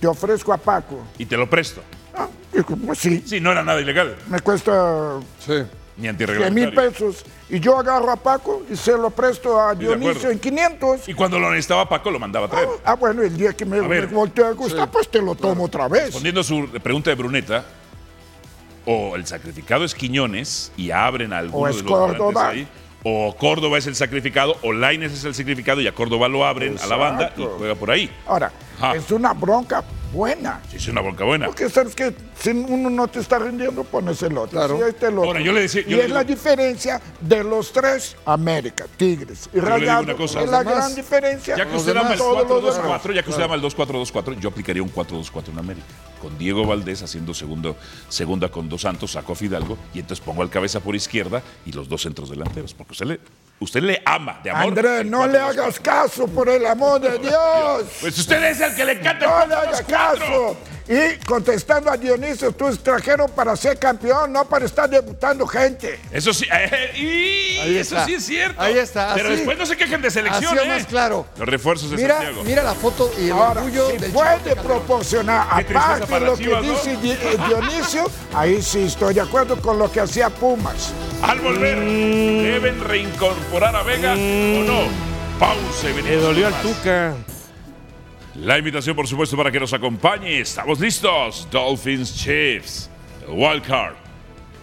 te 0.00 0.06
ofrezco 0.06 0.52
a 0.52 0.56
Paco, 0.58 1.02
Y 1.18 1.26
te 1.26 1.36
lo 1.36 1.50
presto. 1.50 1.82
ah, 2.16 2.28
digo, 2.52 2.76
pues 2.86 2.98
sí, 3.00 3.22
Sí, 3.26 3.40
no 3.40 3.50
era 3.50 3.64
nada 3.64 3.80
ilegal, 3.80 4.16
me 4.28 4.38
cuesta 4.40 5.18
Sí. 5.44 5.54
Ni 5.96 6.02
100 6.02 6.02
mil 6.02 6.08
antirreglamentario. 6.10 6.90
pesos 6.92 7.24
y 7.50 7.60
yo 7.60 7.78
agarro 7.78 8.10
a 8.10 8.16
Paco 8.16 8.62
y 8.70 8.76
se 8.76 8.92
lo 8.92 9.10
presto 9.10 9.60
a. 9.60 9.74
Dionisio 9.74 10.30
en 10.30 10.38
500. 10.38 11.08
Y 11.08 11.14
cuando 11.14 11.38
lo 11.38 11.50
necesitaba 11.50 11.88
Paco, 11.88 12.10
lo 12.10 12.18
mandaba 12.18 12.46
a 12.46 12.48
traer. 12.50 12.68
Ah, 12.84 12.94
bueno, 12.94 13.22
el 13.22 13.36
día 13.36 13.52
que 13.52 13.64
me, 13.64 13.78
A 13.78 13.82
ver. 13.82 14.08
me 14.08 14.14
voltee 14.14 14.44
a 14.44 14.52
gustar, 14.52 14.90
pues 14.90 15.08
te 15.10 15.20
lo 15.20 15.34
tomo 15.34 15.64
otra 15.64 15.88
vez. 15.88 16.04
Respondiendo 16.06 16.40
a 16.40 16.44
su 16.44 16.68
pregunta 16.82 17.10
de 17.10 17.16
Bruneta, 17.16 17.64
o 18.86 19.14
el 19.16 19.26
sacrificado 19.26 19.84
es 19.84 19.94
Quiñones 19.94 20.72
y 20.76 20.90
abren 20.90 21.32
a 21.32 21.38
alguno 21.38 21.64
O 21.64 21.68
es 21.68 21.76
de 21.76 21.82
los 21.82 21.92
Córdoba. 21.92 22.48
ahí, 22.48 22.66
o 23.04 23.36
Córdoba 23.36 23.78
es 23.78 23.86
el 23.86 23.94
sacrificado, 23.94 24.56
o 24.62 24.72
Laines 24.72 25.12
es 25.12 25.24
el 25.24 25.34
sacrificado 25.34 25.80
y 25.80 25.86
a 25.86 25.92
Córdoba 25.94 26.28
lo 26.28 26.44
abren 26.44 26.76
a 26.82 26.86
la 26.86 26.96
banda 26.96 27.32
y 27.36 27.42
juega 27.58 27.74
por 27.74 27.90
ahí. 27.90 28.10
Ahora, 28.26 28.50
Ajá. 28.78 28.94
es 28.96 29.10
una 29.12 29.32
bronca 29.34 29.84
buena. 30.12 30.60
Sí, 30.70 30.76
es 30.76 30.88
una 30.88 31.00
bronca 31.00 31.24
buena. 31.24 31.46
Porque 31.46 31.68
sabes 31.70 31.94
que 31.94 32.14
si 32.38 32.50
uno 32.50 32.90
no 32.90 33.08
te 33.08 33.20
está 33.20 33.38
rindiendo, 33.38 33.82
pones 33.84 34.22
el 34.22 34.36
otro. 34.36 34.50
Claro. 34.58 34.76
Si 34.76 34.82
este 34.84 35.06
el 35.06 35.18
otro. 35.18 35.28
Ahora, 35.30 35.40
yo 35.40 35.52
le 35.52 35.62
decía- 35.62 35.82
yo 35.82 35.88
y 35.88 35.90
le 35.94 36.00
es 36.00 36.06
digo- 36.06 36.14
la 36.18 36.24
diferencia 36.24 37.00
de 37.20 37.44
los 37.44 37.72
tres, 37.72 38.16
América, 38.24 38.84
Tigres 38.96 39.48
y 39.52 39.56
le 39.56 39.62
digo 39.62 39.68
Rayados. 39.76 40.04
una 40.04 40.14
cosa. 40.16 40.42
Es 40.42 40.50
la 40.50 40.58
demás- 40.60 40.74
gran 40.76 40.94
diferencia. 40.94 41.56
Ya 41.56 41.66
que 41.68 41.76
usted 41.76 41.92
ama 41.92 42.00
el 42.12 42.18
demás, 42.18 42.18
todos 42.18 42.62
los 42.62 42.76
4-2-4, 42.76 43.12
ya 43.14 43.22
que 43.22 43.30
usted 43.30 43.42
ama 43.42 43.54
el 43.54 43.60
2-4-2-4, 43.60 44.34
yo 44.40 44.48
aplicaría 44.48 44.82
un 44.82 44.90
4-2-4 44.90 45.52
en 45.52 45.58
América. 45.58 45.86
Con 46.20 46.38
Diego 46.38 46.64
Valdés 46.64 47.02
haciendo 47.02 47.34
segundo, 47.34 47.76
segunda 48.08 48.48
con 48.48 48.68
dos 48.68 48.82
Santos, 48.82 49.12
saco 49.12 49.32
a 49.32 49.36
Fidalgo 49.36 49.76
y 49.92 49.98
entonces 50.00 50.24
pongo 50.24 50.42
al 50.42 50.50
cabeza 50.50 50.78
por 50.80 50.94
izquierda 50.94 51.42
y 51.66 51.72
los 51.72 51.88
dos 51.88 52.02
centros 52.02 52.30
delanteros. 52.30 52.74
Porque 52.74 52.92
usted 52.92 53.06
le, 53.06 53.20
usted 53.62 53.82
le 53.82 54.02
ama 54.04 54.40
de 54.42 54.50
amor. 54.50 54.68
Andrés, 54.68 55.06
no 55.06 55.26
le 55.26 55.38
4-2-4. 55.38 55.42
hagas 55.50 55.80
caso, 55.80 56.26
por 56.28 56.48
el 56.48 56.66
amor 56.66 57.00
de 57.00 57.18
Dios. 57.18 57.84
Pues 58.00 58.18
usted 58.18 58.42
es 58.44 58.60
el 58.60 58.74
que 58.74 58.84
le 58.84 58.92
encanta 58.92 59.26
No 59.26 59.46
le 59.46 59.54
hagas 59.54 59.86
4-2-4. 59.86 59.86
caso. 59.86 60.56
Y 60.88 61.16
contestando 61.24 61.90
a 61.90 61.96
Dionisio, 61.96 62.52
tú 62.52 62.66
extranjero 62.68 63.28
para 63.28 63.54
ser 63.56 63.78
campeón, 63.78 64.32
no 64.32 64.44
para 64.46 64.64
estar 64.66 64.90
debutando 64.90 65.46
gente. 65.46 66.00
Eso 66.10 66.34
sí, 66.34 66.46
eh, 66.52 66.90
y 66.96 67.58
Ahí 67.60 67.78
eso 67.78 67.94
está. 67.94 68.06
sí 68.06 68.14
es 68.14 68.26
cierto. 68.26 68.60
Ahí 68.60 68.76
está, 68.78 69.12
Pero 69.14 69.28
así- 69.28 69.36
después 69.36 69.58
no 69.58 69.66
se 69.66 69.76
quejen 69.76 70.02
de 70.02 70.08
Así 70.08 70.14
selección, 70.18 70.58
¿eh? 70.58 70.66
más 70.66 70.86
claro. 70.86 71.26
Los 71.38 71.48
refuerzos 71.48 71.90
de 71.90 71.96
Mira, 71.96 72.14
Santiago. 72.16 72.42
mira 72.44 72.62
la 72.64 72.74
foto 72.74 73.12
y 73.18 73.26
el 73.26 73.32
Ahora, 73.32 73.60
orgullo 73.62 73.90
si 73.90 73.96
del 73.98 74.10
puede 74.12 74.56
proporcionar, 74.56 75.46
aparte 75.50 76.20
lo 76.20 76.36
que 76.36 76.44
Chivas, 76.44 76.64
¿no? 76.64 76.72
dice 76.72 76.96
Di- 76.96 77.10
eh, 77.12 77.36
Dionisio, 77.46 78.10
ahí 78.34 78.60
sí 78.60 78.82
estoy 78.84 79.14
de 79.14 79.20
acuerdo 79.20 79.60
con 79.62 79.78
lo 79.78 79.90
que 79.90 80.00
hacía 80.00 80.30
Pumas. 80.30 80.92
Al 81.22 81.38
volver, 81.40 81.78
¿deben 81.78 82.80
reincorporar 82.82 83.76
a 83.76 83.82
Vega 83.82 84.12
o 84.14 84.16
no? 84.16 85.12
Pausa 85.38 85.90
y 85.90 86.02
Le 86.02 86.16
dolió 86.16 86.46
al 86.48 86.52
más. 86.52 86.62
Tuca. 86.62 87.14
La 88.34 88.56
invitación, 88.58 88.96
por 88.96 89.06
supuesto, 89.06 89.36
para 89.36 89.52
que 89.52 89.60
nos 89.60 89.74
acompañe. 89.74 90.40
Estamos 90.40 90.80
listos. 90.80 91.46
Dolphins 91.50 92.16
Chiefs. 92.16 92.88
El 93.28 93.34
Wild 93.34 93.62
Card. 93.62 93.94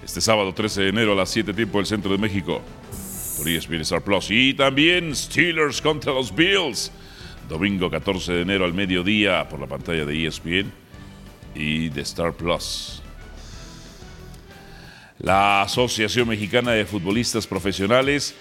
Este 0.04 0.22
sábado 0.22 0.52
13 0.52 0.82
de 0.82 0.90
enero 0.90 1.14
a 1.14 1.16
las 1.16 1.30
7 1.30 1.54
tiempo 1.54 1.78
del 1.78 1.86
centro 1.86 2.12
de 2.12 2.18
México. 2.18 2.64
Por 3.38 3.48
ESPN 3.48 3.82
Star 3.82 4.02
Plus. 4.02 4.32
Y 4.32 4.56
también 4.56 5.16
Steelers 5.16 5.82
contra 5.82 6.12
los 6.12 6.34
Bills. 6.34 6.92
Domingo 7.48 7.92
14 7.92 8.34
de 8.34 8.42
enero 8.42 8.66
al 8.66 8.74
mediodía 8.74 9.48
por 9.48 9.60
la 9.60 9.68
pantalla 9.68 10.04
de 10.04 10.26
ESPN 10.26 10.72
y 11.54 11.90
de 11.90 12.02
Star 12.02 12.34
Plus. 12.34 13.04
La 15.20 15.62
Asociación 15.62 16.28
Mexicana 16.28 16.72
de 16.72 16.86
Futbolistas 16.86 17.46
Profesionales 17.46 18.34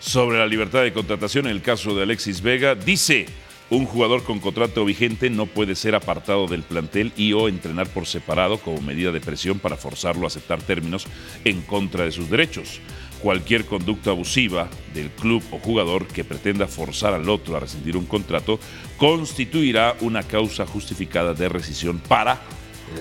sobre 0.00 0.38
la 0.38 0.46
libertad 0.46 0.82
de 0.82 0.92
contratación 0.92 1.46
en 1.46 1.52
el 1.52 1.62
caso 1.62 1.94
de 1.94 2.02
Alexis 2.02 2.40
Vega 2.40 2.74
dice 2.74 3.26
un 3.72 3.86
jugador 3.86 4.22
con 4.22 4.38
contrato 4.38 4.84
vigente 4.84 5.30
no 5.30 5.46
puede 5.46 5.74
ser 5.74 5.94
apartado 5.94 6.46
del 6.46 6.62
plantel 6.62 7.10
y 7.16 7.32
o 7.32 7.48
entrenar 7.48 7.88
por 7.88 8.06
separado 8.06 8.58
como 8.58 8.82
medida 8.82 9.12
de 9.12 9.20
presión 9.20 9.58
para 9.58 9.78
forzarlo 9.78 10.24
a 10.24 10.26
aceptar 10.26 10.60
términos 10.60 11.06
en 11.46 11.62
contra 11.62 12.04
de 12.04 12.12
sus 12.12 12.28
derechos. 12.28 12.80
Cualquier 13.22 13.64
conducta 13.64 14.10
abusiva 14.10 14.68
del 14.92 15.08
club 15.08 15.42
o 15.52 15.58
jugador 15.58 16.06
que 16.06 16.22
pretenda 16.22 16.66
forzar 16.66 17.14
al 17.14 17.30
otro 17.30 17.56
a 17.56 17.60
rescindir 17.60 17.96
un 17.96 18.04
contrato 18.04 18.60
constituirá 18.98 19.96
una 20.00 20.22
causa 20.22 20.66
justificada 20.66 21.32
de 21.32 21.48
rescisión 21.48 21.98
para 22.00 22.42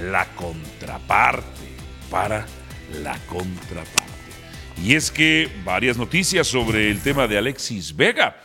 la 0.10 0.26
contraparte. 0.36 1.50
Para 2.10 2.46
la 3.04 3.18
contraparte. 3.26 4.00
Y 4.82 4.96
es 4.96 5.12
que 5.12 5.50
varias 5.66 5.98
noticias 5.98 6.48
sobre 6.48 6.90
el 6.90 7.02
tema 7.02 7.28
de 7.28 7.38
Alexis 7.38 7.94
Vega. 7.94 8.38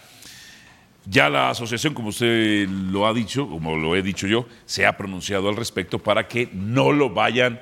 Ya 1.09 1.31
la 1.31 1.51
asociación, 1.51 1.95
como 1.95 2.09
usted 2.09 2.69
lo 2.69 3.07
ha 3.07 3.14
dicho, 3.14 3.49
como 3.49 3.77
lo 3.77 3.95
he 3.95 4.03
dicho 4.03 4.27
yo, 4.27 4.47
se 4.64 4.87
ha 4.87 4.97
pronunciado 4.97 5.49
al 5.49 5.55
respecto 5.55 6.01
para 6.01 6.27
que 6.27 6.49
no 6.53 6.90
lo 6.90 7.11
vayan 7.11 7.61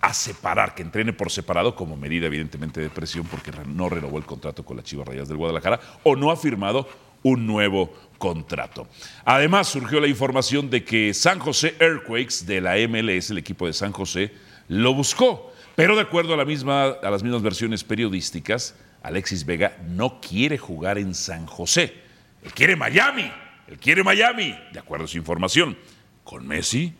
a 0.00 0.14
separar, 0.14 0.74
que 0.74 0.82
entrene 0.82 1.12
por 1.12 1.30
separado 1.30 1.74
como 1.74 1.96
medida 1.96 2.26
evidentemente 2.26 2.80
de 2.80 2.88
presión 2.88 3.26
porque 3.26 3.52
no 3.66 3.90
renovó 3.90 4.16
el 4.16 4.24
contrato 4.24 4.64
con 4.64 4.78
las 4.78 4.86
Chivas 4.86 5.08
Rayas 5.08 5.28
del 5.28 5.36
Guadalajara 5.36 5.78
o 6.04 6.16
no 6.16 6.30
ha 6.30 6.36
firmado 6.36 6.88
un 7.22 7.46
nuevo 7.46 7.92
contrato. 8.16 8.86
Además 9.26 9.68
surgió 9.68 10.00
la 10.00 10.06
información 10.06 10.70
de 10.70 10.82
que 10.82 11.12
San 11.12 11.38
José 11.38 11.74
Earthquakes 11.78 12.46
de 12.46 12.62
la 12.62 12.76
MLS, 12.88 13.30
el 13.30 13.38
equipo 13.38 13.66
de 13.66 13.74
San 13.74 13.92
José, 13.92 14.32
lo 14.68 14.94
buscó, 14.94 15.52
pero 15.74 15.96
de 15.96 16.02
acuerdo 16.02 16.32
a, 16.32 16.36
la 16.38 16.46
misma, 16.46 16.84
a 16.84 17.10
las 17.10 17.22
mismas 17.22 17.42
versiones 17.42 17.84
periodísticas, 17.84 18.74
Alexis 19.02 19.44
Vega 19.44 19.76
no 19.86 20.18
quiere 20.20 20.56
jugar 20.56 20.96
en 20.96 21.14
San 21.14 21.44
José 21.44 22.05
él 22.46 22.52
quiere 22.52 22.76
Miami. 22.76 23.30
Él 23.66 23.76
quiere 23.78 24.04
Miami, 24.04 24.56
de 24.72 24.78
acuerdo 24.78 25.06
a 25.06 25.08
su 25.08 25.18
información. 25.18 25.76
Con 26.22 26.46
Messi, 26.46 26.94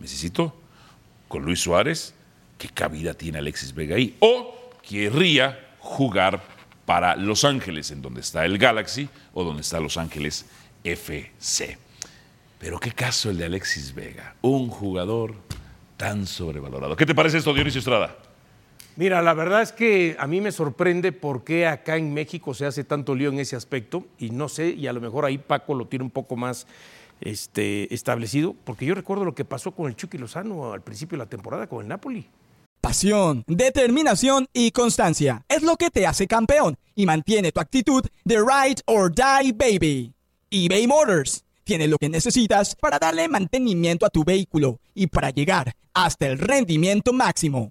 necesito, 0.00 0.60
con 1.28 1.44
Luis 1.44 1.60
Suárez, 1.60 2.14
¿qué 2.58 2.68
cabida 2.68 3.14
tiene 3.14 3.38
Alexis 3.38 3.72
Vega 3.72 3.94
ahí? 3.94 4.16
O 4.18 4.72
querría 4.82 5.76
jugar 5.78 6.42
para 6.84 7.14
Los 7.14 7.44
Ángeles, 7.44 7.92
en 7.92 8.02
donde 8.02 8.20
está 8.20 8.44
el 8.44 8.58
Galaxy 8.58 9.08
o 9.34 9.44
donde 9.44 9.62
está 9.62 9.78
Los 9.78 9.96
Ángeles 9.96 10.46
FC. 10.82 11.78
Pero 12.58 12.80
qué 12.80 12.90
caso 12.90 13.30
el 13.30 13.38
de 13.38 13.44
Alexis 13.44 13.94
Vega, 13.94 14.34
un 14.42 14.68
jugador 14.68 15.36
tan 15.96 16.26
sobrevalorado. 16.26 16.96
¿Qué 16.96 17.06
te 17.06 17.14
parece 17.14 17.38
esto, 17.38 17.54
Dionisio 17.54 17.78
Estrada? 17.78 18.16
Mira, 18.98 19.22
la 19.22 19.32
verdad 19.32 19.62
es 19.62 19.70
que 19.70 20.16
a 20.18 20.26
mí 20.26 20.40
me 20.40 20.50
sorprende 20.50 21.12
por 21.12 21.44
qué 21.44 21.68
acá 21.68 21.96
en 21.96 22.12
México 22.12 22.52
se 22.52 22.66
hace 22.66 22.82
tanto 22.82 23.14
lío 23.14 23.28
en 23.28 23.38
ese 23.38 23.54
aspecto 23.54 24.04
y 24.18 24.30
no 24.30 24.48
sé, 24.48 24.70
y 24.70 24.88
a 24.88 24.92
lo 24.92 25.00
mejor 25.00 25.24
ahí 25.24 25.38
Paco 25.38 25.74
lo 25.74 25.86
tiene 25.86 26.04
un 26.04 26.10
poco 26.10 26.34
más 26.34 26.66
este, 27.20 27.94
establecido, 27.94 28.56
porque 28.64 28.86
yo 28.86 28.96
recuerdo 28.96 29.24
lo 29.24 29.36
que 29.36 29.44
pasó 29.44 29.70
con 29.70 29.86
el 29.86 29.94
Chucky 29.94 30.18
Lozano 30.18 30.72
al 30.72 30.82
principio 30.82 31.16
de 31.16 31.24
la 31.24 31.30
temporada 31.30 31.68
con 31.68 31.80
el 31.82 31.86
Napoli. 31.86 32.26
Pasión, 32.80 33.44
determinación 33.46 34.48
y 34.52 34.72
constancia 34.72 35.44
es 35.48 35.62
lo 35.62 35.76
que 35.76 35.90
te 35.90 36.04
hace 36.04 36.26
campeón 36.26 36.76
y 36.96 37.06
mantiene 37.06 37.52
tu 37.52 37.60
actitud 37.60 38.04
de 38.24 38.38
ride 38.38 38.82
or 38.86 39.14
die 39.14 39.52
baby. 39.52 40.12
eBay 40.50 40.88
Motors 40.88 41.44
tiene 41.62 41.86
lo 41.86 41.98
que 41.98 42.08
necesitas 42.08 42.74
para 42.74 42.98
darle 42.98 43.28
mantenimiento 43.28 44.04
a 44.04 44.10
tu 44.10 44.24
vehículo 44.24 44.80
y 44.92 45.06
para 45.06 45.30
llegar 45.30 45.76
hasta 45.94 46.26
el 46.26 46.36
rendimiento 46.40 47.12
máximo 47.12 47.70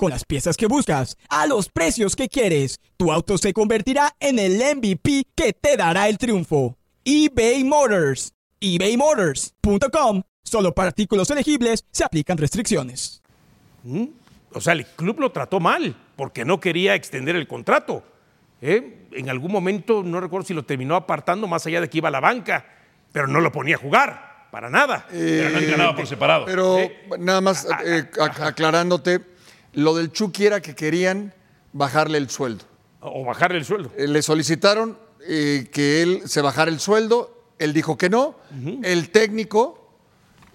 con 0.00 0.10
las 0.10 0.24
piezas 0.24 0.56
que 0.56 0.64
buscas, 0.64 1.18
a 1.28 1.46
los 1.46 1.68
precios 1.68 2.16
que 2.16 2.30
quieres, 2.30 2.80
tu 2.96 3.12
auto 3.12 3.36
se 3.36 3.52
convertirá 3.52 4.16
en 4.18 4.38
el 4.38 4.54
MVP 4.54 5.26
que 5.34 5.52
te 5.52 5.76
dará 5.76 6.08
el 6.08 6.16
triunfo. 6.16 6.78
eBay 7.04 7.64
Motors. 7.64 8.32
ebaymotors.com. 8.60 10.22
Solo 10.42 10.72
para 10.72 10.88
artículos 10.88 11.30
elegibles 11.30 11.84
se 11.90 12.02
aplican 12.02 12.38
restricciones. 12.38 13.20
¿Mm? 13.82 14.06
O 14.54 14.60
sea, 14.62 14.72
el 14.72 14.86
club 14.86 15.20
lo 15.20 15.32
trató 15.32 15.60
mal 15.60 15.94
porque 16.16 16.46
no 16.46 16.60
quería 16.60 16.94
extender 16.94 17.36
el 17.36 17.46
contrato. 17.46 18.02
¿eh? 18.62 19.06
En 19.12 19.28
algún 19.28 19.52
momento, 19.52 20.02
no 20.02 20.18
recuerdo 20.22 20.46
si 20.46 20.54
lo 20.54 20.64
terminó 20.64 20.96
apartando 20.96 21.46
más 21.46 21.66
allá 21.66 21.82
de 21.82 21.90
que 21.90 21.98
iba 21.98 22.08
a 22.08 22.12
la 22.12 22.20
banca, 22.20 22.64
pero 23.12 23.26
no 23.26 23.40
lo 23.40 23.52
ponía 23.52 23.76
a 23.76 23.78
jugar, 23.78 24.46
para 24.50 24.70
nada. 24.70 25.06
pero 25.10 25.50
no 25.50 25.60
ganaba 25.70 25.94
por 25.94 26.06
separado. 26.06 26.46
Pero 26.46 26.78
nada 27.18 27.42
más 27.42 27.68
eh, 27.84 28.08
aclarándote, 28.40 29.20
lo 29.72 29.94
del 29.94 30.12
Chucky 30.12 30.46
era 30.46 30.60
que 30.60 30.74
querían 30.74 31.34
bajarle 31.72 32.18
el 32.18 32.30
sueldo. 32.30 32.64
O 33.00 33.24
bajarle 33.24 33.58
el 33.58 33.64
sueldo. 33.64 33.90
Eh, 33.96 34.06
le 34.06 34.22
solicitaron 34.22 34.98
eh, 35.26 35.68
que 35.72 36.02
él 36.02 36.22
se 36.26 36.40
bajara 36.40 36.70
el 36.70 36.80
sueldo. 36.80 37.36
Él 37.58 37.72
dijo 37.72 37.98
que 37.98 38.08
no. 38.08 38.36
El 38.82 39.10
técnico, 39.10 39.92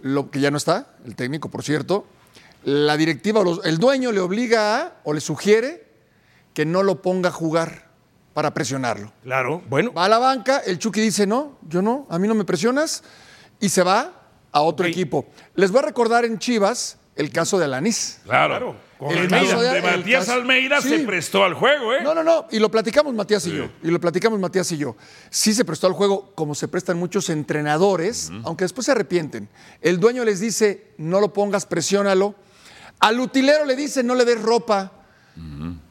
lo 0.01 0.31
que 0.31 0.39
ya 0.39 0.49
no 0.49 0.57
está, 0.57 0.95
el 1.05 1.15
técnico, 1.15 1.49
por 1.49 1.63
cierto, 1.63 2.05
la 2.63 2.97
directiva, 2.97 3.43
el 3.63 3.77
dueño 3.77 4.11
le 4.11 4.19
obliga 4.19 4.81
a, 4.81 4.93
o 5.03 5.13
le 5.13 5.21
sugiere 5.21 5.85
que 6.55 6.65
no 6.65 6.81
lo 6.81 7.03
ponga 7.03 7.29
a 7.29 7.31
jugar 7.31 7.89
para 8.33 8.53
presionarlo. 8.55 9.13
Claro, 9.23 9.61
bueno. 9.69 9.93
Va 9.93 10.05
a 10.05 10.09
la 10.09 10.17
banca, 10.17 10.59
el 10.65 10.79
Chucky 10.79 10.99
dice, 10.99 11.27
no, 11.27 11.59
yo 11.69 11.83
no, 11.83 12.07
a 12.09 12.17
mí 12.17 12.27
no 12.27 12.33
me 12.33 12.43
presionas, 12.43 13.03
y 13.59 13.69
se 13.69 13.83
va 13.83 14.11
a 14.51 14.61
otro 14.61 14.87
equipo. 14.87 15.27
Les 15.53 15.71
voy 15.71 15.79
a 15.79 15.83
recordar 15.83 16.25
en 16.25 16.39
Chivas 16.39 16.97
el 17.15 17.31
caso 17.31 17.59
de 17.59 17.65
Alanis. 17.65 18.19
Claro. 18.23 18.75
El 18.99 19.27
caso 19.27 19.61
de, 19.61 19.81
Matías 19.81 20.29
Almeida 20.29 20.81
se 20.81 20.99
prestó 20.99 21.43
al 21.43 21.53
juego, 21.53 21.93
¿eh? 21.93 22.01
No, 22.01 22.15
no, 22.15 22.23
no. 22.23 22.45
Y 22.51 22.59
lo 22.59 22.71
platicamos 22.71 23.13
Matías 23.13 23.45
y 23.47 23.51
yo. 23.51 23.69
Y 23.83 23.89
lo 23.89 23.99
platicamos 23.99 24.39
Matías 24.39 24.71
y 24.71 24.77
yo. 24.77 24.95
Sí 25.29 25.53
se 25.53 25.65
prestó 25.65 25.87
al 25.87 25.93
juego, 25.93 26.31
como 26.33 26.55
se 26.55 26.67
prestan 26.67 26.97
muchos 26.97 27.29
entrenadores, 27.29 28.31
aunque 28.43 28.63
después 28.63 28.85
se 28.85 28.91
arrepienten. 28.91 29.49
El 29.81 29.99
dueño 29.99 30.23
les 30.23 30.39
dice, 30.39 30.87
no 30.97 31.19
lo 31.19 31.33
pongas, 31.33 31.65
presiónalo. 31.65 32.35
Al 32.99 33.19
utilero 33.19 33.65
le 33.65 33.75
dice, 33.75 34.03
no 34.03 34.15
le 34.15 34.23
des 34.23 34.41
ropa. 34.41 34.91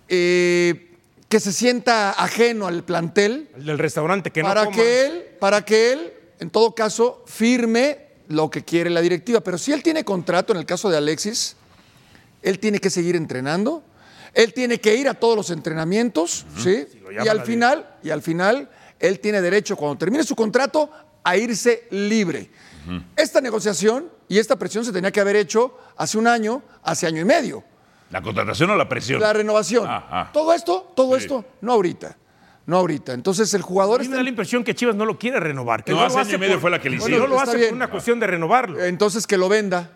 Eh, 0.09 0.91
que 1.29 1.41
se 1.41 1.53
sienta 1.53 2.11
ajeno 2.13 2.67
al 2.67 2.85
plantel. 2.85 3.51
El 3.57 3.67
del 3.67 3.79
restaurante, 3.79 4.31
que 4.31 4.43
para 4.43 4.65
no 4.65 4.71
que 4.71 5.07
él, 5.07 5.25
Para 5.41 5.65
que 5.65 5.93
él, 5.93 6.13
en 6.39 6.49
todo 6.49 6.75
caso, 6.75 7.23
firme 7.27 8.05
lo 8.29 8.51
que 8.51 8.65
quiere 8.65 8.89
la 8.89 9.01
directiva. 9.01 9.41
Pero 9.41 9.59
si 9.59 9.73
él 9.73 9.83
tiene 9.83 10.05
contrato, 10.05 10.53
en 10.53 10.61
el 10.61 10.67
caso 10.67 10.89
de 10.89 10.97
Alexis, 10.97 11.57
él 12.45 12.59
tiene 12.59 12.79
que 12.79 12.91
seguir 12.91 13.17
entrenando, 13.17 13.83
él 14.35 14.53
tiene 14.53 14.79
que 14.79 14.95
ir 14.95 15.09
a 15.09 15.15
todos 15.15 15.37
los 15.37 15.51
entrenamientos, 15.51 16.47
¿sí? 16.59 16.87
y 17.25 17.29
al 17.29 17.43
final, 17.43 17.97
y 18.03 18.11
al 18.11 18.23
final, 18.23 18.71
él 19.01 19.19
tiene 19.19 19.41
derecho, 19.41 19.77
cuando 19.77 19.97
termine 19.97 20.23
su 20.25 20.37
contrato, 20.37 20.91
a 21.25 21.37
irse 21.37 21.89
libre. 21.91 22.51
Esta 23.17 23.41
negociación 23.41 24.11
y 24.29 24.39
esta 24.39 24.57
presión 24.57 24.85
se 24.85 24.93
tenía 24.93 25.11
que 25.11 25.21
haber 25.21 25.37
hecho 25.37 25.79
hace 25.97 26.19
un 26.19 26.27
año, 26.27 26.63
hace 26.83 27.07
año 27.07 27.23
y 27.23 27.25
medio. 27.25 27.65
¿La 28.11 28.21
contratación 28.21 28.71
o 28.71 28.77
la 28.77 28.89
presión? 28.89 29.21
La 29.21 29.33
renovación. 29.33 29.87
Ah, 29.89 30.07
ah. 30.11 30.31
Todo 30.33 30.53
esto, 30.53 30.93
todo 30.95 31.17
esto, 31.17 31.45
no 31.63 31.73
ahorita. 31.73 32.17
No 32.67 32.77
ahorita. 32.77 33.15
Entonces 33.15 33.53
el 33.55 33.63
jugador. 33.63 34.01
A 34.01 34.05
mí 34.05 34.09
me 34.09 34.17
da 34.17 34.23
la 34.23 34.29
impresión 34.29 34.63
que 34.63 34.75
Chivas 34.75 34.95
no 34.95 35.07
lo 35.07 35.19
quiere 35.19 35.41
renovar. 35.41 35.83
Que 35.83 35.93
no, 35.93 36.03
hace 36.03 36.19
año 36.19 36.35
y 36.35 36.39
medio 36.39 36.61
fue 36.61 36.71
la 36.71 36.79
que 36.79 36.91
le 36.91 36.97
hicieron. 36.97 37.21
no 37.21 37.27
lo 37.27 37.41
hace 37.41 37.59
por 37.59 37.75
una 37.75 37.89
cuestión 37.89 38.21
de 38.21 38.27
renovarlo. 38.27 38.85
Entonces 38.85 39.27
que 39.27 39.39
lo 39.39 39.49
venda. 39.49 39.91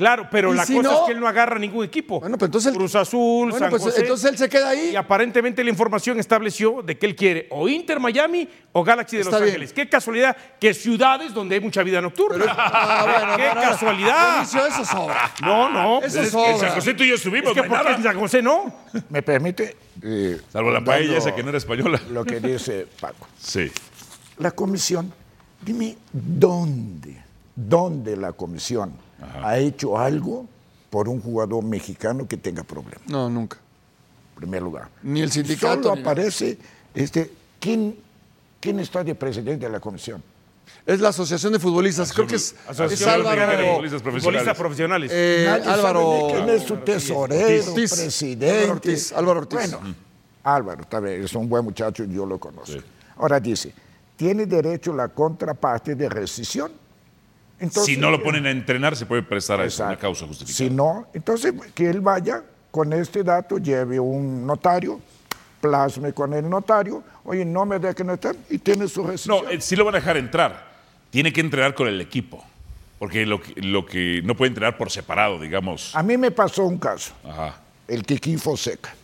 Claro, 0.00 0.28
pero 0.30 0.54
la 0.54 0.64
cosa 0.64 0.94
es 0.94 1.00
que 1.04 1.12
él 1.12 1.20
no 1.20 1.28
agarra 1.28 1.58
ningún 1.58 1.84
equipo. 1.84 2.20
Bueno, 2.20 2.38
pues 2.38 2.48
entonces 2.48 2.72
Cruz 2.72 2.94
Azul, 2.94 3.52
San 3.52 3.68
pues 3.68 3.98
entonces 3.98 4.30
él 4.30 4.38
se 4.38 4.48
queda 4.48 4.70
ahí. 4.70 4.92
Y 4.92 4.96
aparentemente 4.96 5.62
la 5.62 5.68
información 5.68 6.18
estableció 6.18 6.80
de 6.80 6.96
que 6.96 7.04
él 7.04 7.14
quiere 7.14 7.46
o 7.50 7.68
Inter 7.68 8.00
Miami 8.00 8.48
o 8.72 8.82
Galaxy 8.82 9.18
de 9.18 9.24
Los 9.24 9.34
Ángeles. 9.34 9.74
Qué 9.74 9.90
casualidad 9.90 10.34
que 10.58 10.72
ciudades 10.72 11.34
donde 11.34 11.56
hay 11.56 11.60
mucha 11.60 11.82
vida 11.82 12.00
nocturna. 12.00 12.46
Ah, 12.48 13.34
Qué 13.36 13.60
casualidad. 13.60 14.42
eso 14.42 14.84
sobra. 14.86 15.32
No, 15.42 15.68
no. 15.68 16.00
Eso 16.02 16.22
es 16.22 16.30
sobra. 16.30 16.52
En 16.52 16.60
San 16.60 16.70
José 16.70 16.94
tú 16.94 17.04
y 17.04 17.08
yo 17.08 17.16
estuvimos. 17.16 17.54
Es 17.54 17.62
que 17.62 17.68
¿por 17.68 17.84
qué 17.84 17.92
en 17.92 18.02
San 18.02 18.18
José 18.18 18.40
no? 18.40 18.74
¿Me 19.10 19.20
permite? 19.20 19.76
Eh, 20.02 20.40
Salvo 20.50 20.70
la 20.70 20.82
paella 20.82 21.18
esa 21.18 21.34
que 21.34 21.42
no 21.42 21.50
era 21.50 21.58
española. 21.58 22.00
Lo 22.10 22.24
que 22.24 22.40
dice 22.40 22.86
Paco. 22.98 23.28
Sí. 23.38 23.70
La 24.38 24.52
comisión, 24.52 25.12
dime 25.60 25.98
dónde 26.10 27.30
¿dónde 27.68 28.16
la 28.16 28.32
comisión 28.32 28.92
ha 29.42 29.58
hecho 29.58 29.98
algo 29.98 30.46
por 30.90 31.08
un 31.08 31.20
jugador 31.20 31.64
mexicano 31.64 32.26
que 32.26 32.36
tenga 32.36 32.62
problemas? 32.62 33.06
No, 33.08 33.28
nunca. 33.30 33.58
En 34.34 34.40
primer 34.40 34.62
lugar. 34.62 34.88
Ni 35.02 35.20
el 35.20 35.30
sindicato. 35.30 35.82
Solo 35.84 35.94
ni- 35.96 36.00
aparece, 36.02 36.58
este, 36.94 37.30
¿quién, 37.60 37.96
¿quién 38.60 38.80
está 38.80 39.04
de 39.04 39.14
presidente 39.14 39.66
de 39.66 39.72
la 39.72 39.80
comisión? 39.80 40.22
Es 40.86 40.98
la 41.00 41.10
Asociación 41.10 41.52
de 41.52 41.58
Futbolistas. 41.58 42.12
Creo 42.12 42.26
que 42.26 42.36
es, 42.36 42.52
es 42.52 42.68
Asociación 42.70 43.10
Álvaro. 43.10 43.36
Mexicana 43.40 43.60
de 43.62 43.68
Futbolistas 43.70 44.02
Profesionales. 44.02 44.22
Futbolistas 44.24 44.56
profesionales. 44.56 45.10
eh, 45.12 45.62
Álvaro. 45.66 46.26
ni 46.28 46.32
quién 46.32 46.48
es 46.48 46.62
su 46.62 46.76
tesorero, 46.78 47.72
Ortiz. 47.72 47.90
presidente. 47.92 48.50
Álvaro 48.60 48.72
Ortiz, 48.72 49.12
Álvaro 49.12 49.40
Ortiz. 49.40 49.58
Bueno, 49.72 49.94
Álvaro, 50.42 50.80
está 50.82 51.00
bien, 51.00 51.22
es 51.22 51.34
un 51.34 51.48
buen 51.48 51.64
muchacho, 51.64 52.04
yo 52.04 52.24
lo 52.24 52.38
conozco. 52.40 52.78
Ahora 53.18 53.38
dice, 53.40 53.74
tiene 54.16 54.46
derecho 54.46 54.94
la 54.94 55.08
contraparte 55.08 55.94
de 55.94 56.08
rescisión. 56.08 56.72
Entonces, 57.60 57.84
si 57.84 57.96
no 57.96 58.10
lo 58.10 58.22
ponen 58.22 58.46
a 58.46 58.50
entrenar, 58.50 58.96
se 58.96 59.04
puede 59.04 59.22
prestar 59.22 59.60
a 59.60 59.66
eso, 59.66 59.84
una 59.84 59.98
causa 59.98 60.26
justificada. 60.26 60.56
Si 60.56 60.74
no, 60.74 61.06
entonces 61.12 61.52
que 61.74 61.90
él 61.90 62.00
vaya 62.00 62.42
con 62.70 62.92
este 62.92 63.22
dato, 63.22 63.58
lleve 63.58 64.00
un 64.00 64.46
notario, 64.46 64.98
plasme 65.60 66.14
con 66.14 66.32
el 66.32 66.48
notario, 66.48 67.02
oye, 67.24 67.44
no 67.44 67.66
me 67.66 67.78
dejen 67.78 68.10
entrar 68.10 68.34
y 68.48 68.58
tiene 68.58 68.88
su 68.88 69.04
rescisión. 69.04 69.44
No, 69.44 69.50
eh, 69.50 69.60
sí 69.60 69.76
lo 69.76 69.84
van 69.84 69.94
a 69.94 69.98
dejar 69.98 70.16
entrar. 70.16 70.70
Tiene 71.10 71.32
que 71.32 71.40
entrenar 71.40 71.74
con 71.74 71.86
el 71.86 72.00
equipo. 72.00 72.42
Porque 72.98 73.24
lo 73.24 73.40
que, 73.40 73.60
lo 73.62 73.86
que 73.86 74.20
no 74.24 74.34
puede 74.36 74.48
entrenar 74.48 74.76
por 74.76 74.90
separado, 74.90 75.38
digamos. 75.40 75.96
A 75.96 76.02
mí 76.02 76.18
me 76.18 76.30
pasó 76.30 76.64
un 76.66 76.78
caso. 76.78 77.12
Ajá. 77.24 77.56
el 77.88 78.04
Kiki 78.04 78.36
Fonseca. 78.36 78.94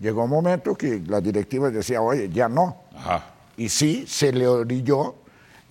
Llegó 0.00 0.24
un 0.24 0.30
momento 0.30 0.74
que 0.74 1.00
la 1.06 1.20
directiva 1.20 1.70
decía, 1.70 2.02
oye, 2.02 2.28
ya 2.28 2.48
no. 2.48 2.76
Ajá. 2.96 3.26
Y 3.56 3.68
sí, 3.68 4.04
se 4.08 4.32
le 4.32 4.48
orilló 4.48 5.14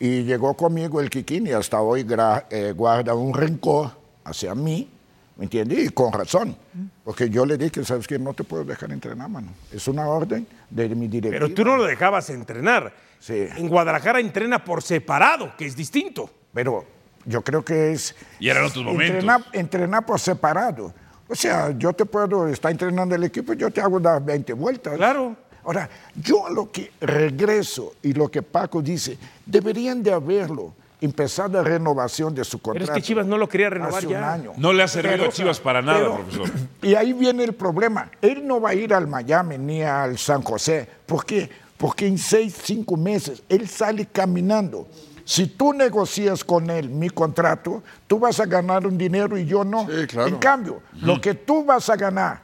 y 0.06 0.24
llegó 0.24 0.54
conmigo 0.56 1.00
el 1.00 1.10
Kikín 1.10 1.48
y 1.48 1.52
hasta 1.52 1.80
hoy 1.82 2.04
gra- 2.04 2.46
eh, 2.50 2.74
guarda 2.76 3.14
un 3.16 3.34
rencor 3.34 3.92
hacia 4.26 4.54
mí, 4.54 4.90
¿me 5.38 5.46
entiendes? 5.46 5.80
Y 5.80 5.90
con 5.90 6.12
razón, 6.12 6.58
porque 7.06 7.30
yo 7.30 7.46
le 7.46 7.58
dije, 7.58 7.86
¿sabes 7.86 8.06
qué? 8.06 8.20
No 8.20 8.34
te 8.34 8.44
puedo 8.44 8.66
dejar 8.66 8.92
entrenar, 8.92 9.30
mano. 9.30 9.54
Es 9.72 9.88
una 9.88 10.08
orden 10.08 10.46
de 10.70 10.90
mi 10.90 11.08
directiva. 11.08 11.46
Pero 11.46 11.54
tú 11.54 11.64
no 11.64 11.78
lo 11.78 11.86
dejabas 11.86 12.30
entrenar. 12.32 12.94
Sí. 13.20 13.48
En 13.56 13.70
Guadalajara 13.70 14.20
entrena 14.20 14.64
por 14.66 14.82
separado, 14.84 15.56
que 15.58 15.66
es 15.66 15.76
distinto. 15.76 16.30
Pero 16.54 16.84
yo 17.26 17.42
creo 17.42 17.64
que 17.64 17.94
es... 17.94 18.14
Y 18.40 18.50
eran 18.50 18.66
otros 18.66 18.84
momentos. 18.84 19.16
Entrenar, 19.16 19.42
entrenar 19.54 20.06
por 20.06 20.20
separado. 20.20 20.94
O 21.30 21.36
sea, 21.36 21.72
yo 21.78 21.94
te 21.94 22.04
puedo 22.06 22.48
estar 22.50 22.70
entrenando 22.72 23.16
el 23.16 23.24
equipo, 23.24 23.54
yo 23.54 23.72
te 23.72 23.80
hago 23.80 24.02
dar 24.02 24.22
20 24.22 24.52
vueltas. 24.52 24.96
Claro. 24.98 25.38
Ahora, 25.66 25.90
yo 26.16 26.46
a 26.48 26.50
lo 26.50 26.72
que 26.72 26.92
regreso 27.02 27.94
y 28.02 28.14
lo 28.14 28.30
que 28.30 28.42
Paco 28.42 28.82
dice, 28.82 29.18
deberían 29.46 30.04
de 30.04 30.12
haberlo 30.12 30.74
empezado 31.00 31.54
la 31.62 31.64
renovación 31.64 32.34
de 32.34 32.44
su 32.44 32.60
Pero 32.60 32.74
contrato. 32.74 32.92
es 32.94 32.96
que 32.98 33.02
Chivas 33.02 33.26
no 33.26 33.38
lo 33.38 33.48
quería 33.50 33.70
renovar 33.70 33.96
hace 33.96 34.08
un 34.08 34.14
ya. 34.14 34.34
año. 34.34 34.52
No 34.58 34.72
le 34.74 34.84
ha 34.84 34.88
servido 34.88 35.16
Pero, 35.18 35.30
a 35.30 35.32
Chivas 35.34 35.60
para 35.60 35.82
nada, 35.82 36.00
pero- 36.00 36.16
profesor. 36.18 36.50
Y 36.82 36.96
ahí 36.96 37.12
viene 37.14 37.44
el 37.44 37.54
problema. 37.54 38.10
Él 38.22 38.46
no 38.48 38.62
va 38.62 38.70
a 38.70 38.74
ir 38.74 38.94
al 38.94 39.08
Miami 39.08 39.58
ni 39.58 39.82
al 39.84 40.18
San 40.18 40.42
José. 40.44 40.88
¿Por 41.06 41.26
qué? 41.26 41.50
Porque 41.78 42.08
en 42.08 42.18
seis, 42.18 42.56
cinco 42.64 42.96
meses 42.96 43.44
él 43.50 43.68
sale 43.68 44.06
caminando. 44.06 44.88
Si 45.26 45.48
tú 45.48 45.74
negocias 45.74 46.44
con 46.44 46.70
él 46.70 46.90
mi 46.90 47.10
contrato, 47.10 47.84
tú 48.08 48.20
vas 48.20 48.40
a 48.42 48.46
ganar 48.46 48.86
un 48.88 48.98
dinero 48.98 49.38
y 49.38 49.46
yo 49.46 49.64
no. 49.66 49.88
Sí, 49.90 50.08
claro. 50.08 50.28
En 50.30 50.36
cambio, 50.38 50.82
lo 51.02 51.20
que 51.20 51.34
tú 51.34 51.64
vas 51.66 51.90
a 51.90 51.96
ganar 51.98 52.43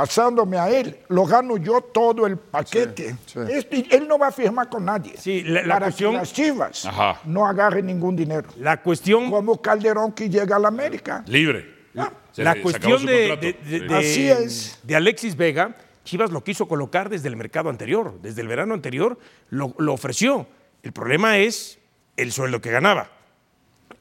pasándome 0.00 0.58
a 0.58 0.70
él, 0.70 0.98
lo 1.08 1.24
gano 1.26 1.56
yo 1.56 1.80
todo 1.80 2.26
el 2.26 2.36
paquete. 2.36 3.16
sí. 3.26 3.38
Este- 3.50 3.96
él 3.96 4.06
no 4.06 4.18
va 4.18 4.28
a 4.28 4.32
firmar 4.32 4.68
con 4.68 4.84
nadie. 4.84 5.14
Sí, 5.18 5.42
la- 5.42 5.62
la 5.62 5.74
para 5.74 5.86
cuestión- 5.86 6.12
que 6.12 6.18
las 6.18 6.32
chivas 6.32 6.86
Ajá. 6.86 7.20
no 7.24 7.46
agarren 7.46 7.86
ningún 7.86 8.14
dinero. 8.14 8.48
La 8.58 8.80
cuestión, 8.82 9.30
Como 9.30 9.60
Calderón 9.60 10.12
que 10.12 10.28
llega 10.30 10.56
a 10.56 10.58
la 10.58 10.68
América. 10.68 11.24
Libre. 11.26 11.74
Ah, 11.96 12.12
Se- 12.32 12.44
la 12.44 12.54
cuestión 12.62 13.00
su 13.00 13.06
de, 13.06 13.28
contrato. 13.28 13.58
de- 13.68 13.78
de- 13.80 13.88
Sí. 13.88 13.94
Así 13.94 14.22
de- 14.24 14.44
es. 14.44 14.78
de 14.84 14.96
Alexis 14.96 15.36
Vega, 15.36 15.76
Chivas 16.04 16.30
lo 16.30 16.42
quiso 16.42 16.66
colocar 16.68 17.10
desde 17.10 17.28
el 17.28 17.36
mercado 17.36 17.68
anterior, 17.68 18.14
desde 18.22 18.40
el 18.40 18.48
verano 18.48 18.72
anterior, 18.72 19.18
lo, 19.50 19.74
lo 19.78 19.92
ofreció. 19.92 20.46
El 20.82 20.92
problema 20.92 21.36
es 21.38 21.78
el 22.16 22.32
sueldo 22.32 22.60
que 22.62 22.70
ganaba. 22.70 23.10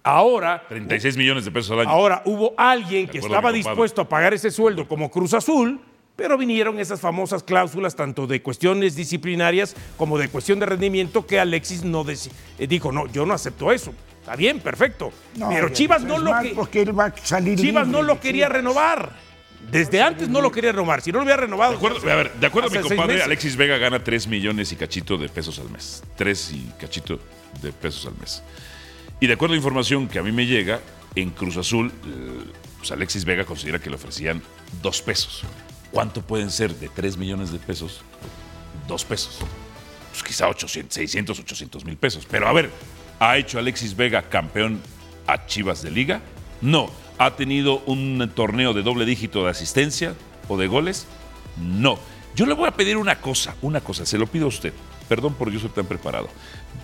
Ahora, 0.04 0.64
36 0.70 1.18
millones 1.18 1.46
de 1.46 1.52
pesos 1.52 1.72
al 1.72 1.82
año. 1.82 1.90
ahora 1.90 2.22
hubo 2.26 2.54
alguien 2.58 3.08
que 3.08 3.18
estaba 3.18 3.52
dispuesto 3.52 4.02
a 4.02 4.10
pagar 4.10 4.34
ese 4.34 4.52
sueldo 4.52 4.88
como 4.88 5.12
Cruz 5.12 5.34
Azul, 5.34 5.82
pero 6.16 6.38
vinieron 6.38 6.80
esas 6.80 7.00
famosas 7.00 7.44
cláusulas, 7.44 7.96
tanto 7.96 8.26
de 8.26 8.42
cuestiones 8.42 8.96
disciplinarias 8.96 9.76
como 9.98 10.18
de 10.18 10.30
cuestión 10.30 10.60
de 10.60 10.66
rendimiento, 10.66 11.26
que 11.26 11.40
Alexis 11.40 11.84
no 11.84 12.06
eh, 12.10 12.68
dijo, 12.68 12.92
no, 12.92 13.08
yo 13.08 13.26
no 13.26 13.34
acepto 13.34 13.72
eso. 13.72 13.94
Está 14.20 14.36
bien, 14.36 14.60
perfecto. 14.60 15.14
No, 15.36 15.48
pero 15.48 15.70
Chivas 15.70 16.04
no 16.04 16.18
lo 16.18 16.38
que... 16.42 16.50
porque 16.50 16.82
él 16.82 16.98
va 16.98 17.06
a 17.06 17.18
salir 17.18 17.58
Chivas 17.58 17.88
libre 17.88 18.02
no 18.02 18.06
lo 18.06 18.20
quería 18.20 18.48
Chivas. 18.48 18.58
renovar. 18.58 19.28
Desde 19.72 20.02
antes 20.02 20.28
no 20.28 20.42
lo 20.42 20.52
quería 20.52 20.72
renovar. 20.72 21.02
Si 21.02 21.12
no 21.12 21.20
lo 21.20 21.24
hubiera 21.24 21.42
renovado. 21.42 21.72
De 21.72 21.78
acuerdo, 21.78 22.12
a 22.12 22.16
ver, 22.16 22.34
de 22.34 22.48
acuerdo 22.48 22.70
a 22.70 22.82
mi 22.82 22.88
compadre. 22.88 23.22
Alexis 23.22 23.56
Vega 23.56 23.78
gana 23.78 24.04
3 24.04 24.28
millones 24.28 24.72
y 24.72 24.76
cachito 24.76 25.18
de 25.18 25.30
pesos 25.30 25.60
al 25.60 25.70
mes. 25.70 26.04
3 26.16 26.52
y 26.54 26.72
cachito 26.80 27.20
de 27.62 27.72
pesos 27.72 28.06
al 28.06 28.18
mes. 28.20 28.44
Y 29.20 29.28
de 29.28 29.34
acuerdo 29.34 29.54
a 29.54 29.58
información 29.58 30.08
que 30.08 30.20
a 30.20 30.24
mí 30.24 30.32
me 30.32 30.46
llega, 30.46 30.80
en 31.16 31.32
Cruz 31.32 31.58
Azul, 31.58 31.92
eh, 32.06 32.52
pues 32.78 32.92
Alexis 32.92 33.26
Vega 33.26 33.46
considera 33.46 33.80
que 33.80 33.90
le 33.90 33.96
ofrecían 33.96 34.42
2 34.82 35.02
pesos. 35.02 35.44
¿Cuánto 35.92 36.22
pueden 36.22 36.52
ser 36.52 36.76
de 36.76 36.90
3 36.90 37.18
millones 37.18 37.52
de 37.52 37.60
pesos? 37.60 38.02
2 38.88 39.06
pesos. 39.06 39.40
Pues 40.12 40.24
quizá 40.24 40.48
800, 40.48 40.94
600, 40.94 41.40
800 41.40 41.86
mil 41.86 41.98
pesos. 41.98 42.28
Pero 42.30 42.48
a 42.48 42.54
ver, 42.54 42.70
¿ha 43.20 43.38
hecho 43.38 43.58
Alexis 43.58 43.96
Vega 43.96 44.24
campeón 44.24 44.80
a 45.26 45.46
Chivas 45.48 45.82
de 45.82 45.92
Liga? 45.92 46.22
No. 46.62 46.92
¿Ha 47.18 47.36
tenido 47.36 47.80
un 47.88 48.32
torneo 48.36 48.74
de 48.74 48.84
doble 48.84 49.06
dígito 49.06 49.44
de 49.44 49.50
asistencia 49.50 50.14
o 50.48 50.58
de 50.58 50.68
goles? 50.68 51.08
No. 51.58 51.98
Yo 52.36 52.46
le 52.46 52.54
voy 52.54 52.68
a 52.68 52.72
pedir 52.72 52.98
una 52.98 53.20
cosa, 53.20 53.56
una 53.64 53.82
cosa, 53.82 54.06
se 54.06 54.20
lo 54.20 54.28
pido 54.28 54.46
a 54.46 54.50
usted. 54.50 54.72
Perdón 55.10 55.34
por 55.34 55.50
yo 55.50 55.60
soy 55.60 55.70
tan 55.70 55.88
preparado. 55.88 56.30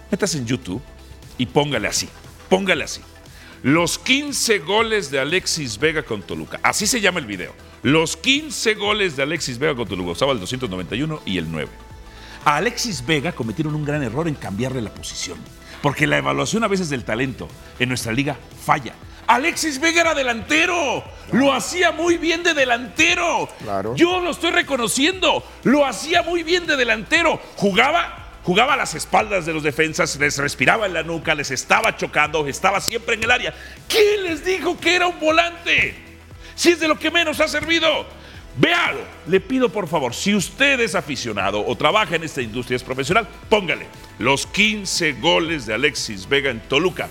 Métase 0.10 0.40
en 0.40 0.48
YouTube 0.48 0.82
y 1.38 1.46
póngale 1.46 1.88
así, 1.88 2.10
póngale 2.50 2.84
así. 2.84 3.02
Los 3.64 3.98
15 3.98 4.60
goles 4.60 5.10
de 5.10 5.20
Alexis 5.20 5.80
Vega 5.80 6.04
con 6.04 6.22
Toluca. 6.22 6.60
Así 6.64 6.86
se 6.86 7.00
llama 7.00 7.20
el 7.20 7.26
video. 7.26 7.54
Los 7.82 8.18
15 8.18 8.74
goles 8.76 9.16
de 9.16 9.24
Alexis 9.24 9.58
Vega 9.58 9.74
con 9.74 9.88
Toluca. 9.88 10.12
Usaba 10.12 10.34
el 10.34 10.40
291 10.40 11.22
y 11.26 11.38
el 11.38 11.50
9. 11.50 11.70
A 12.44 12.58
Alexis 12.58 13.06
Vega 13.06 13.32
cometieron 13.32 13.74
un 13.74 13.86
gran 13.86 14.04
error 14.04 14.28
en 14.28 14.36
cambiarle 14.36 14.82
la 14.82 14.94
posición. 14.94 15.38
Porque 15.82 16.08
la 16.08 16.18
evaluación 16.18 16.64
a 16.64 16.68
veces 16.68 16.90
del 16.90 17.06
talento 17.06 17.48
en 17.80 17.90
nuestra 17.90 18.12
liga 18.12 18.38
falla. 18.66 18.96
Alexis 19.28 19.80
Vega 19.80 20.02
era 20.02 20.14
delantero. 20.14 21.04
Lo 21.32 21.54
hacía 21.54 21.92
muy 21.92 22.18
bien 22.18 22.44
de 22.44 22.54
delantero. 22.54 23.48
Claro. 23.60 23.96
Yo 23.96 24.20
lo 24.20 24.32
estoy 24.32 24.52
reconociendo. 24.52 25.44
Lo 25.64 25.86
hacía 25.86 26.22
muy 26.24 26.44
bien 26.44 26.68
de 26.68 26.76
delantero. 26.76 27.40
Jugaba. 27.56 28.23
Jugaba 28.44 28.74
a 28.74 28.78
las 28.78 28.94
espaldas 28.94 29.46
de 29.46 29.54
los 29.54 29.64
defensas, 29.64 30.18
les 30.18 30.38
respiraba 30.38 30.86
en 30.86 30.94
la 30.94 31.04
nuca, 31.04 31.34
les 31.34 31.50
estaba 31.52 31.96
chocando, 31.96 32.46
estaba 32.46 32.82
siempre 32.82 33.16
en 33.16 33.24
el 33.24 33.32
área. 33.32 33.54
¿Quién 33.88 34.24
les 34.24 34.44
dijo 34.44 34.78
que 34.78 34.96
era 34.96 35.08
un 35.08 35.20
volante? 35.20 35.96
Si 36.56 36.72
es 36.72 36.80
de 36.80 36.90
lo 36.90 37.00
que 37.00 37.10
menos 37.10 37.40
ha 37.40 37.48
servido. 37.48 38.06
Véalo, 38.58 39.00
le 39.28 39.40
pido 39.40 39.70
por 39.70 39.88
favor, 39.88 40.14
si 40.14 40.36
usted 40.36 40.80
es 40.80 40.94
aficionado 40.94 41.66
o 41.66 41.76
trabaja 41.76 42.16
en 42.16 42.24
esta 42.24 42.42
industria, 42.42 42.76
es 42.76 42.84
profesional, 42.84 43.28
póngale 43.50 43.88
los 44.20 44.46
15 44.46 45.14
goles 45.14 45.66
de 45.66 45.74
Alexis 45.74 46.30
Vega 46.30 46.52
en 46.52 46.60
Toluca. 46.62 47.10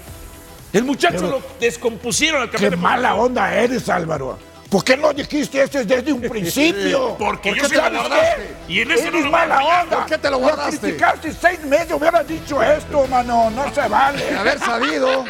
El 0.72 0.84
muchacho 0.84 1.28
lo 1.28 1.42
descompusieron 1.60 2.42
al 2.42 2.50
Qué 2.50 2.58
campeón 2.58 2.70
de 2.70 2.76
mala 2.76 3.14
onda 3.14 3.52
eres, 3.54 3.88
Álvaro. 3.88 4.38
¿Por 4.72 4.82
qué 4.82 4.96
no 4.96 5.12
dijiste 5.12 5.62
esto 5.62 5.84
desde 5.84 6.10
un 6.14 6.22
principio? 6.22 7.14
Porque 7.18 7.50
¿Por 7.50 7.70
yo 7.70 7.82
mala 7.82 7.90
qué? 7.90 8.06
onda. 8.06 8.36
Y 8.66 8.80
en 8.80 8.90
eso 8.90 9.02
no 9.02 9.08
Eres 9.18 9.24
lo 9.24 9.30
voy 9.30 9.40
a 9.40 9.46
mala 9.46 9.82
onda. 9.82 9.96
¿Por 9.98 10.06
qué 10.06 10.16
te 10.18 10.30
lo 10.30 10.38
guardaste? 10.38 10.78
criticaste 10.80 11.32
seis 11.32 11.62
meses, 11.66 11.92
hubiera 11.92 12.24
dicho 12.24 12.62
esto, 12.62 13.06
mano. 13.06 13.50
No 13.50 13.74
se 13.74 13.86
vale. 13.86 14.24
De 14.24 14.30
haber 14.38 14.58
sabido. 14.58 15.26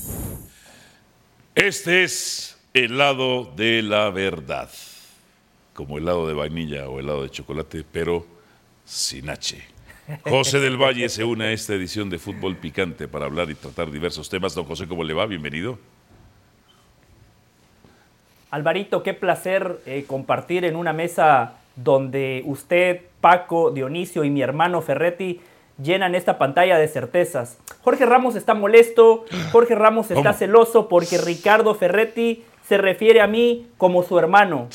Este 1.57 2.05
es 2.05 2.57
el 2.73 2.97
lado 2.97 3.53
de 3.57 3.83
la 3.83 4.11
verdad. 4.11 4.71
Como 5.75 5.99
helado 5.99 6.29
de 6.29 6.35
vainilla 6.35 6.89
o 6.89 7.01
helado 7.01 7.25
de 7.25 7.31
chocolate, 7.31 7.85
pero 7.91 8.25
sin 8.85 9.29
H. 9.29 9.61
José 10.23 10.61
del 10.61 10.77
Valle 10.77 11.09
se 11.09 11.25
une 11.25 11.47
a 11.47 11.53
esta 11.53 11.75
edición 11.75 12.11
de 12.11 12.21
Fútbol 12.21 12.57
Picante 12.59 13.09
para 13.09 13.25
hablar 13.25 13.51
y 13.51 13.57
tratar 13.57 13.91
diversos 13.91 14.29
temas. 14.29 14.55
Don 14.55 14.67
José, 14.67 14.87
¿cómo 14.87 15.03
le 15.03 15.15
va? 15.15 15.27
Bienvenido. 15.27 15.81
Alvarito, 18.53 19.03
qué 19.03 19.15
placer 19.15 19.79
eh, 19.87 20.05
compartir 20.07 20.67
en 20.67 20.77
una 20.77 20.93
mesa 20.93 21.55
donde 21.75 22.43
usted, 22.45 23.01
Paco, 23.23 23.71
Dionisio 23.71 24.25
y 24.25 24.31
mi 24.31 24.43
hermano 24.43 24.83
Ferretti 24.83 25.41
llenan 25.83 26.15
esta 26.15 26.37
pantalla 26.37 26.77
de 26.77 26.87
certezas. 26.87 27.59
Jorge 27.81 28.05
Ramos 28.05 28.37
está 28.37 28.53
molesto, 28.53 29.25
Jorge 29.53 29.75
Ramos 29.75 30.11
está 30.11 30.23
¿Cómo? 30.23 30.38
celoso 30.38 30.88
porque 30.91 31.17
Ricardo 31.17 31.75
Ferretti 31.75 32.45
se 32.69 32.77
refiere 32.77 33.23
a 33.23 33.27
mí 33.27 33.69
como 33.79 34.03
su 34.03 34.19
hermano. 34.19 34.69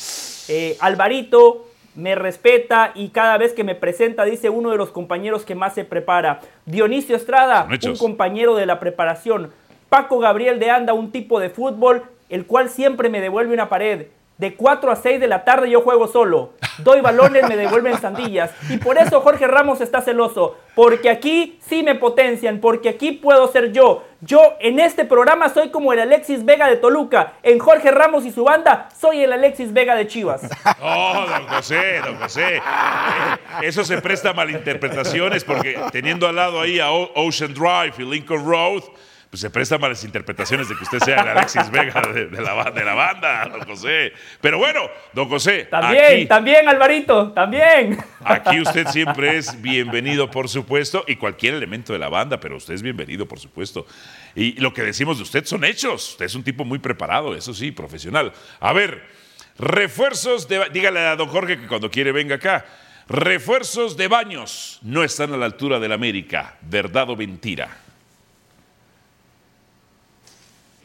Eh, 0.48 0.76
Alvarito 0.80 1.68
me 1.94 2.16
respeta 2.16 2.90
y 2.96 3.10
cada 3.10 3.38
vez 3.38 3.52
que 3.52 3.62
me 3.62 3.76
presenta 3.76 4.24
dice 4.24 4.50
uno 4.50 4.72
de 4.72 4.76
los 4.76 4.90
compañeros 4.90 5.44
que 5.44 5.54
más 5.54 5.74
se 5.74 5.84
prepara. 5.84 6.40
Dionisio 6.66 7.14
Estrada, 7.14 7.68
un 7.86 7.96
compañero 7.96 8.56
de 8.56 8.66
la 8.66 8.80
preparación. 8.80 9.52
Paco 9.88 10.18
Gabriel 10.18 10.58
de 10.58 10.68
Anda, 10.68 10.94
un 10.94 11.12
tipo 11.12 11.38
de 11.38 11.48
fútbol 11.48 12.02
el 12.28 12.46
cual 12.46 12.68
siempre 12.70 13.08
me 13.08 13.20
devuelve 13.20 13.54
una 13.54 13.68
pared. 13.68 14.06
De 14.38 14.54
4 14.54 14.92
a 14.92 14.94
6 14.94 15.18
de 15.18 15.26
la 15.26 15.42
tarde 15.42 15.68
yo 15.68 15.80
juego 15.80 16.06
solo. 16.06 16.52
Doy 16.78 17.00
balones, 17.00 17.48
me 17.48 17.56
devuelven 17.56 18.00
sandillas. 18.00 18.52
Y 18.70 18.76
por 18.76 18.96
eso 18.96 19.20
Jorge 19.20 19.48
Ramos 19.48 19.80
está 19.80 20.00
celoso. 20.00 20.56
Porque 20.76 21.10
aquí 21.10 21.58
sí 21.60 21.82
me 21.82 21.96
potencian. 21.96 22.60
Porque 22.60 22.88
aquí 22.88 23.10
puedo 23.10 23.48
ser 23.50 23.72
yo. 23.72 24.04
Yo 24.20 24.54
en 24.60 24.78
este 24.78 25.04
programa 25.04 25.48
soy 25.48 25.70
como 25.70 25.92
el 25.92 25.98
Alexis 25.98 26.44
Vega 26.44 26.68
de 26.68 26.76
Toluca. 26.76 27.32
En 27.42 27.58
Jorge 27.58 27.90
Ramos 27.90 28.24
y 28.26 28.30
su 28.30 28.44
banda 28.44 28.88
soy 28.96 29.24
el 29.24 29.32
Alexis 29.32 29.72
Vega 29.72 29.96
de 29.96 30.06
Chivas. 30.06 30.42
Oh, 30.80 31.24
don 31.28 31.48
José, 31.48 31.98
don 32.04 32.14
José. 32.18 32.58
Eh, 32.58 32.60
Eso 33.62 33.84
se 33.84 34.00
presta 34.00 34.30
a 34.30 34.34
malinterpretaciones 34.34 35.42
porque 35.42 35.76
teniendo 35.90 36.28
al 36.28 36.36
lado 36.36 36.60
ahí 36.60 36.78
a 36.78 36.92
Ocean 36.92 37.52
Drive 37.54 37.94
y 37.98 38.02
Lincoln 38.02 38.44
Road, 38.46 38.84
pues 39.30 39.40
se 39.42 39.50
presta 39.50 39.74
a 39.74 39.78
malas 39.78 40.02
interpretaciones 40.04 40.68
de 40.70 40.74
que 40.76 40.84
usted 40.84 41.00
sea 41.00 41.20
el 41.20 41.28
Alexis 41.28 41.70
Vega 41.70 42.00
de, 42.00 42.26
de 42.28 42.40
la, 42.40 42.54
ba- 42.54 42.70
de 42.70 42.82
la 42.82 42.94
banda, 42.94 43.46
don 43.46 43.60
José. 43.66 44.12
Pero 44.40 44.56
bueno, 44.56 44.80
don 45.12 45.28
José, 45.28 45.64
También, 45.70 46.04
aquí, 46.04 46.26
también, 46.26 46.66
Alvarito, 46.68 47.32
también. 47.32 47.98
aquí 48.24 48.58
usted 48.60 48.86
siempre 48.88 49.36
es 49.36 49.60
bienvenido, 49.60 50.30
por 50.30 50.48
supuesto, 50.48 51.04
y 51.06 51.16
cualquier 51.16 51.54
elemento 51.54 51.92
de 51.92 51.98
la 51.98 52.08
banda, 52.08 52.40
pero 52.40 52.56
usted 52.56 52.72
es 52.72 52.80
bienvenido, 52.82 53.26
por 53.26 53.38
supuesto. 53.38 53.86
Y 54.34 54.58
lo 54.60 54.72
que 54.72 54.82
decimos 54.82 55.18
de 55.18 55.24
usted 55.24 55.44
son 55.44 55.62
hechos. 55.64 56.12
Usted 56.12 56.24
es 56.24 56.34
un 56.34 56.42
tipo 56.42 56.64
muy 56.64 56.78
preparado, 56.78 57.34
eso 57.34 57.52
sí, 57.52 57.70
profesional. 57.70 58.32
A 58.60 58.72
ver, 58.72 59.04
refuerzos 59.58 60.48
de... 60.48 60.70
Dígale 60.72 61.00
a 61.00 61.16
don 61.16 61.28
Jorge 61.28 61.58
que 61.58 61.66
cuando 61.66 61.90
quiere 61.90 62.12
venga 62.12 62.36
acá. 62.36 62.64
Refuerzos 63.08 63.96
de 63.96 64.08
baños 64.08 64.78
no 64.82 65.02
están 65.04 65.32
a 65.32 65.36
la 65.36 65.46
altura 65.46 65.78
del 65.78 65.92
América. 65.92 66.56
¿Verdad 66.62 67.10
o 67.10 67.16
mentira? 67.16 67.76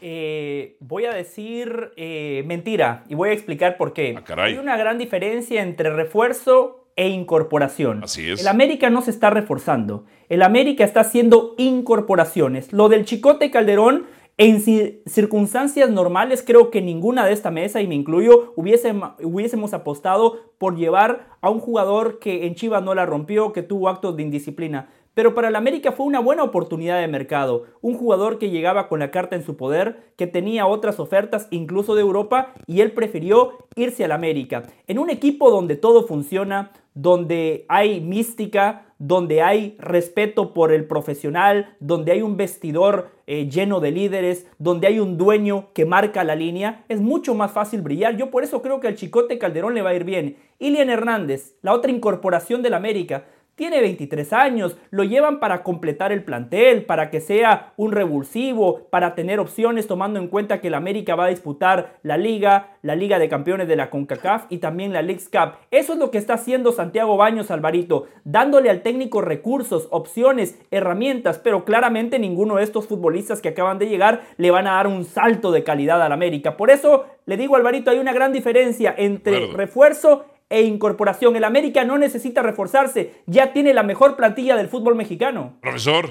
Eh, 0.02 0.76
voy 0.80 1.06
a 1.06 1.12
decir 1.12 1.92
eh, 1.96 2.42
mentira 2.46 3.04
y 3.08 3.14
voy 3.14 3.30
a 3.30 3.32
explicar 3.32 3.76
por 3.76 3.92
qué. 3.92 4.16
Ah. 4.18 4.42
Hay 4.42 4.58
una 4.58 4.76
gran 4.76 4.98
diferencia 4.98 5.62
entre 5.62 5.90
refuerzo 5.90 6.86
e 6.96 7.08
incorporación. 7.08 8.04
Así 8.04 8.30
es. 8.30 8.40
El 8.40 8.48
América 8.48 8.90
no 8.90 9.02
se 9.02 9.10
está 9.10 9.30
reforzando. 9.30 10.04
El 10.28 10.42
América 10.42 10.84
está 10.84 11.00
haciendo 11.00 11.54
incorporaciones. 11.58 12.72
Lo 12.72 12.88
del 12.88 13.04
Chicote 13.04 13.50
Calderón, 13.50 14.06
en 14.36 14.60
ci- 14.60 15.00
circunstancias 15.06 15.90
normales, 15.90 16.42
creo 16.46 16.70
que 16.70 16.82
ninguna 16.82 17.24
de 17.24 17.32
esta 17.32 17.50
mesa, 17.50 17.80
y 17.80 17.86
me 17.88 17.94
incluyo, 17.94 18.52
hubiese- 18.56 18.94
hubiésemos 19.22 19.74
apostado 19.74 20.38
por 20.58 20.76
llevar 20.76 21.26
a 21.40 21.50
un 21.50 21.60
jugador 21.60 22.18
que 22.18 22.46
en 22.46 22.54
Chivas 22.54 22.82
no 22.82 22.94
la 22.94 23.06
rompió, 23.06 23.52
que 23.52 23.62
tuvo 23.62 23.88
actos 23.88 24.16
de 24.16 24.22
indisciplina. 24.22 24.88
Pero 25.14 25.34
para 25.34 25.48
el 25.48 25.56
América 25.56 25.92
fue 25.92 26.06
una 26.06 26.20
buena 26.20 26.42
oportunidad 26.42 27.00
de 27.00 27.08
mercado. 27.08 27.64
Un 27.80 27.96
jugador 27.96 28.38
que 28.38 28.50
llegaba 28.50 28.88
con 28.88 28.98
la 28.98 29.10
carta 29.10 29.36
en 29.36 29.44
su 29.44 29.56
poder, 29.56 30.12
que 30.16 30.26
tenía 30.26 30.66
otras 30.66 31.00
ofertas 31.00 31.48
incluso 31.50 31.94
de 31.94 32.02
Europa 32.02 32.52
y 32.66 32.80
él 32.80 32.92
prefirió 32.92 33.52
irse 33.76 34.04
al 34.04 34.12
América. 34.12 34.64
En 34.86 34.98
un 34.98 35.10
equipo 35.10 35.50
donde 35.50 35.76
todo 35.76 36.06
funciona, 36.06 36.72
donde 36.94 37.64
hay 37.68 38.00
mística, 38.00 38.86
donde 38.98 39.42
hay 39.42 39.76
respeto 39.78 40.54
por 40.54 40.72
el 40.72 40.86
profesional, 40.86 41.76
donde 41.80 42.12
hay 42.12 42.22
un 42.22 42.36
vestidor 42.36 43.10
eh, 43.26 43.48
lleno 43.48 43.80
de 43.80 43.90
líderes, 43.90 44.46
donde 44.58 44.86
hay 44.86 45.00
un 45.00 45.18
dueño 45.18 45.68
que 45.74 45.84
marca 45.84 46.24
la 46.24 46.36
línea, 46.36 46.84
es 46.88 47.00
mucho 47.00 47.34
más 47.34 47.52
fácil 47.52 47.82
brillar. 47.82 48.16
Yo 48.16 48.30
por 48.30 48.44
eso 48.44 48.62
creo 48.62 48.80
que 48.80 48.88
al 48.88 48.94
Chicote 48.94 49.38
Calderón 49.38 49.74
le 49.74 49.82
va 49.82 49.90
a 49.90 49.94
ir 49.94 50.04
bien. 50.04 50.36
Ilian 50.58 50.90
Hernández, 50.90 51.56
la 51.62 51.72
otra 51.72 51.90
incorporación 51.90 52.62
del 52.62 52.74
América, 52.74 53.24
tiene 53.56 53.80
23 53.80 54.32
años, 54.32 54.76
lo 54.90 55.04
llevan 55.04 55.38
para 55.38 55.62
completar 55.62 56.10
el 56.12 56.24
plantel, 56.24 56.84
para 56.84 57.10
que 57.10 57.20
sea 57.20 57.72
un 57.76 57.92
revulsivo, 57.92 58.86
para 58.90 59.14
tener 59.14 59.38
opciones 59.38 59.86
tomando 59.86 60.18
en 60.18 60.28
cuenta 60.28 60.60
que 60.60 60.68
el 60.68 60.74
América 60.74 61.14
va 61.14 61.26
a 61.26 61.28
disputar 61.28 61.98
la 62.02 62.16
Liga, 62.16 62.76
la 62.82 62.96
Liga 62.96 63.18
de 63.18 63.28
Campeones 63.28 63.68
de 63.68 63.76
la 63.76 63.90
CONCACAF 63.90 64.46
y 64.50 64.58
también 64.58 64.92
la 64.92 65.02
Leagues 65.02 65.28
Cup. 65.28 65.54
Eso 65.70 65.92
es 65.92 65.98
lo 65.98 66.10
que 66.10 66.18
está 66.18 66.34
haciendo 66.34 66.72
Santiago 66.72 67.16
Baños 67.16 67.50
Alvarito, 67.50 68.06
dándole 68.24 68.70
al 68.70 68.82
técnico 68.82 69.20
recursos, 69.20 69.88
opciones, 69.90 70.58
herramientas, 70.70 71.38
pero 71.38 71.64
claramente 71.64 72.18
ninguno 72.18 72.56
de 72.56 72.64
estos 72.64 72.88
futbolistas 72.88 73.40
que 73.40 73.50
acaban 73.50 73.78
de 73.78 73.88
llegar 73.88 74.22
le 74.36 74.50
van 74.50 74.66
a 74.66 74.72
dar 74.72 74.86
un 74.88 75.04
salto 75.04 75.52
de 75.52 75.62
calidad 75.62 76.02
al 76.02 76.12
América. 76.12 76.56
Por 76.56 76.70
eso 76.70 77.04
le 77.26 77.36
digo 77.36 77.56
Alvarito, 77.56 77.90
hay 77.90 77.98
una 77.98 78.12
gran 78.12 78.32
diferencia 78.32 78.94
entre 78.96 79.46
refuerzo 79.52 80.26
e 80.54 80.62
incorporación. 80.62 81.34
El 81.36 81.44
América 81.44 81.84
no 81.84 81.98
necesita 81.98 82.42
reforzarse, 82.42 83.22
ya 83.26 83.52
tiene 83.52 83.74
la 83.74 83.82
mejor 83.82 84.14
plantilla 84.16 84.56
del 84.56 84.68
fútbol 84.68 84.94
mexicano. 84.94 85.54
Profesor, 85.60 86.10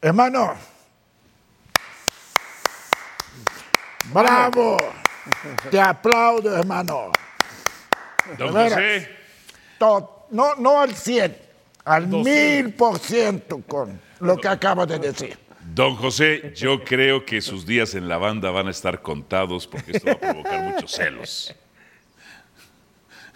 Hermano. 0.00 0.54
Bravo. 4.12 4.76
Te 5.70 5.80
aplaudo, 5.80 6.56
hermano. 6.56 7.12
don. 8.38 8.52
José. 8.52 9.08
To- 9.78 10.26
No, 10.30 10.54
no 10.56 10.80
al 10.80 10.94
100, 10.94 11.36
al 11.84 12.06
mil 12.08 12.72
por 12.74 12.98
ciento 12.98 13.60
con 13.68 14.00
lo 14.20 14.36
que 14.38 14.48
acaba 14.48 14.86
de 14.86 14.98
decir. 14.98 15.38
Don 15.74 15.94
José, 15.94 16.52
yo 16.56 16.82
creo 16.82 17.24
que 17.26 17.40
sus 17.42 17.66
días 17.66 17.94
en 17.94 18.08
la 18.08 18.16
banda 18.16 18.50
van 18.50 18.66
a 18.68 18.70
estar 18.70 19.02
contados 19.02 19.66
porque 19.66 19.92
esto 19.92 20.06
va 20.08 20.12
a 20.14 20.18
provocar 20.18 20.62
muchos 20.62 20.90
celos. 20.90 21.54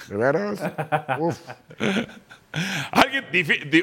¿De 0.08 0.16
veras? 0.16 0.60
Uf. 1.20 1.38
Alguien, 2.90 3.24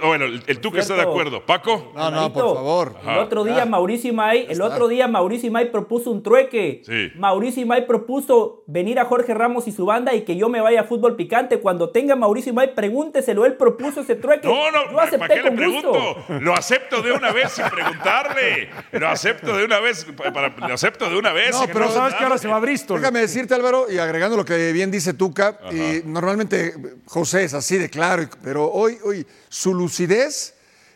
oh, 0.01 0.07
bueno, 0.07 0.25
el, 0.25 0.43
el 0.47 0.59
Tuca 0.59 0.79
está 0.79 0.95
de 0.95 1.01
acuerdo. 1.03 1.45
Paco, 1.45 1.91
No, 1.95 2.09
no, 2.09 2.33
por 2.33 2.55
favor. 2.55 2.95
El 3.07 3.17
otro 3.19 3.43
día 3.43 3.65
Mauricio 3.65 4.09
Imay, 4.11 4.47
el 4.49 4.61
otro 4.61 4.87
día 4.87 5.07
Mauricio 5.07 5.47
Imay 5.47 5.71
propuso 5.71 6.09
un 6.09 6.23
trueque. 6.23 6.81
Sí. 6.85 7.11
Mauricio 7.19 7.61
Imay 7.61 7.85
propuso 7.85 8.63
venir 8.65 8.99
a 8.99 9.05
Jorge 9.05 9.33
Ramos 9.33 9.67
y 9.67 9.71
su 9.71 9.85
banda 9.85 10.13
y 10.15 10.21
que 10.23 10.35
yo 10.35 10.49
me 10.49 10.59
vaya 10.61 10.81
a 10.81 10.83
fútbol 10.85 11.15
picante. 11.15 11.59
Cuando 11.59 11.89
tenga 11.89 12.15
Mauricio 12.15 12.51
Imay, 12.51 12.73
pregúnteselo. 12.73 13.45
Él 13.45 13.55
propuso 13.55 14.01
ese 14.01 14.15
trueque. 14.15 14.47
no, 14.47 14.71
no, 14.71 14.85
yo 14.85 14.93
¿para 14.95 15.07
acepté 15.07 15.27
qué 15.35 15.43
le 15.43 15.49
gusto. 15.67 15.91
pregunto? 15.91 16.43
Lo 16.43 16.53
acepto 16.55 17.01
de 17.03 17.11
una 17.11 17.31
vez 17.31 17.51
sin 17.51 17.65
preguntarle. 17.65 18.69
Lo 18.91 19.07
acepto 19.09 19.55
de 19.57 19.65
una 19.65 19.79
vez, 19.79 20.05
pa- 20.17 20.31
para- 20.33 20.49
lo 20.67 20.73
acepto 20.73 21.09
de 21.09 21.17
una 21.17 21.31
vez. 21.31 21.51
No, 21.51 21.61
pero 21.67 21.73
Pero 21.79 21.91
sabes 21.91 22.15
que 22.15 22.23
ahora 22.23 22.37
se 22.37 22.47
va 22.47 22.55
a 22.55 22.59
Bristol. 22.59 22.99
Déjame 22.99 23.19
decirte, 23.19 23.53
Álvaro, 23.53 23.85
y 23.91 23.97
agregando 23.99 24.35
lo 24.37 24.45
que 24.45 24.71
bien 24.71 24.89
dice 24.89 25.13
Tuca, 25.13 25.59
y 25.71 26.01
normalmente 26.05 26.73
José 27.05 27.43
es 27.43 27.53
así 27.53 27.77
de 27.77 27.89
claro, 27.89 28.23
y- 28.23 28.27
pero 28.53 28.71
hoy, 28.71 28.99
hoy 29.03 29.25
su 29.49 29.73
lucidez, 29.73 30.53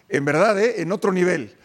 en 0.10 0.24
verdad, 0.26 0.60
¿eh? 0.60 0.76
en 0.84 0.92
otro 0.92 1.12
nivel. 1.12 1.56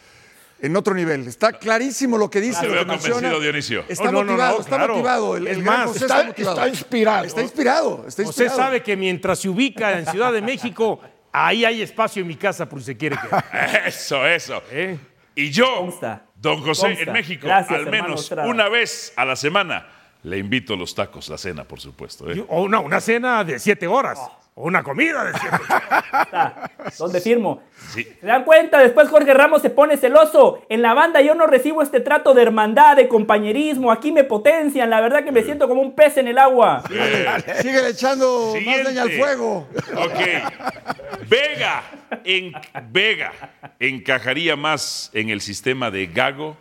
En 0.59 0.75
otro 0.75 0.95
nivel. 0.95 1.29
Está 1.29 1.53
clarísimo 1.53 2.17
lo 2.17 2.31
que 2.31 2.41
dice, 2.41 2.63
Te 2.63 2.69
lo 2.69 2.73
veo 2.73 2.85
que 2.85 2.93
menciona. 2.93 3.15
convencido, 3.17 3.41
Dionisio. 3.43 3.85
Está 3.89 4.09
Oh, 4.09 4.13
no, 4.13 4.25
motivado, 4.25 4.55
no, 4.55 4.61
está 4.63 4.77
claro. 4.77 4.95
motivado. 4.95 5.37
El, 5.37 5.47
el 5.49 5.63
gran 5.63 5.81
más, 5.81 5.89
José 5.89 5.99
está- 6.07 6.15
está, 6.17 6.27
motivado. 6.29 6.57
está 6.57 6.69
inspirado. 6.69 7.25
Está 7.27 7.43
inspirado. 7.43 8.05
Está 8.09 8.23
Usted 8.23 8.49
sabe 8.49 8.83
que 8.83 8.97
mientras 8.97 9.39
se 9.41 9.51
ubica 9.51 9.99
en 9.99 10.07
Ciudad 10.07 10.33
de 10.33 10.41
México, 10.53 10.99
ahí 11.31 11.67
hay 11.67 11.83
espacio 11.83 12.23
en 12.23 12.29
mi 12.29 12.37
casa 12.37 12.67
por 12.67 12.79
si 12.81 12.87
se 12.87 12.97
quiere 12.97 13.19
quedar. 13.19 13.45
Eso, 13.87 14.27
eso. 14.27 14.63
¿eh? 14.71 14.97
Y 15.35 15.51
yo, 15.51 15.67
Consta. 15.77 16.25
don 16.37 16.63
José, 16.63 16.87
Consta. 16.87 17.03
en 17.03 17.13
México, 17.13 17.47
Gracias, 17.49 17.79
al 17.79 17.91
menos 17.91 18.31
una 18.47 18.71
vez 18.71 19.13
a 19.17 19.27
la 19.27 19.37
semana, 19.37 19.87
le 20.25 20.39
invito 20.39 20.75
a 20.75 20.77
los 20.77 20.95
tacos, 20.95 21.29
la 21.29 21.39
cena, 21.39 21.65
por 21.65 21.81
supuesto. 21.81 22.31
¿eh? 22.31 22.45
O 22.49 22.63
una, 22.63 22.81
una 22.81 23.01
cena 23.01 23.43
de 23.45 23.59
siete 23.59 23.87
horas. 23.87 24.19
O 24.55 24.67
una 24.67 24.83
comida 24.83 25.25
de 25.25 25.33
siete 25.39 25.57
horas. 25.57 26.05
Está. 26.27 26.71
¿Dónde 26.99 27.21
firmo? 27.21 27.63
Sí. 27.93 28.05
¿Se 28.21 28.27
dan 28.27 28.45
cuenta? 28.45 28.79
Después 28.79 29.09
Jorge 29.09 29.33
Ramos 29.33 29.63
se 29.63 29.71
pone 29.71 29.97
celoso. 29.97 30.63
En 30.69 30.83
la 30.83 30.93
banda 30.95 31.23
yo 31.23 31.35
no 31.35 31.47
recibo 31.47 31.83
este 31.83 32.01
trato 32.01 32.35
de 32.35 32.43
hermandad, 32.43 32.97
de 32.97 33.09
compañerismo. 33.09 33.91
Aquí 33.91 34.13
me 34.13 34.25
potencian. 34.25 34.91
La 34.91 35.01
verdad 35.01 35.25
que 35.25 35.33
me 35.33 35.43
siento 35.43 35.69
como 35.69 35.81
un 35.81 35.95
pez 35.95 36.19
en 36.19 36.29
el 36.29 36.39
agua. 36.39 36.85
Sigue 37.61 37.89
echando 37.89 38.53
Siguiente. 38.53 38.85
más 38.85 38.93
leña 38.93 39.03
al 39.03 39.11
fuego. 39.13 39.69
Ok. 39.97 41.29
Vega, 41.29 41.83
en, 42.25 42.53
Vega 42.91 43.33
encajaría 43.81 44.55
más 44.55 45.11
en 45.15 45.31
el 45.31 45.41
sistema 45.41 45.91
de 45.91 46.07
Gago 46.07 46.57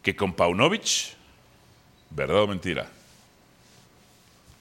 que 0.00 0.14
con 0.14 0.32
Paunovic. 0.32 1.15
¿Verdad 2.10 2.42
o 2.42 2.46
mentira? 2.46 2.86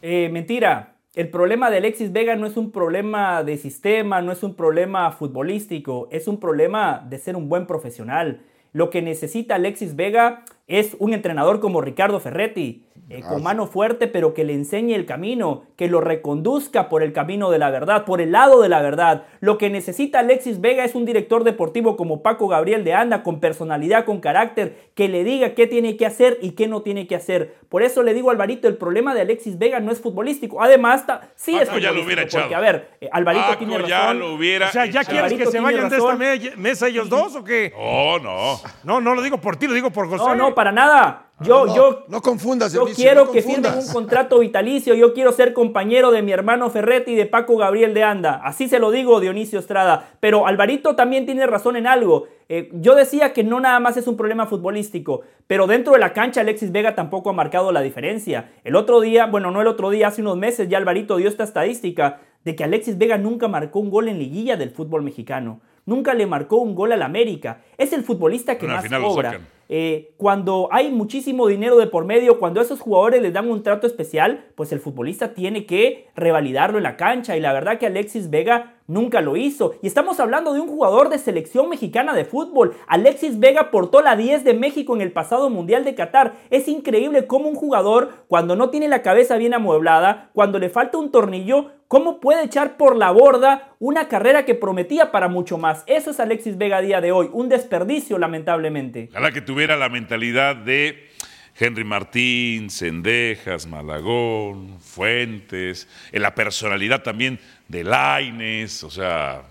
Eh, 0.01 0.29
mentira. 0.29 0.95
El 1.15 1.29
problema 1.29 1.71
de 1.71 1.77
Alexis 1.77 2.11
Vega 2.11 2.35
no 2.35 2.45
es 2.45 2.57
un 2.57 2.71
problema 2.71 3.41
de 3.43 3.57
sistema, 3.57 4.21
no 4.21 4.33
es 4.33 4.43
un 4.43 4.53
problema 4.53 5.11
futbolístico, 5.11 6.09
es 6.11 6.27
un 6.27 6.41
problema 6.41 7.05
de 7.09 7.17
ser 7.17 7.37
un 7.37 7.47
buen 7.47 7.65
profesional. 7.67 8.41
Lo 8.73 8.89
que 8.89 9.01
necesita 9.01 9.55
Alexis 9.55 9.95
Vega 9.95 10.43
es 10.67 10.95
un 10.99 11.13
entrenador 11.13 11.59
como 11.59 11.81
Ricardo 11.81 12.19
Ferretti. 12.19 12.83
eh, 13.09 13.21
con 13.21 13.43
mano 13.43 13.67
fuerte, 13.67 14.07
pero 14.07 14.33
que 14.33 14.43
le 14.43 14.53
enseñe 14.53 14.95
el 14.95 15.05
camino, 15.05 15.65
que 15.75 15.87
lo 15.87 16.01
reconduzca 16.01 16.89
por 16.89 17.03
el 17.03 17.13
camino 17.13 17.51
de 17.51 17.59
la 17.59 17.69
verdad, 17.69 18.03
por 18.03 18.19
el 18.19 18.31
lado 18.31 18.63
de 18.63 18.69
la 18.69 18.81
verdad. 18.81 19.25
Lo 19.41 19.59
que 19.59 19.69
necesita 19.69 20.19
Alexis 20.19 20.59
Vega 20.59 20.83
es 20.83 20.95
un 20.95 21.05
director 21.05 21.43
deportivo 21.43 21.97
como 21.97 22.23
Paco 22.23 22.47
Gabriel 22.47 22.83
de 22.83 22.95
Anda, 22.95 23.21
con 23.21 23.39
personalidad, 23.39 24.05
con 24.05 24.21
carácter, 24.21 24.89
que 24.95 25.07
le 25.07 25.23
diga 25.23 25.53
qué 25.53 25.67
tiene 25.67 25.97
que 25.97 26.07
hacer 26.07 26.39
y 26.41 26.51
qué 26.51 26.67
no 26.67 26.81
tiene 26.81 27.05
que 27.05 27.15
hacer. 27.15 27.53
Por 27.69 27.83
eso 27.83 28.01
le 28.01 28.15
digo, 28.15 28.31
Alvarito, 28.31 28.67
el 28.67 28.77
problema 28.77 29.13
de 29.13 29.21
Alexis 29.21 29.59
Vega 29.59 29.79
no 29.79 29.91
es 29.91 30.01
futbolístico. 30.01 30.63
Además, 30.63 31.05
sí 31.35 31.55
es 31.55 31.69
futbolístico. 31.69 31.77
Ya 31.77 31.91
lo 31.91 32.03
hubiera 32.03 32.23
echado. 32.23 32.55
A 32.55 32.59
ver, 32.59 32.89
eh, 33.01 33.09
Alvarito 33.11 33.55
tiene 33.59 33.75
razón. 33.75 33.89
ya 33.89 34.13
lo 34.15 34.33
hubiera 34.33 34.69
O 34.69 34.71
sea, 34.71 34.87
¿ya 34.87 35.03
quieres 35.03 35.31
que 35.33 35.45
se 35.45 35.59
vayan 35.59 35.89
de 35.89 35.97
esta 35.97 36.15
mesa 36.57 36.87
ellos 36.87 37.07
dos 37.07 37.35
o 37.35 37.43
qué? 37.43 37.71
Oh, 37.77 38.17
no. 38.17 38.59
No, 38.83 38.99
no 38.99 39.13
lo 39.13 39.21
digo 39.21 39.37
por 39.37 39.57
ti, 39.57 39.67
lo 39.67 39.73
digo 39.73 39.91
por 39.91 40.09
José. 40.09 40.23
No, 40.25 40.33
no, 40.33 40.54
para 40.55 40.71
nada. 40.71 41.21
Yo, 41.41 41.65
no, 41.65 41.75
yo, 41.75 42.05
no 42.07 42.21
confundas, 42.21 42.71
yo 42.71 42.85
quiero 42.85 43.25
no 43.25 43.31
que 43.31 43.41
firmen 43.41 43.73
un 43.73 43.87
contrato 43.91 44.39
vitalicio. 44.39 44.93
Yo 44.93 45.13
quiero 45.13 45.33
ser 45.33 45.51
compañero 45.51 46.11
de 46.11 46.21
mi 46.21 46.31
hermano 46.31 46.69
Ferretti 46.69 47.11
y 47.11 47.15
de 47.15 47.25
Paco 47.25 47.57
Gabriel 47.57 47.93
de 47.93 48.03
Anda. 48.03 48.39
Así 48.41 48.69
se 48.69 48.79
lo 48.79 48.89
digo, 48.89 49.19
Dionisio 49.19 49.59
Estrada. 49.59 50.11
Pero 50.21 50.47
Alvarito 50.47 50.95
también 50.95 51.25
tiene 51.25 51.45
razón 51.45 51.75
en 51.75 51.87
algo. 51.87 52.27
Eh, 52.47 52.69
yo 52.71 52.95
decía 52.95 53.33
que 53.33 53.43
no 53.43 53.59
nada 53.59 53.81
más 53.81 53.97
es 53.97 54.07
un 54.07 54.15
problema 54.15 54.45
futbolístico, 54.45 55.23
pero 55.45 55.67
dentro 55.67 55.93
de 55.93 55.99
la 55.99 56.13
cancha 56.13 56.39
Alexis 56.39 56.71
Vega 56.71 56.95
tampoco 56.95 57.31
ha 57.31 57.33
marcado 57.33 57.73
la 57.73 57.81
diferencia. 57.81 58.53
El 58.63 58.77
otro 58.77 59.01
día, 59.01 59.25
bueno, 59.25 59.51
no 59.51 59.59
el 59.59 59.67
otro 59.67 59.89
día, 59.89 60.07
hace 60.07 60.21
unos 60.21 60.37
meses 60.37 60.69
ya 60.69 60.77
Alvarito 60.77 61.17
dio 61.17 61.27
esta 61.27 61.43
estadística 61.43 62.21
de 62.45 62.55
que 62.55 62.63
Alexis 62.63 62.97
Vega 62.97 63.17
nunca 63.17 63.49
marcó 63.49 63.79
un 63.79 63.89
gol 63.89 64.07
en 64.07 64.19
liguilla 64.19 64.55
del 64.55 64.69
fútbol 64.69 65.01
mexicano. 65.01 65.59
Nunca 65.85 66.13
le 66.13 66.27
marcó 66.27 66.57
un 66.57 66.75
gol 66.75 66.93
al 66.93 67.01
América. 67.01 67.61
Es 67.77 67.91
el 67.91 68.03
futbolista 68.03 68.57
que 68.57 68.67
al 68.67 68.71
más 68.71 69.01
cobra. 69.01 69.39
Eh, 69.69 70.13
cuando 70.17 70.69
hay 70.71 70.91
muchísimo 70.91 71.47
dinero 71.47 71.77
de 71.77 71.87
por 71.87 72.05
medio, 72.05 72.39
cuando 72.39 72.59
a 72.59 72.63
esos 72.63 72.79
jugadores 72.79 73.21
les 73.21 73.33
dan 73.33 73.49
un 73.49 73.63
trato 73.63 73.87
especial, 73.87 74.45
pues 74.55 74.71
el 74.71 74.79
futbolista 74.79 75.33
tiene 75.33 75.65
que 75.65 76.07
revalidarlo 76.15 76.77
en 76.77 76.83
la 76.83 76.97
cancha. 76.97 77.35
Y 77.35 77.39
la 77.39 77.53
verdad 77.53 77.77
que 77.77 77.87
Alexis 77.87 78.29
Vega 78.29 78.75
nunca 78.87 79.21
lo 79.21 79.35
hizo. 79.35 79.73
Y 79.81 79.87
estamos 79.87 80.19
hablando 80.19 80.53
de 80.53 80.59
un 80.59 80.67
jugador 80.67 81.09
de 81.09 81.17
selección 81.17 81.69
mexicana 81.69 82.13
de 82.13 82.25
fútbol. 82.25 82.75
Alexis 82.87 83.39
Vega 83.39 83.71
portó 83.71 84.01
la 84.01 84.15
10 84.15 84.43
de 84.43 84.53
México 84.53 84.95
en 84.95 85.01
el 85.01 85.11
pasado 85.11 85.49
Mundial 85.49 85.83
de 85.83 85.95
Qatar. 85.95 86.33
Es 86.49 86.67
increíble 86.67 87.27
cómo 87.27 87.49
un 87.49 87.55
jugador, 87.55 88.09
cuando 88.27 88.55
no 88.55 88.69
tiene 88.69 88.87
la 88.87 89.01
cabeza 89.01 89.37
bien 89.37 89.53
amueblada, 89.53 90.29
cuando 90.33 90.59
le 90.59 90.69
falta 90.69 90.97
un 90.97 91.11
tornillo, 91.11 91.71
cómo 91.87 92.19
puede 92.19 92.43
echar 92.43 92.77
por 92.77 92.95
la 92.95 93.11
borda 93.11 93.75
una 93.79 94.07
carrera 94.07 94.45
que 94.45 94.55
prometía 94.55 95.11
para 95.11 95.27
mucho 95.27 95.57
más. 95.57 95.83
Eso 95.87 96.11
es 96.11 96.19
Alexis 96.19 96.57
Vega 96.57 96.77
a 96.77 96.81
día 96.81 97.01
de 97.01 97.11
hoy. 97.11 97.29
Un 97.31 97.49
desperdicio, 97.49 98.17
lamentablemente. 98.17 99.09
Ojalá 99.11 99.31
que 99.31 99.41
tuviera 99.41 99.75
la 99.75 99.89
mentalidad 99.89 100.55
de 100.55 101.09
Henry 101.57 101.83
Martín, 101.83 102.69
Cendejas, 102.69 103.65
Malagón, 103.67 104.79
Fuentes, 104.79 105.87
en 106.11 106.21
la 106.21 106.35
personalidad 106.35 107.01
también 107.01 107.39
de 107.67 107.83
Laines, 107.83 108.83
o 108.83 108.89
sea, 108.89 109.43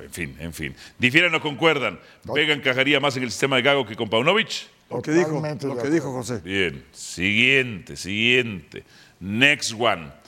en 0.00 0.10
fin, 0.10 0.36
en 0.38 0.52
fin. 0.52 0.74
¿Difieren 0.98 1.34
o 1.34 1.40
concuerdan? 1.40 2.00
¿Vega 2.24 2.54
encajaría 2.54 3.00
más 3.00 3.16
en 3.16 3.24
el 3.24 3.30
sistema 3.30 3.56
de 3.56 3.62
Gago 3.62 3.86
que 3.86 3.96
con 3.96 4.08
Paunovic? 4.08 4.66
Lo 4.90 5.00
que 5.00 5.12
dijo, 5.12 5.42
lo 5.62 5.78
que 5.78 5.90
dijo 5.90 6.12
José. 6.12 6.40
Bien, 6.44 6.84
siguiente, 6.92 7.96
siguiente. 7.96 8.84
Next 9.20 9.72
one. 9.78 10.21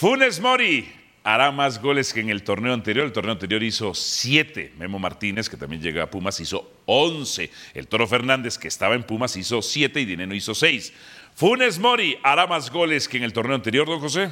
Funes 0.00 0.40
Mori 0.40 0.88
hará 1.24 1.50
más 1.50 1.82
goles 1.82 2.14
que 2.14 2.20
en 2.20 2.30
el 2.30 2.42
torneo 2.42 2.72
anterior. 2.72 3.04
El 3.04 3.12
torneo 3.12 3.32
anterior 3.32 3.62
hizo 3.62 3.92
siete. 3.92 4.72
Memo 4.78 4.98
Martínez, 4.98 5.50
que 5.50 5.58
también 5.58 5.82
llega 5.82 6.04
a 6.04 6.10
Pumas, 6.10 6.40
hizo 6.40 6.70
11. 6.86 7.50
El 7.74 7.86
Toro 7.86 8.06
Fernández, 8.06 8.56
que 8.56 8.68
estaba 8.68 8.94
en 8.94 9.02
Pumas, 9.02 9.36
hizo 9.36 9.60
siete 9.60 10.00
y 10.00 10.06
Dineno 10.06 10.34
hizo 10.34 10.54
seis. 10.54 10.94
Funes 11.34 11.78
Mori 11.78 12.16
hará 12.22 12.46
más 12.46 12.72
goles 12.72 13.08
que 13.08 13.18
en 13.18 13.24
el 13.24 13.34
torneo 13.34 13.54
anterior, 13.54 13.86
don 13.86 14.00
José. 14.00 14.30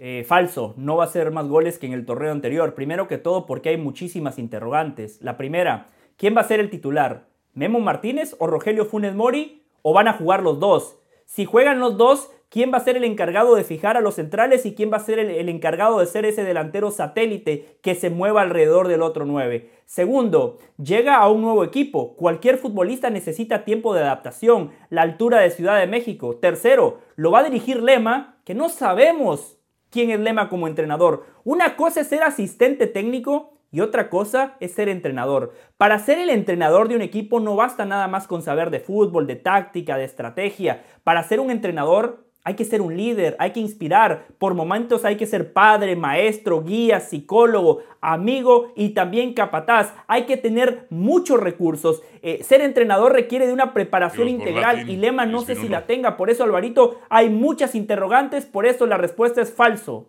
Eh, 0.00 0.24
falso, 0.26 0.74
no 0.76 0.96
va 0.96 1.04
a 1.04 1.06
ser 1.06 1.30
más 1.30 1.46
goles 1.46 1.78
que 1.78 1.86
en 1.86 1.92
el 1.92 2.04
torneo 2.04 2.32
anterior. 2.32 2.74
Primero 2.74 3.06
que 3.06 3.18
todo 3.18 3.46
porque 3.46 3.68
hay 3.68 3.76
muchísimas 3.76 4.40
interrogantes. 4.40 5.22
La 5.22 5.36
primera, 5.36 5.90
¿quién 6.16 6.36
va 6.36 6.40
a 6.40 6.48
ser 6.48 6.58
el 6.58 6.68
titular? 6.68 7.28
¿Memo 7.54 7.78
Martínez 7.78 8.34
o 8.40 8.48
Rogelio 8.48 8.86
Funes 8.86 9.14
Mori? 9.14 9.62
¿O 9.82 9.92
van 9.92 10.08
a 10.08 10.14
jugar 10.14 10.42
los 10.42 10.58
dos? 10.58 10.96
Si 11.26 11.44
juegan 11.44 11.78
los 11.78 11.96
dos, 11.96 12.30
¿quién 12.48 12.72
va 12.72 12.78
a 12.78 12.84
ser 12.84 12.96
el 12.96 13.04
encargado 13.04 13.54
de 13.54 13.64
fijar 13.64 13.96
a 13.96 14.00
los 14.00 14.14
centrales 14.14 14.66
y 14.66 14.74
quién 14.74 14.92
va 14.92 14.96
a 14.96 15.04
ser 15.04 15.18
el, 15.18 15.48
encargado 15.48 15.98
de 15.98 16.06
ser 16.06 16.24
ese 16.24 16.44
delantero 16.44 16.90
satélite 16.90 17.78
que 17.82 17.94
se 17.94 18.10
mueva 18.10 18.42
alrededor 18.42 18.88
del 18.88 19.02
otro 19.02 19.24
9? 19.24 19.70
Segundo, 19.86 20.58
llega 20.82 21.16
a 21.16 21.28
un 21.28 21.42
nuevo 21.42 21.64
equipo. 21.64 22.16
Cualquier 22.16 22.58
futbolista 22.58 23.10
necesita 23.10 23.64
tiempo 23.64 23.94
de 23.94 24.02
adaptación, 24.02 24.70
la 24.90 25.02
altura 25.02 25.40
de 25.40 25.50
Ciudad 25.50 25.78
de 25.78 25.86
México. 25.86 26.36
Tercero, 26.36 26.98
lo 27.16 27.30
va 27.30 27.40
a 27.40 27.44
dirigir 27.44 27.82
Lema, 27.82 28.40
que 28.44 28.54
no 28.54 28.68
sabemos 28.68 29.58
quién 29.90 30.10
es 30.10 30.20
Lema 30.20 30.48
como 30.48 30.68
entrenador. 30.68 31.26
Una 31.44 31.76
cosa 31.76 32.00
es 32.00 32.08
ser 32.08 32.22
asistente 32.22 32.86
técnico 32.86 33.58
y 33.70 33.80
otra 33.80 34.08
cosa 34.08 34.56
es 34.60 34.72
ser 34.72 34.88
entrenador. 34.88 35.52
Para 35.76 35.98
ser 35.98 36.18
el 36.18 36.30
entrenador 36.30 36.88
de 36.88 36.96
un 36.96 37.02
equipo 37.02 37.40
no 37.40 37.54
basta 37.54 37.84
nada 37.84 38.08
más 38.08 38.26
con 38.26 38.42
saber 38.42 38.70
de 38.70 38.80
fútbol, 38.80 39.26
de 39.26 39.36
táctica, 39.36 39.96
de 39.96 40.04
estrategia. 40.04 40.84
Para 41.04 41.22
ser 41.22 41.40
un 41.40 41.50
entrenador 41.50 42.27
hay 42.48 42.54
que 42.54 42.64
ser 42.64 42.80
un 42.80 42.96
líder, 42.96 43.36
hay 43.38 43.52
que 43.52 43.60
inspirar. 43.60 44.28
Por 44.38 44.54
momentos 44.54 45.04
hay 45.04 45.18
que 45.18 45.26
ser 45.26 45.52
padre, 45.52 45.96
maestro, 45.96 46.64
guía, 46.64 46.98
psicólogo, 46.98 47.82
amigo 48.00 48.72
y 48.74 48.94
también 48.94 49.34
capataz. 49.34 49.92
Hay 50.06 50.24
que 50.24 50.38
tener 50.38 50.86
muchos 50.88 51.38
recursos. 51.40 52.02
Eh, 52.22 52.42
ser 52.42 52.62
entrenador 52.62 53.12
requiere 53.12 53.46
de 53.46 53.52
una 53.52 53.74
preparación 53.74 54.28
Dios, 54.28 54.40
integral 54.40 54.78
latín, 54.78 54.94
y 54.94 54.96
Lema 54.96 55.26
no 55.26 55.42
sé 55.42 55.56
si 55.56 55.68
la 55.68 55.84
tenga. 55.84 56.16
Por 56.16 56.30
eso, 56.30 56.42
Alvarito, 56.42 57.02
hay 57.10 57.28
muchas 57.28 57.74
interrogantes. 57.74 58.46
Por 58.46 58.64
eso 58.64 58.86
la 58.86 58.96
respuesta 58.96 59.42
es 59.42 59.52
falso. 59.52 60.08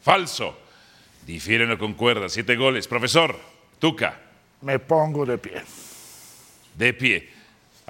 Falso. 0.00 0.56
Difieren 1.26 1.72
o 1.72 1.78
concuerdan. 1.78 2.30
Siete 2.30 2.54
goles. 2.54 2.86
Profesor, 2.86 3.34
Tuca, 3.80 4.16
Me 4.60 4.78
pongo 4.78 5.26
de 5.26 5.38
pie. 5.38 5.60
de 6.76 6.94
pie. 6.94 7.39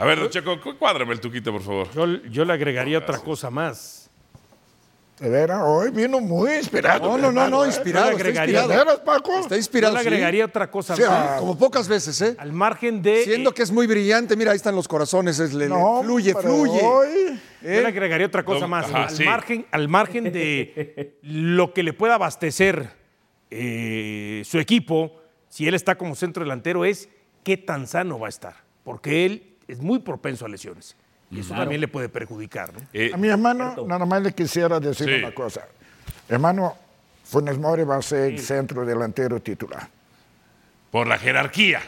A 0.00 0.04
ver, 0.06 0.18
don 0.18 0.30
Checo, 0.30 0.58
cu- 0.60 0.76
cuádrame 0.78 1.12
el 1.12 1.20
Tuquito, 1.20 1.52
por 1.52 1.62
favor. 1.62 1.90
Yo, 1.92 2.06
yo 2.30 2.44
le 2.44 2.52
agregaría 2.54 2.98
otra 2.98 3.18
cosa 3.18 3.50
más. 3.50 4.10
De 5.18 5.28
veras, 5.28 5.60
hoy 5.62 5.90
vino 5.90 6.18
muy 6.20 6.54
inspirado. 6.54 7.06
No, 7.06 7.18
no, 7.18 7.30
no, 7.30 7.46
no, 7.50 7.64
¿eh? 7.64 7.68
inspirado, 7.68 8.06
Yo 8.12 8.16
le 8.16 8.30
está 8.30 8.42
agregaría- 8.42 8.60
¿De 8.60 8.64
inspirado. 8.64 8.86
veras, 8.86 9.00
Paco? 9.04 9.36
Está 9.40 9.50
Yo 9.50 9.56
inspirado, 9.58 9.94
le 9.96 10.00
sí. 10.00 10.08
agregaría 10.08 10.44
otra 10.46 10.70
cosa 10.70 10.96
Sí, 10.96 11.02
más. 11.02 11.38
Como 11.38 11.58
pocas 11.58 11.86
veces, 11.88 12.18
¿eh? 12.22 12.34
Al 12.38 12.54
margen 12.54 13.02
de. 13.02 13.24
Siendo 13.24 13.52
que 13.52 13.62
es 13.62 13.70
muy 13.70 13.86
brillante, 13.86 14.34
mira, 14.34 14.52
ahí 14.52 14.56
están 14.56 14.74
los 14.74 14.88
corazones, 14.88 15.38
es, 15.38 15.52
le, 15.52 15.64
le 15.64 15.68
No, 15.68 16.00
fluye, 16.02 16.32
pero 16.34 16.48
fluye. 16.48 16.80
Hoy, 16.82 17.38
Yo 17.60 17.68
le 17.82 17.86
agregaría 17.86 18.26
otra 18.26 18.42
cosa 18.46 18.60
No, 18.60 18.68
más. 18.68 18.86
ajá, 18.86 19.04
al, 19.08 19.10
sí. 19.10 19.24
margen, 19.24 19.66
al 19.70 19.88
margen 19.88 20.32
de 20.32 21.18
lo 21.22 21.74
que 21.74 21.82
le 21.82 21.92
pueda 21.92 22.14
abastecer 22.14 22.88
eh, 23.50 24.40
su 24.46 24.58
equipo, 24.58 25.20
si 25.50 25.68
él 25.68 25.74
está 25.74 25.96
como 25.96 26.14
centro 26.14 26.42
delantero, 26.42 26.86
es 26.86 27.10
qué 27.44 27.58
tan 27.58 27.86
sano 27.86 28.18
va 28.18 28.28
a 28.28 28.30
estar. 28.30 28.54
Porque 28.84 29.26
él 29.26 29.49
es 29.72 29.78
muy 29.80 29.98
propenso 30.00 30.44
a 30.44 30.48
lesiones. 30.48 30.96
Y 31.30 31.40
eso 31.40 31.54
también 31.54 31.80
le 31.80 31.86
puede 31.88 32.08
perjudicar. 32.08 32.72
¿no? 32.72 32.80
Eh, 32.92 33.10
a 33.14 33.16
mi 33.16 33.28
hermano, 33.28 33.76
nada 33.86 34.04
más 34.04 34.20
le 34.22 34.32
quisiera 34.32 34.80
decir 34.80 35.06
Sí. 35.08 35.14
una 35.14 35.32
cosa. 35.32 35.66
Hermano, 36.28 36.74
Funes 37.24 37.56
Mori 37.58 37.84
va 37.84 37.96
a 37.96 38.02
ser 38.02 38.32
el 38.32 38.38
centro 38.40 38.84
delantero 38.84 39.40
titular. 39.40 39.88
por 40.90 41.06
la 41.06 41.16
jerarquía, 41.18 41.80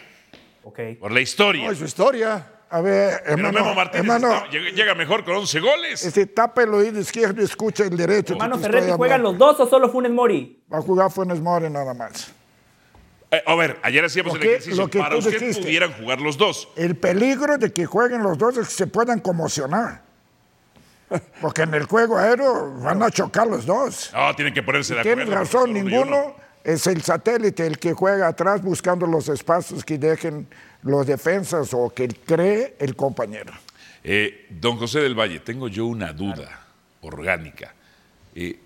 Ok. 0.62 0.78
por 1.00 1.10
la 1.10 1.20
historia. 1.20 1.64
No, 1.66 1.72
es 1.72 1.78
su 1.78 1.84
historia. 1.86 2.46
A 2.70 2.80
ver, 2.80 3.20
Pero 3.24 3.32
hermano, 3.36 3.58
Memo 3.60 3.74
Martínez 3.74 4.00
hermano, 4.06 4.32
está- 4.46 4.48
llega, 4.50 4.94
mejor 4.94 5.24
con 5.24 5.34
11 5.36 5.58
goles. 5.60 6.04
este, 6.06 6.24
tapa 6.26 6.62
el 6.62 6.72
oído 6.72 7.00
izquierdo 7.00 7.42
y 7.42 7.44
escucha 7.44 7.82
el 7.84 7.96
derecho. 7.96 8.34
Hermano 8.34 8.58
Ferretti, 8.58 8.92
¿juegan 8.92 9.22
los 9.22 9.36
dos 9.36 9.58
o 9.58 9.66
solo 9.68 9.90
Funes 9.90 10.12
Mori? 10.12 10.62
Va 10.72 10.78
a 10.78 10.80
jugar 10.82 11.10
Funes 11.10 11.40
Mori 11.40 11.68
nada 11.68 11.92
más. 11.94 12.32
Eh, 13.32 13.42
a 13.46 13.54
ver, 13.54 13.78
ayer 13.82 14.04
hacíamos 14.04 14.36
el 14.36 14.42
ejercicio. 14.42 14.76
lo 14.76 14.90
que 14.90 14.98
Para 14.98 15.16
usted 15.16 15.32
dijiste. 15.40 15.62
pudieran 15.62 15.92
jugar 15.94 16.20
los 16.20 16.36
dos. 16.36 16.68
El 16.76 16.96
peligro 16.96 17.56
de 17.56 17.72
que 17.72 17.86
jueguen 17.86 18.22
los 18.22 18.36
dos 18.36 18.58
es 18.58 18.68
que 18.68 18.74
se 18.74 18.86
puedan 18.86 19.20
conmocionar. 19.20 20.02
Porque 21.40 21.62
en 21.62 21.74
el 21.74 21.84
juego 21.84 22.18
aéreo 22.18 22.72
van 22.80 23.02
a 23.02 23.10
chocar 23.10 23.46
los 23.46 23.64
dos. 23.66 24.10
No, 24.14 24.34
tienen 24.34 24.52
que 24.52 24.62
ponerse 24.62 24.94
de 24.94 25.00
acuerdo. 25.00 25.16
Tienen 25.24 25.34
razón, 25.34 25.70
y 25.70 25.82
ninguno 25.82 26.24
uno. 26.26 26.36
es 26.62 26.86
el 26.86 27.02
satélite 27.02 27.66
el 27.66 27.78
que 27.78 27.92
juega 27.94 28.28
atrás 28.28 28.62
buscando 28.62 29.06
los 29.06 29.28
espacios 29.28 29.84
que 29.84 29.96
dejen 29.98 30.46
los 30.82 31.06
defensas 31.06 31.72
o 31.74 31.90
que 31.90 32.08
cree 32.08 32.76
el 32.78 32.96
compañero. 32.96 33.52
Eh, 34.04 34.46
don 34.50 34.76
José 34.76 35.00
del 35.00 35.18
Valle, 35.18 35.40
tengo 35.40 35.68
yo 35.68 35.86
una 35.86 36.12
duda 36.12 36.66
orgánica. 37.02 37.74
Eh, 38.34 38.58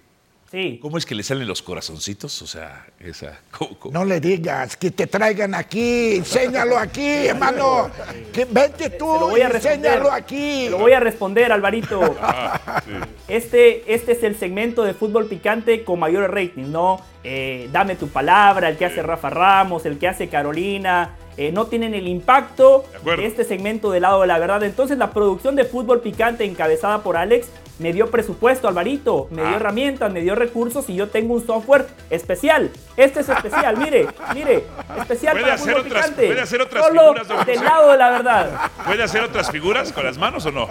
Sí. 0.57 0.79
¿Cómo 0.81 0.97
es 0.97 1.05
que 1.05 1.15
le 1.15 1.23
salen 1.23 1.47
los 1.47 1.61
corazoncitos? 1.61 2.41
O 2.41 2.47
sea, 2.47 2.87
esa. 2.99 3.39
¿cómo- 3.51 3.79
cómo? 3.79 3.93
No 3.93 4.07
le 4.07 4.21
digas 4.21 4.75
que 4.79 4.91
te 4.91 5.07
traigan 5.07 5.55
aquí, 5.55 6.17
enséñalo 6.17 6.79
aquí, 6.79 7.27
hermano. 7.27 7.91
Que 8.33 8.47
vente 8.47 8.89
tú, 8.89 9.05
lo 9.05 9.29
voy 9.29 9.43
a 9.43 9.49
enséñalo 9.49 10.11
aquí. 10.11 10.65
Te 10.65 10.71
lo 10.71 10.79
voy 10.79 10.93
a 10.93 11.01
responder, 11.01 11.53
Alvarito. 11.53 12.01
Ah, 12.23 12.83
Este, 13.29 13.93
este 13.93 14.13
es 14.13 14.23
el 14.23 14.39
segmento 14.39 14.83
de 14.83 14.95
fútbol 14.95 15.27
picante 15.27 15.85
con 15.85 15.99
mayores 16.01 16.31
ratings, 16.31 16.69
¿no? 16.69 17.01
Eh, 17.23 17.69
dame 17.71 17.97
tu 17.97 18.09
palabra, 18.09 18.71
el 18.71 18.79
que 18.79 18.87
hace 18.87 19.03
Rafa 19.03 19.29
Ramos, 19.29 19.85
el 19.85 19.99
que 19.99 20.09
hace 20.09 20.29
Carolina, 20.29 21.17
eh, 21.37 21.53
no 21.53 21.67
tienen 21.67 21.93
el 21.95 22.09
impacto 22.09 22.87
de 23.05 23.27
este 23.27 23.45
segmento 23.45 23.91
del 23.91 24.03
lado 24.03 24.23
de 24.23 24.27
la 24.27 24.39
verdad. 24.39 24.63
Entonces 24.63 24.97
la 24.97 25.11
producción 25.11 25.55
de 25.55 25.65
fútbol 25.65 26.01
picante 26.01 26.45
encabezada 26.45 27.03
por 27.03 27.19
Alex 27.19 27.49
me 27.79 27.93
dio 27.93 28.11
presupuesto, 28.11 28.69
Alvarito, 28.69 29.29
me 29.31 29.43
dio 29.43 29.51
Ah. 29.53 29.57
herramientas, 29.57 30.13
me 30.13 30.21
dio 30.23 30.35
recursos 30.35 30.89
y 30.89 30.95
yo 30.97 31.09
tengo 31.09 31.35
un 31.35 31.47
software 31.47 31.87
especial. 32.11 32.71
Este 32.97 33.21
es 33.21 33.29
especial, 33.29 33.77
mire, 33.79 34.07
mire, 34.35 34.65
especial 34.99 35.33
Puede 35.33 35.43
para 35.45 35.55
hacer 35.55 35.75
fútbol 35.75 35.87
otras- 35.87 36.05
picante. 36.05 36.27
puede 36.27 36.41
hacer 36.41 36.63
otras 36.63 36.87
Solo 36.87 37.01
figuras, 37.03 37.29
don 37.29 37.45
del 37.47 37.57
José. 37.59 37.69
lado 37.69 37.93
de 37.93 37.99
la 37.99 38.11
verdad. 38.11 38.51
¿Puede 38.87 39.03
hacer 39.03 39.23
otras 39.23 39.51
figuras 39.51 39.93
con 39.93 40.05
las 40.05 40.17
manos 40.19 40.47
o 40.47 40.53
no? 40.53 40.69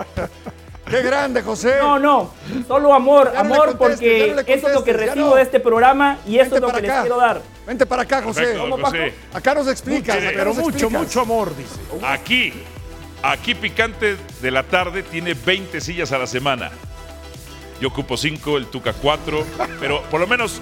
¡Qué 0.90 1.02
grande, 1.02 1.42
José! 1.42 1.78
No, 1.80 1.98
no, 1.98 2.32
solo 2.68 2.94
amor, 2.94 3.32
Ya 3.34 3.40
amor 3.40 3.76
porque 3.76 4.34
no 4.36 4.42
eso 4.42 4.68
es 4.68 4.74
lo 4.76 4.84
que 4.84 4.94
recibo 4.94 5.30
no. 5.32 5.36
de 5.36 5.42
este 5.42 5.60
programa 5.60 6.20
y 6.28 6.38
eso 6.38 6.52
Vente 6.52 6.56
es 6.58 6.62
lo 6.62 6.68
que 6.80 6.82
les 6.88 7.00
quiero 7.02 7.18
dar. 7.18 7.42
Vente 7.66 7.86
para 7.88 8.04
acá, 8.04 8.22
José. 8.22 8.42
Perfecto, 8.42 8.62
¿Cómo, 8.62 8.76
don 8.78 8.82
Paco? 8.84 8.98
José. 8.98 9.14
Acá 9.34 9.56
nos 9.56 9.68
explicas. 9.68 10.16
Acá 10.18 10.28
Pero 10.32 10.46
nos 10.46 10.58
mucho, 10.58 10.70
explicas. 10.78 11.02
mucho 11.02 11.22
amor, 11.22 11.56
dice. 11.58 11.80
Aquí, 12.06 12.54
aquí 13.24 13.56
Picante 13.56 14.16
de 14.42 14.52
la 14.52 14.62
tarde 14.62 15.02
tiene 15.02 15.34
20 15.34 15.82
sillas 15.82 16.12
a 16.12 16.20
la 16.20 16.28
semana. 16.28 16.70
Yo 17.80 17.90
ocupo 17.90 18.16
5, 18.16 18.58
el 18.58 18.68
Tuca 18.68 18.94
4, 18.94 19.46
pero 19.80 20.02
por 20.04 20.20
lo 20.20 20.28
menos 20.28 20.62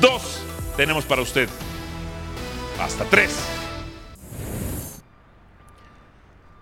dos 0.00 0.42
tenemos 0.76 1.04
para 1.04 1.22
usted. 1.22 1.48
Hasta 2.80 3.04
tres. 3.04 3.36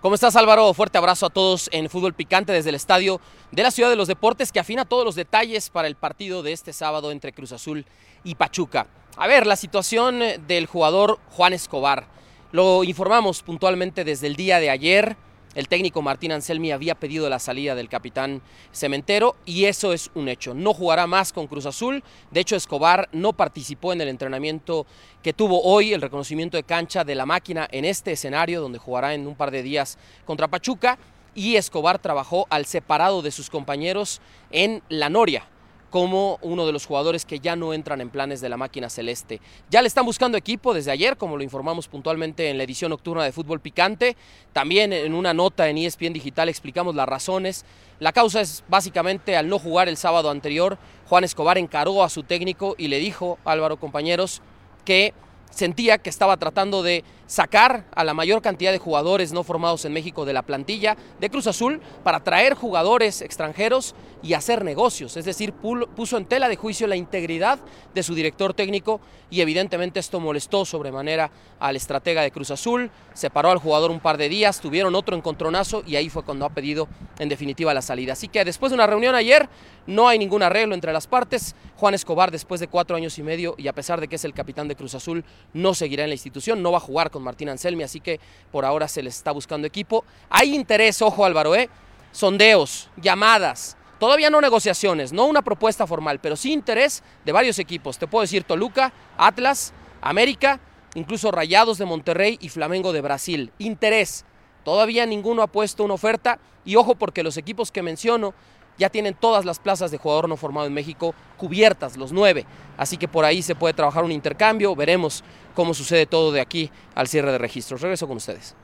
¿Cómo 0.01 0.15
estás 0.15 0.35
Álvaro? 0.35 0.73
Fuerte 0.73 0.97
abrazo 0.97 1.27
a 1.27 1.29
todos 1.29 1.69
en 1.71 1.89
Fútbol 1.89 2.13
Picante 2.13 2.51
desde 2.51 2.69
el 2.69 2.75
estadio 2.75 3.21
de 3.51 3.63
la 3.63 3.69
Ciudad 3.69 3.89
de 3.89 3.95
los 3.95 4.07
Deportes 4.07 4.51
que 4.51 4.59
afina 4.59 4.85
todos 4.85 5.05
los 5.05 5.15
detalles 5.15 5.69
para 5.69 5.87
el 5.87 5.95
partido 5.95 6.41
de 6.41 6.53
este 6.53 6.73
sábado 6.73 7.11
entre 7.11 7.33
Cruz 7.33 7.51
Azul 7.51 7.85
y 8.23 8.35
Pachuca. 8.35 8.87
A 9.15 9.27
ver, 9.27 9.45
la 9.45 9.55
situación 9.55 10.19
del 10.47 10.65
jugador 10.65 11.19
Juan 11.29 11.53
Escobar. 11.53 12.07
Lo 12.51 12.83
informamos 12.83 13.43
puntualmente 13.43 14.03
desde 14.03 14.27
el 14.27 14.35
día 14.35 14.59
de 14.59 14.69
ayer. 14.69 15.17
El 15.53 15.67
técnico 15.67 16.01
Martín 16.01 16.31
Anselmi 16.31 16.71
había 16.71 16.95
pedido 16.95 17.29
la 17.29 17.37
salida 17.37 17.75
del 17.75 17.89
capitán 17.89 18.41
Cementero 18.73 19.35
y 19.45 19.65
eso 19.65 19.91
es 19.91 20.09
un 20.15 20.29
hecho. 20.29 20.53
No 20.53 20.73
jugará 20.73 21.07
más 21.07 21.33
con 21.33 21.47
Cruz 21.47 21.65
Azul. 21.65 22.03
De 22.31 22.39
hecho, 22.39 22.55
Escobar 22.55 23.09
no 23.11 23.33
participó 23.33 23.91
en 23.91 23.99
el 23.99 24.07
entrenamiento 24.07 24.85
que 25.21 25.33
tuvo 25.33 25.61
hoy, 25.61 25.91
el 25.91 26.01
reconocimiento 26.01 26.55
de 26.55 26.63
cancha 26.63 27.03
de 27.03 27.15
la 27.15 27.25
máquina 27.25 27.67
en 27.69 27.83
este 27.83 28.13
escenario 28.13 28.61
donde 28.61 28.79
jugará 28.79 29.13
en 29.13 29.27
un 29.27 29.35
par 29.35 29.51
de 29.51 29.61
días 29.61 29.97
contra 30.25 30.47
Pachuca. 30.47 30.97
Y 31.35 31.57
Escobar 31.57 31.99
trabajó 31.99 32.47
al 32.49 32.65
separado 32.65 33.21
de 33.21 33.31
sus 33.31 33.49
compañeros 33.49 34.21
en 34.51 34.81
La 34.87 35.09
Noria 35.09 35.45
como 35.91 36.39
uno 36.41 36.65
de 36.65 36.71
los 36.71 36.87
jugadores 36.87 37.25
que 37.25 37.39
ya 37.39 37.55
no 37.55 37.73
entran 37.73 38.01
en 38.01 38.09
planes 38.09 38.41
de 38.41 38.49
la 38.49 38.57
máquina 38.57 38.89
celeste. 38.89 39.41
Ya 39.69 39.81
le 39.81 39.87
están 39.87 40.05
buscando 40.05 40.37
equipo 40.37 40.73
desde 40.73 40.89
ayer, 40.89 41.17
como 41.17 41.37
lo 41.37 41.43
informamos 41.43 41.87
puntualmente 41.87 42.49
en 42.49 42.57
la 42.57 42.63
edición 42.63 42.89
nocturna 42.89 43.23
de 43.23 43.33
Fútbol 43.33 43.59
Picante. 43.59 44.15
También 44.53 44.93
en 44.93 45.13
una 45.13 45.33
nota 45.33 45.69
en 45.69 45.77
ESPN 45.77 46.13
Digital 46.13 46.49
explicamos 46.49 46.95
las 46.95 47.07
razones. 47.07 47.65
La 47.99 48.13
causa 48.13 48.41
es 48.41 48.63
básicamente 48.69 49.35
al 49.35 49.49
no 49.49 49.59
jugar 49.59 49.89
el 49.89 49.97
sábado 49.97 50.31
anterior, 50.31 50.79
Juan 51.07 51.25
Escobar 51.25 51.57
encaró 51.57 52.03
a 52.03 52.09
su 52.09 52.23
técnico 52.23 52.73
y 52.77 52.87
le 52.87 52.99
dijo, 52.99 53.37
Álvaro 53.43 53.77
compañeros, 53.77 54.41
que 54.85 55.13
sentía 55.49 55.97
que 55.97 56.09
estaba 56.09 56.37
tratando 56.37 56.83
de 56.83 57.03
sacar 57.31 57.85
a 57.95 58.03
la 58.03 58.13
mayor 58.13 58.41
cantidad 58.41 58.73
de 58.73 58.77
jugadores 58.77 59.31
no 59.31 59.45
formados 59.45 59.85
en 59.85 59.93
México 59.93 60.25
de 60.25 60.33
la 60.33 60.41
plantilla 60.41 60.97
de 61.17 61.29
Cruz 61.29 61.47
Azul 61.47 61.79
para 62.03 62.25
traer 62.25 62.55
jugadores 62.55 63.21
extranjeros 63.21 63.95
y 64.21 64.33
hacer 64.33 64.65
negocios. 64.65 65.15
Es 65.15 65.23
decir, 65.23 65.53
puso 65.53 66.17
en 66.17 66.25
tela 66.25 66.49
de 66.49 66.57
juicio 66.57 66.87
la 66.87 66.97
integridad 66.97 67.57
de 67.95 68.03
su 68.03 68.15
director 68.15 68.53
técnico 68.53 68.99
y 69.29 69.39
evidentemente 69.39 70.01
esto 70.01 70.19
molestó 70.19 70.65
sobremanera 70.65 71.31
al 71.57 71.77
estratega 71.77 72.21
de 72.21 72.31
Cruz 72.31 72.51
Azul. 72.51 72.91
Separó 73.13 73.49
al 73.49 73.59
jugador 73.59 73.91
un 73.91 74.01
par 74.01 74.17
de 74.17 74.27
días, 74.27 74.59
tuvieron 74.59 74.93
otro 74.93 75.15
encontronazo 75.15 75.83
y 75.87 75.95
ahí 75.95 76.09
fue 76.09 76.23
cuando 76.23 76.45
ha 76.45 76.49
pedido 76.49 76.89
en 77.17 77.29
definitiva 77.29 77.73
la 77.73 77.81
salida. 77.81 78.11
Así 78.11 78.27
que 78.27 78.43
después 78.43 78.71
de 78.71 78.75
una 78.75 78.87
reunión 78.87 79.15
ayer 79.15 79.47
no 79.87 80.09
hay 80.09 80.19
ningún 80.19 80.43
arreglo 80.43 80.75
entre 80.75 80.91
las 80.91 81.07
partes. 81.07 81.55
Juan 81.77 81.93
Escobar, 81.93 82.29
después 82.29 82.59
de 82.59 82.67
cuatro 82.67 82.97
años 82.97 83.17
y 83.17 83.23
medio 83.23 83.55
y 83.57 83.69
a 83.69 83.73
pesar 83.73 84.01
de 84.01 84.07
que 84.07 84.17
es 84.17 84.25
el 84.25 84.33
capitán 84.33 84.67
de 84.67 84.75
Cruz 84.75 84.95
Azul, 84.95 85.23
no 85.53 85.73
seguirá 85.73 86.03
en 86.03 86.09
la 86.09 86.15
institución, 86.15 86.61
no 86.61 86.71
va 86.71 86.77
a 86.77 86.81
jugar 86.81 87.09
con 87.09 87.20
Martín 87.21 87.49
Anselmi, 87.49 87.83
así 87.83 87.99
que 87.99 88.19
por 88.51 88.65
ahora 88.65 88.87
se 88.87 89.03
les 89.03 89.15
está 89.15 89.31
buscando 89.31 89.67
equipo. 89.67 90.03
Hay 90.29 90.53
interés, 90.55 91.01
ojo 91.01 91.25
Álvaro, 91.25 91.55
¿eh? 91.55 91.69
sondeos, 92.11 92.89
llamadas, 92.97 93.77
todavía 93.99 94.29
no 94.29 94.41
negociaciones, 94.41 95.13
no 95.13 95.25
una 95.25 95.41
propuesta 95.41 95.87
formal, 95.87 96.19
pero 96.19 96.35
sí 96.35 96.51
interés 96.51 97.03
de 97.25 97.31
varios 97.31 97.59
equipos. 97.59 97.97
Te 97.97 98.07
puedo 98.07 98.21
decir 98.21 98.43
Toluca, 98.43 98.91
Atlas, 99.17 99.73
América, 100.01 100.59
incluso 100.95 101.31
Rayados 101.31 101.77
de 101.77 101.85
Monterrey 101.85 102.37
y 102.41 102.49
Flamengo 102.49 102.93
de 102.93 103.01
Brasil. 103.01 103.51
Interés. 103.59 104.25
Todavía 104.63 105.05
ninguno 105.05 105.41
ha 105.41 105.47
puesto 105.47 105.83
una 105.83 105.95
oferta 105.95 106.39
y 106.65 106.75
ojo 106.75 106.95
porque 106.95 107.23
los 107.23 107.37
equipos 107.37 107.71
que 107.71 107.81
menciono 107.81 108.33
ya 108.81 108.89
tienen 108.89 109.13
todas 109.13 109.45
las 109.45 109.59
plazas 109.59 109.91
de 109.91 109.99
jugador 109.99 110.27
no 110.27 110.35
formado 110.37 110.65
en 110.65 110.73
México 110.73 111.13
cubiertas, 111.37 111.97
los 111.97 112.11
nueve. 112.11 112.47
Así 112.77 112.97
que 112.97 113.07
por 113.07 113.25
ahí 113.25 113.43
se 113.43 113.53
puede 113.53 113.75
trabajar 113.75 114.03
un 114.03 114.11
intercambio. 114.11 114.75
Veremos 114.75 115.23
cómo 115.53 115.75
sucede 115.75 116.07
todo 116.07 116.31
de 116.31 116.41
aquí 116.41 116.71
al 116.95 117.07
cierre 117.07 117.31
de 117.31 117.37
registros. 117.37 117.81
Regreso 117.81 118.07
con 118.07 118.17
ustedes. 118.17 118.55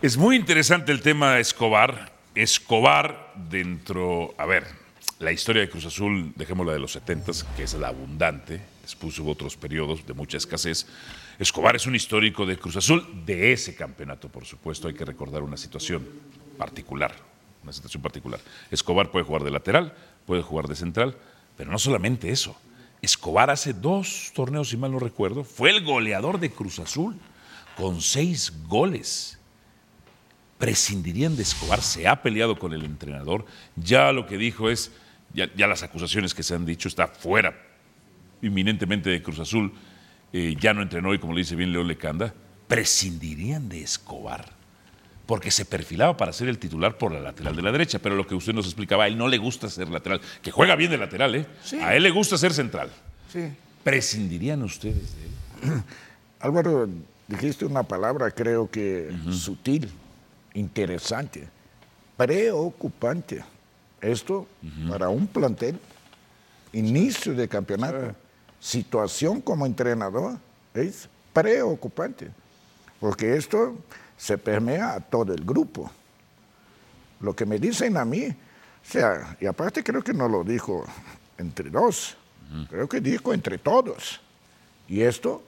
Es 0.00 0.16
muy 0.16 0.36
interesante 0.36 0.92
el 0.92 1.02
tema 1.02 1.40
Escobar. 1.40 2.12
Escobar 2.36 3.32
dentro, 3.34 4.32
a 4.38 4.46
ver, 4.46 4.64
la 5.18 5.32
historia 5.32 5.62
de 5.62 5.68
Cruz 5.68 5.86
Azul, 5.86 6.32
dejémosla 6.36 6.72
de 6.72 6.78
los 6.78 6.92
70 6.92 7.32
que 7.56 7.64
es 7.64 7.74
la 7.74 7.88
abundante, 7.88 8.60
después 8.80 9.18
hubo 9.18 9.32
otros 9.32 9.56
periodos 9.56 10.06
de 10.06 10.14
mucha 10.14 10.36
escasez. 10.36 10.86
Escobar 11.40 11.74
es 11.74 11.86
un 11.86 11.96
histórico 11.96 12.46
de 12.46 12.56
Cruz 12.56 12.76
Azul, 12.76 13.24
de 13.26 13.52
ese 13.52 13.74
campeonato, 13.74 14.28
por 14.28 14.44
supuesto, 14.44 14.86
hay 14.86 14.94
que 14.94 15.04
recordar 15.04 15.42
una 15.42 15.56
situación 15.56 16.08
particular, 16.56 17.29
una 17.62 17.72
situación 17.72 18.02
particular. 18.02 18.40
Escobar 18.70 19.10
puede 19.10 19.24
jugar 19.24 19.44
de 19.44 19.50
lateral, 19.50 19.94
puede 20.26 20.42
jugar 20.42 20.66
de 20.68 20.76
central, 20.76 21.16
pero 21.56 21.70
no 21.70 21.78
solamente 21.78 22.30
eso. 22.30 22.56
Escobar 23.02 23.50
hace 23.50 23.72
dos 23.72 24.32
torneos, 24.34 24.70
si 24.70 24.76
mal 24.76 24.92
no 24.92 24.98
recuerdo, 24.98 25.44
fue 25.44 25.70
el 25.70 25.84
goleador 25.84 26.38
de 26.38 26.50
Cruz 26.50 26.78
Azul 26.78 27.16
con 27.76 28.00
seis 28.00 28.52
goles 28.68 29.40
prescindirían 30.60 31.36
de 31.36 31.42
Escobar, 31.42 31.80
se 31.80 32.06
ha 32.06 32.22
peleado 32.22 32.58
con 32.58 32.74
el 32.74 32.84
entrenador, 32.84 33.46
ya 33.76 34.12
lo 34.12 34.26
que 34.26 34.36
dijo 34.36 34.68
es, 34.68 34.92
ya, 35.32 35.48
las 35.66 35.82
acusaciones 35.82 36.34
que 36.34 36.42
se 36.42 36.54
han 36.54 36.66
dicho, 36.66 36.86
está 36.86 37.08
fuera 37.08 37.58
inminentemente 38.42 39.08
de 39.08 39.22
Cruz 39.22 39.38
Azul, 39.38 39.72
eh, 40.34 40.54
ya 40.60 40.74
no 40.74 40.82
entrenó 40.82 41.14
y 41.14 41.18
como 41.18 41.32
le 41.32 41.40
dice 41.40 41.56
bien 41.56 41.72
León 41.72 41.88
Lecanda, 41.88 42.34
prescindirían 42.68 43.70
de 43.70 43.82
Escobar, 43.82 44.52
porque 45.30 45.52
se 45.52 45.64
perfilaba 45.64 46.16
para 46.16 46.32
ser 46.32 46.48
el 46.48 46.58
titular 46.58 46.98
por 46.98 47.12
la 47.12 47.20
lateral 47.20 47.54
de 47.54 47.62
la 47.62 47.70
derecha, 47.70 48.00
pero 48.00 48.16
lo 48.16 48.26
que 48.26 48.34
usted 48.34 48.52
nos 48.52 48.66
explicaba, 48.66 49.04
a 49.04 49.06
él 49.06 49.16
no 49.16 49.28
le 49.28 49.38
gusta 49.38 49.70
ser 49.70 49.88
lateral, 49.88 50.20
que 50.42 50.50
juega 50.50 50.74
bien 50.74 50.90
de 50.90 50.98
lateral, 50.98 51.36
¿eh? 51.36 51.46
a 51.80 51.94
él 51.94 52.02
le 52.02 52.10
gusta 52.10 52.36
ser 52.36 52.52
central. 52.52 52.90
Sí. 53.32 53.48
¿Prescindirían 53.84 54.60
ustedes 54.64 55.14
de 55.14 55.22
él? 55.72 55.82
Álvaro, 56.40 56.88
dijiste 57.28 57.64
una 57.64 57.84
palabra 57.84 58.32
creo 58.32 58.68
que 58.68 59.14
sutil, 59.30 59.88
interesante, 60.52 61.48
preocupante. 62.16 63.44
Esto 64.00 64.48
para 64.88 65.10
un 65.10 65.28
plantel, 65.28 65.78
inicio 66.72 67.34
de 67.34 67.46
campeonato, 67.46 68.16
situación 68.58 69.40
como 69.40 69.64
entrenador, 69.64 70.38
es 70.74 71.08
preocupante, 71.32 72.32
porque 72.98 73.36
esto 73.36 73.76
se 74.20 74.36
permea 74.36 74.92
a 74.92 75.00
todo 75.00 75.32
el 75.32 75.42
grupo. 75.44 75.90
Lo 77.20 77.34
que 77.34 77.46
me 77.46 77.58
dicen 77.58 77.96
a 77.96 78.04
mí, 78.04 78.26
o 78.26 78.34
sea, 78.82 79.34
y 79.40 79.46
aparte 79.46 79.82
creo 79.82 80.02
que 80.02 80.12
no 80.12 80.28
lo 80.28 80.44
dijo 80.44 80.84
entre 81.38 81.70
dos, 81.70 82.16
creo 82.68 82.86
que 82.86 83.00
dijo 83.00 83.32
entre 83.32 83.56
todos. 83.56 84.20
Y 84.88 85.00
esto, 85.00 85.42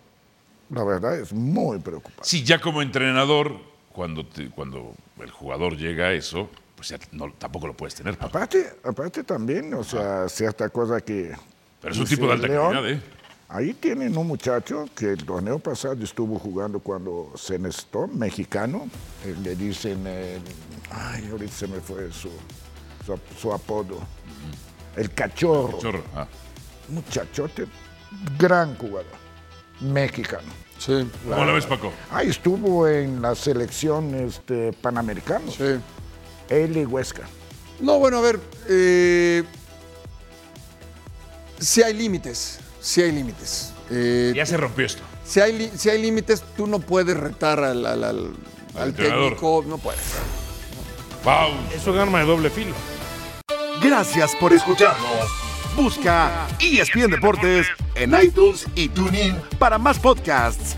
la 0.70 0.84
verdad, 0.84 1.18
es 1.18 1.32
muy 1.34 1.78
preocupante. 1.80 2.22
Sí, 2.24 2.42
ya 2.44 2.58
como 2.60 2.80
entrenador, 2.80 3.58
cuando, 3.92 4.24
te- 4.24 4.48
cuando 4.48 4.94
el 5.20 5.30
jugador 5.30 5.76
llega 5.76 6.06
a 6.06 6.12
eso, 6.12 6.48
pues 6.74 6.88
ya 6.88 6.98
no- 7.12 7.30
tampoco 7.34 7.66
lo 7.66 7.74
puedes 7.74 7.94
tener. 7.94 8.16
Aparte, 8.20 8.74
aparte 8.84 9.22
también, 9.24 9.74
o 9.74 9.84
sea, 9.84 10.28
cierta 10.30 10.70
cosa 10.70 11.00
que... 11.02 11.34
Pero 11.82 11.92
es 11.94 12.00
un 12.00 12.06
tipo 12.06 12.26
de 12.26 12.32
alta 12.32 12.46
León, 12.46 12.72
calidad, 12.72 12.90
¿eh? 12.90 13.02
Ahí 13.54 13.74
tienen 13.74 14.16
un 14.16 14.26
muchacho 14.28 14.86
que 14.96 15.10
el 15.10 15.26
torneo 15.26 15.58
pasado 15.58 16.02
estuvo 16.02 16.38
jugando 16.38 16.80
cuando 16.80 17.32
se 17.36 17.58
necesitó, 17.58 18.06
mexicano. 18.06 18.88
eh, 19.26 19.36
le 19.42 19.54
dicen, 19.54 20.04
eh, 20.06 20.38
ay, 20.90 21.28
ahorita 21.30 21.52
se 21.52 21.66
me 21.66 21.78
fue 21.80 22.10
su, 22.10 22.30
su, 23.04 23.18
su 23.38 23.52
apodo. 23.52 23.98
El 24.96 25.12
cachorro. 25.12 25.78
Chorro. 25.78 26.02
Ah. 26.16 26.26
Muchachote, 26.88 27.66
gran 28.38 28.74
jugador, 28.78 29.04
mexicano. 29.80 30.48
Sí. 30.78 31.06
¿Cómo 31.28 31.44
la 31.44 31.52
ves, 31.52 31.66
Paco? 31.66 31.92
Ahí 32.10 32.30
estuvo 32.30 32.88
en 32.88 33.20
la 33.20 33.34
selección 33.34 34.14
este, 34.14 34.72
panamericana. 34.72 35.44
Sí. 35.50 35.78
Él 36.48 36.76
y 36.78 36.86
Huesca. 36.86 37.24
No, 37.80 37.98
bueno, 37.98 38.16
a 38.16 38.20
ver, 38.22 38.40
eh, 38.70 39.44
sí 41.58 41.82
hay 41.82 41.92
límites. 41.92 42.58
Sí 42.82 43.00
hay 43.02 43.12
límites. 43.12 43.72
Eh, 43.90 44.32
Ya 44.36 44.44
se 44.44 44.56
rompió 44.58 44.84
esto. 44.84 45.02
si, 45.24 45.40
hay, 45.40 45.72
si 45.76 45.88
hay 45.88 46.02
límites, 46.02 46.42
tú 46.56 46.66
no 46.66 46.78
puedes 46.80 47.16
retar 47.16 47.62
al, 47.62 47.86
al- 47.86 48.04
al- 48.04 48.30
al 48.76 48.88
entrenador. 48.88 49.24
técnico, 49.34 49.64
no 49.66 49.78
puedes. 49.78 50.00
Wow. 51.24 51.52
Es 51.74 51.86
un 51.86 51.98
arma 51.98 52.18
de 52.20 52.24
doble 52.26 52.50
filo. 52.50 52.74
Gracias 53.82 54.34
por 54.36 54.52
escucharnos. 54.52 55.28
Busca 55.76 56.46
ESPN 56.60 57.10
Deportes 57.10 57.66
en 57.94 58.14
iTunes 58.22 58.66
y 58.74 58.88
TuneIn 58.88 59.36
para 59.58 59.78
más 59.78 59.98
podcasts. 59.98 60.76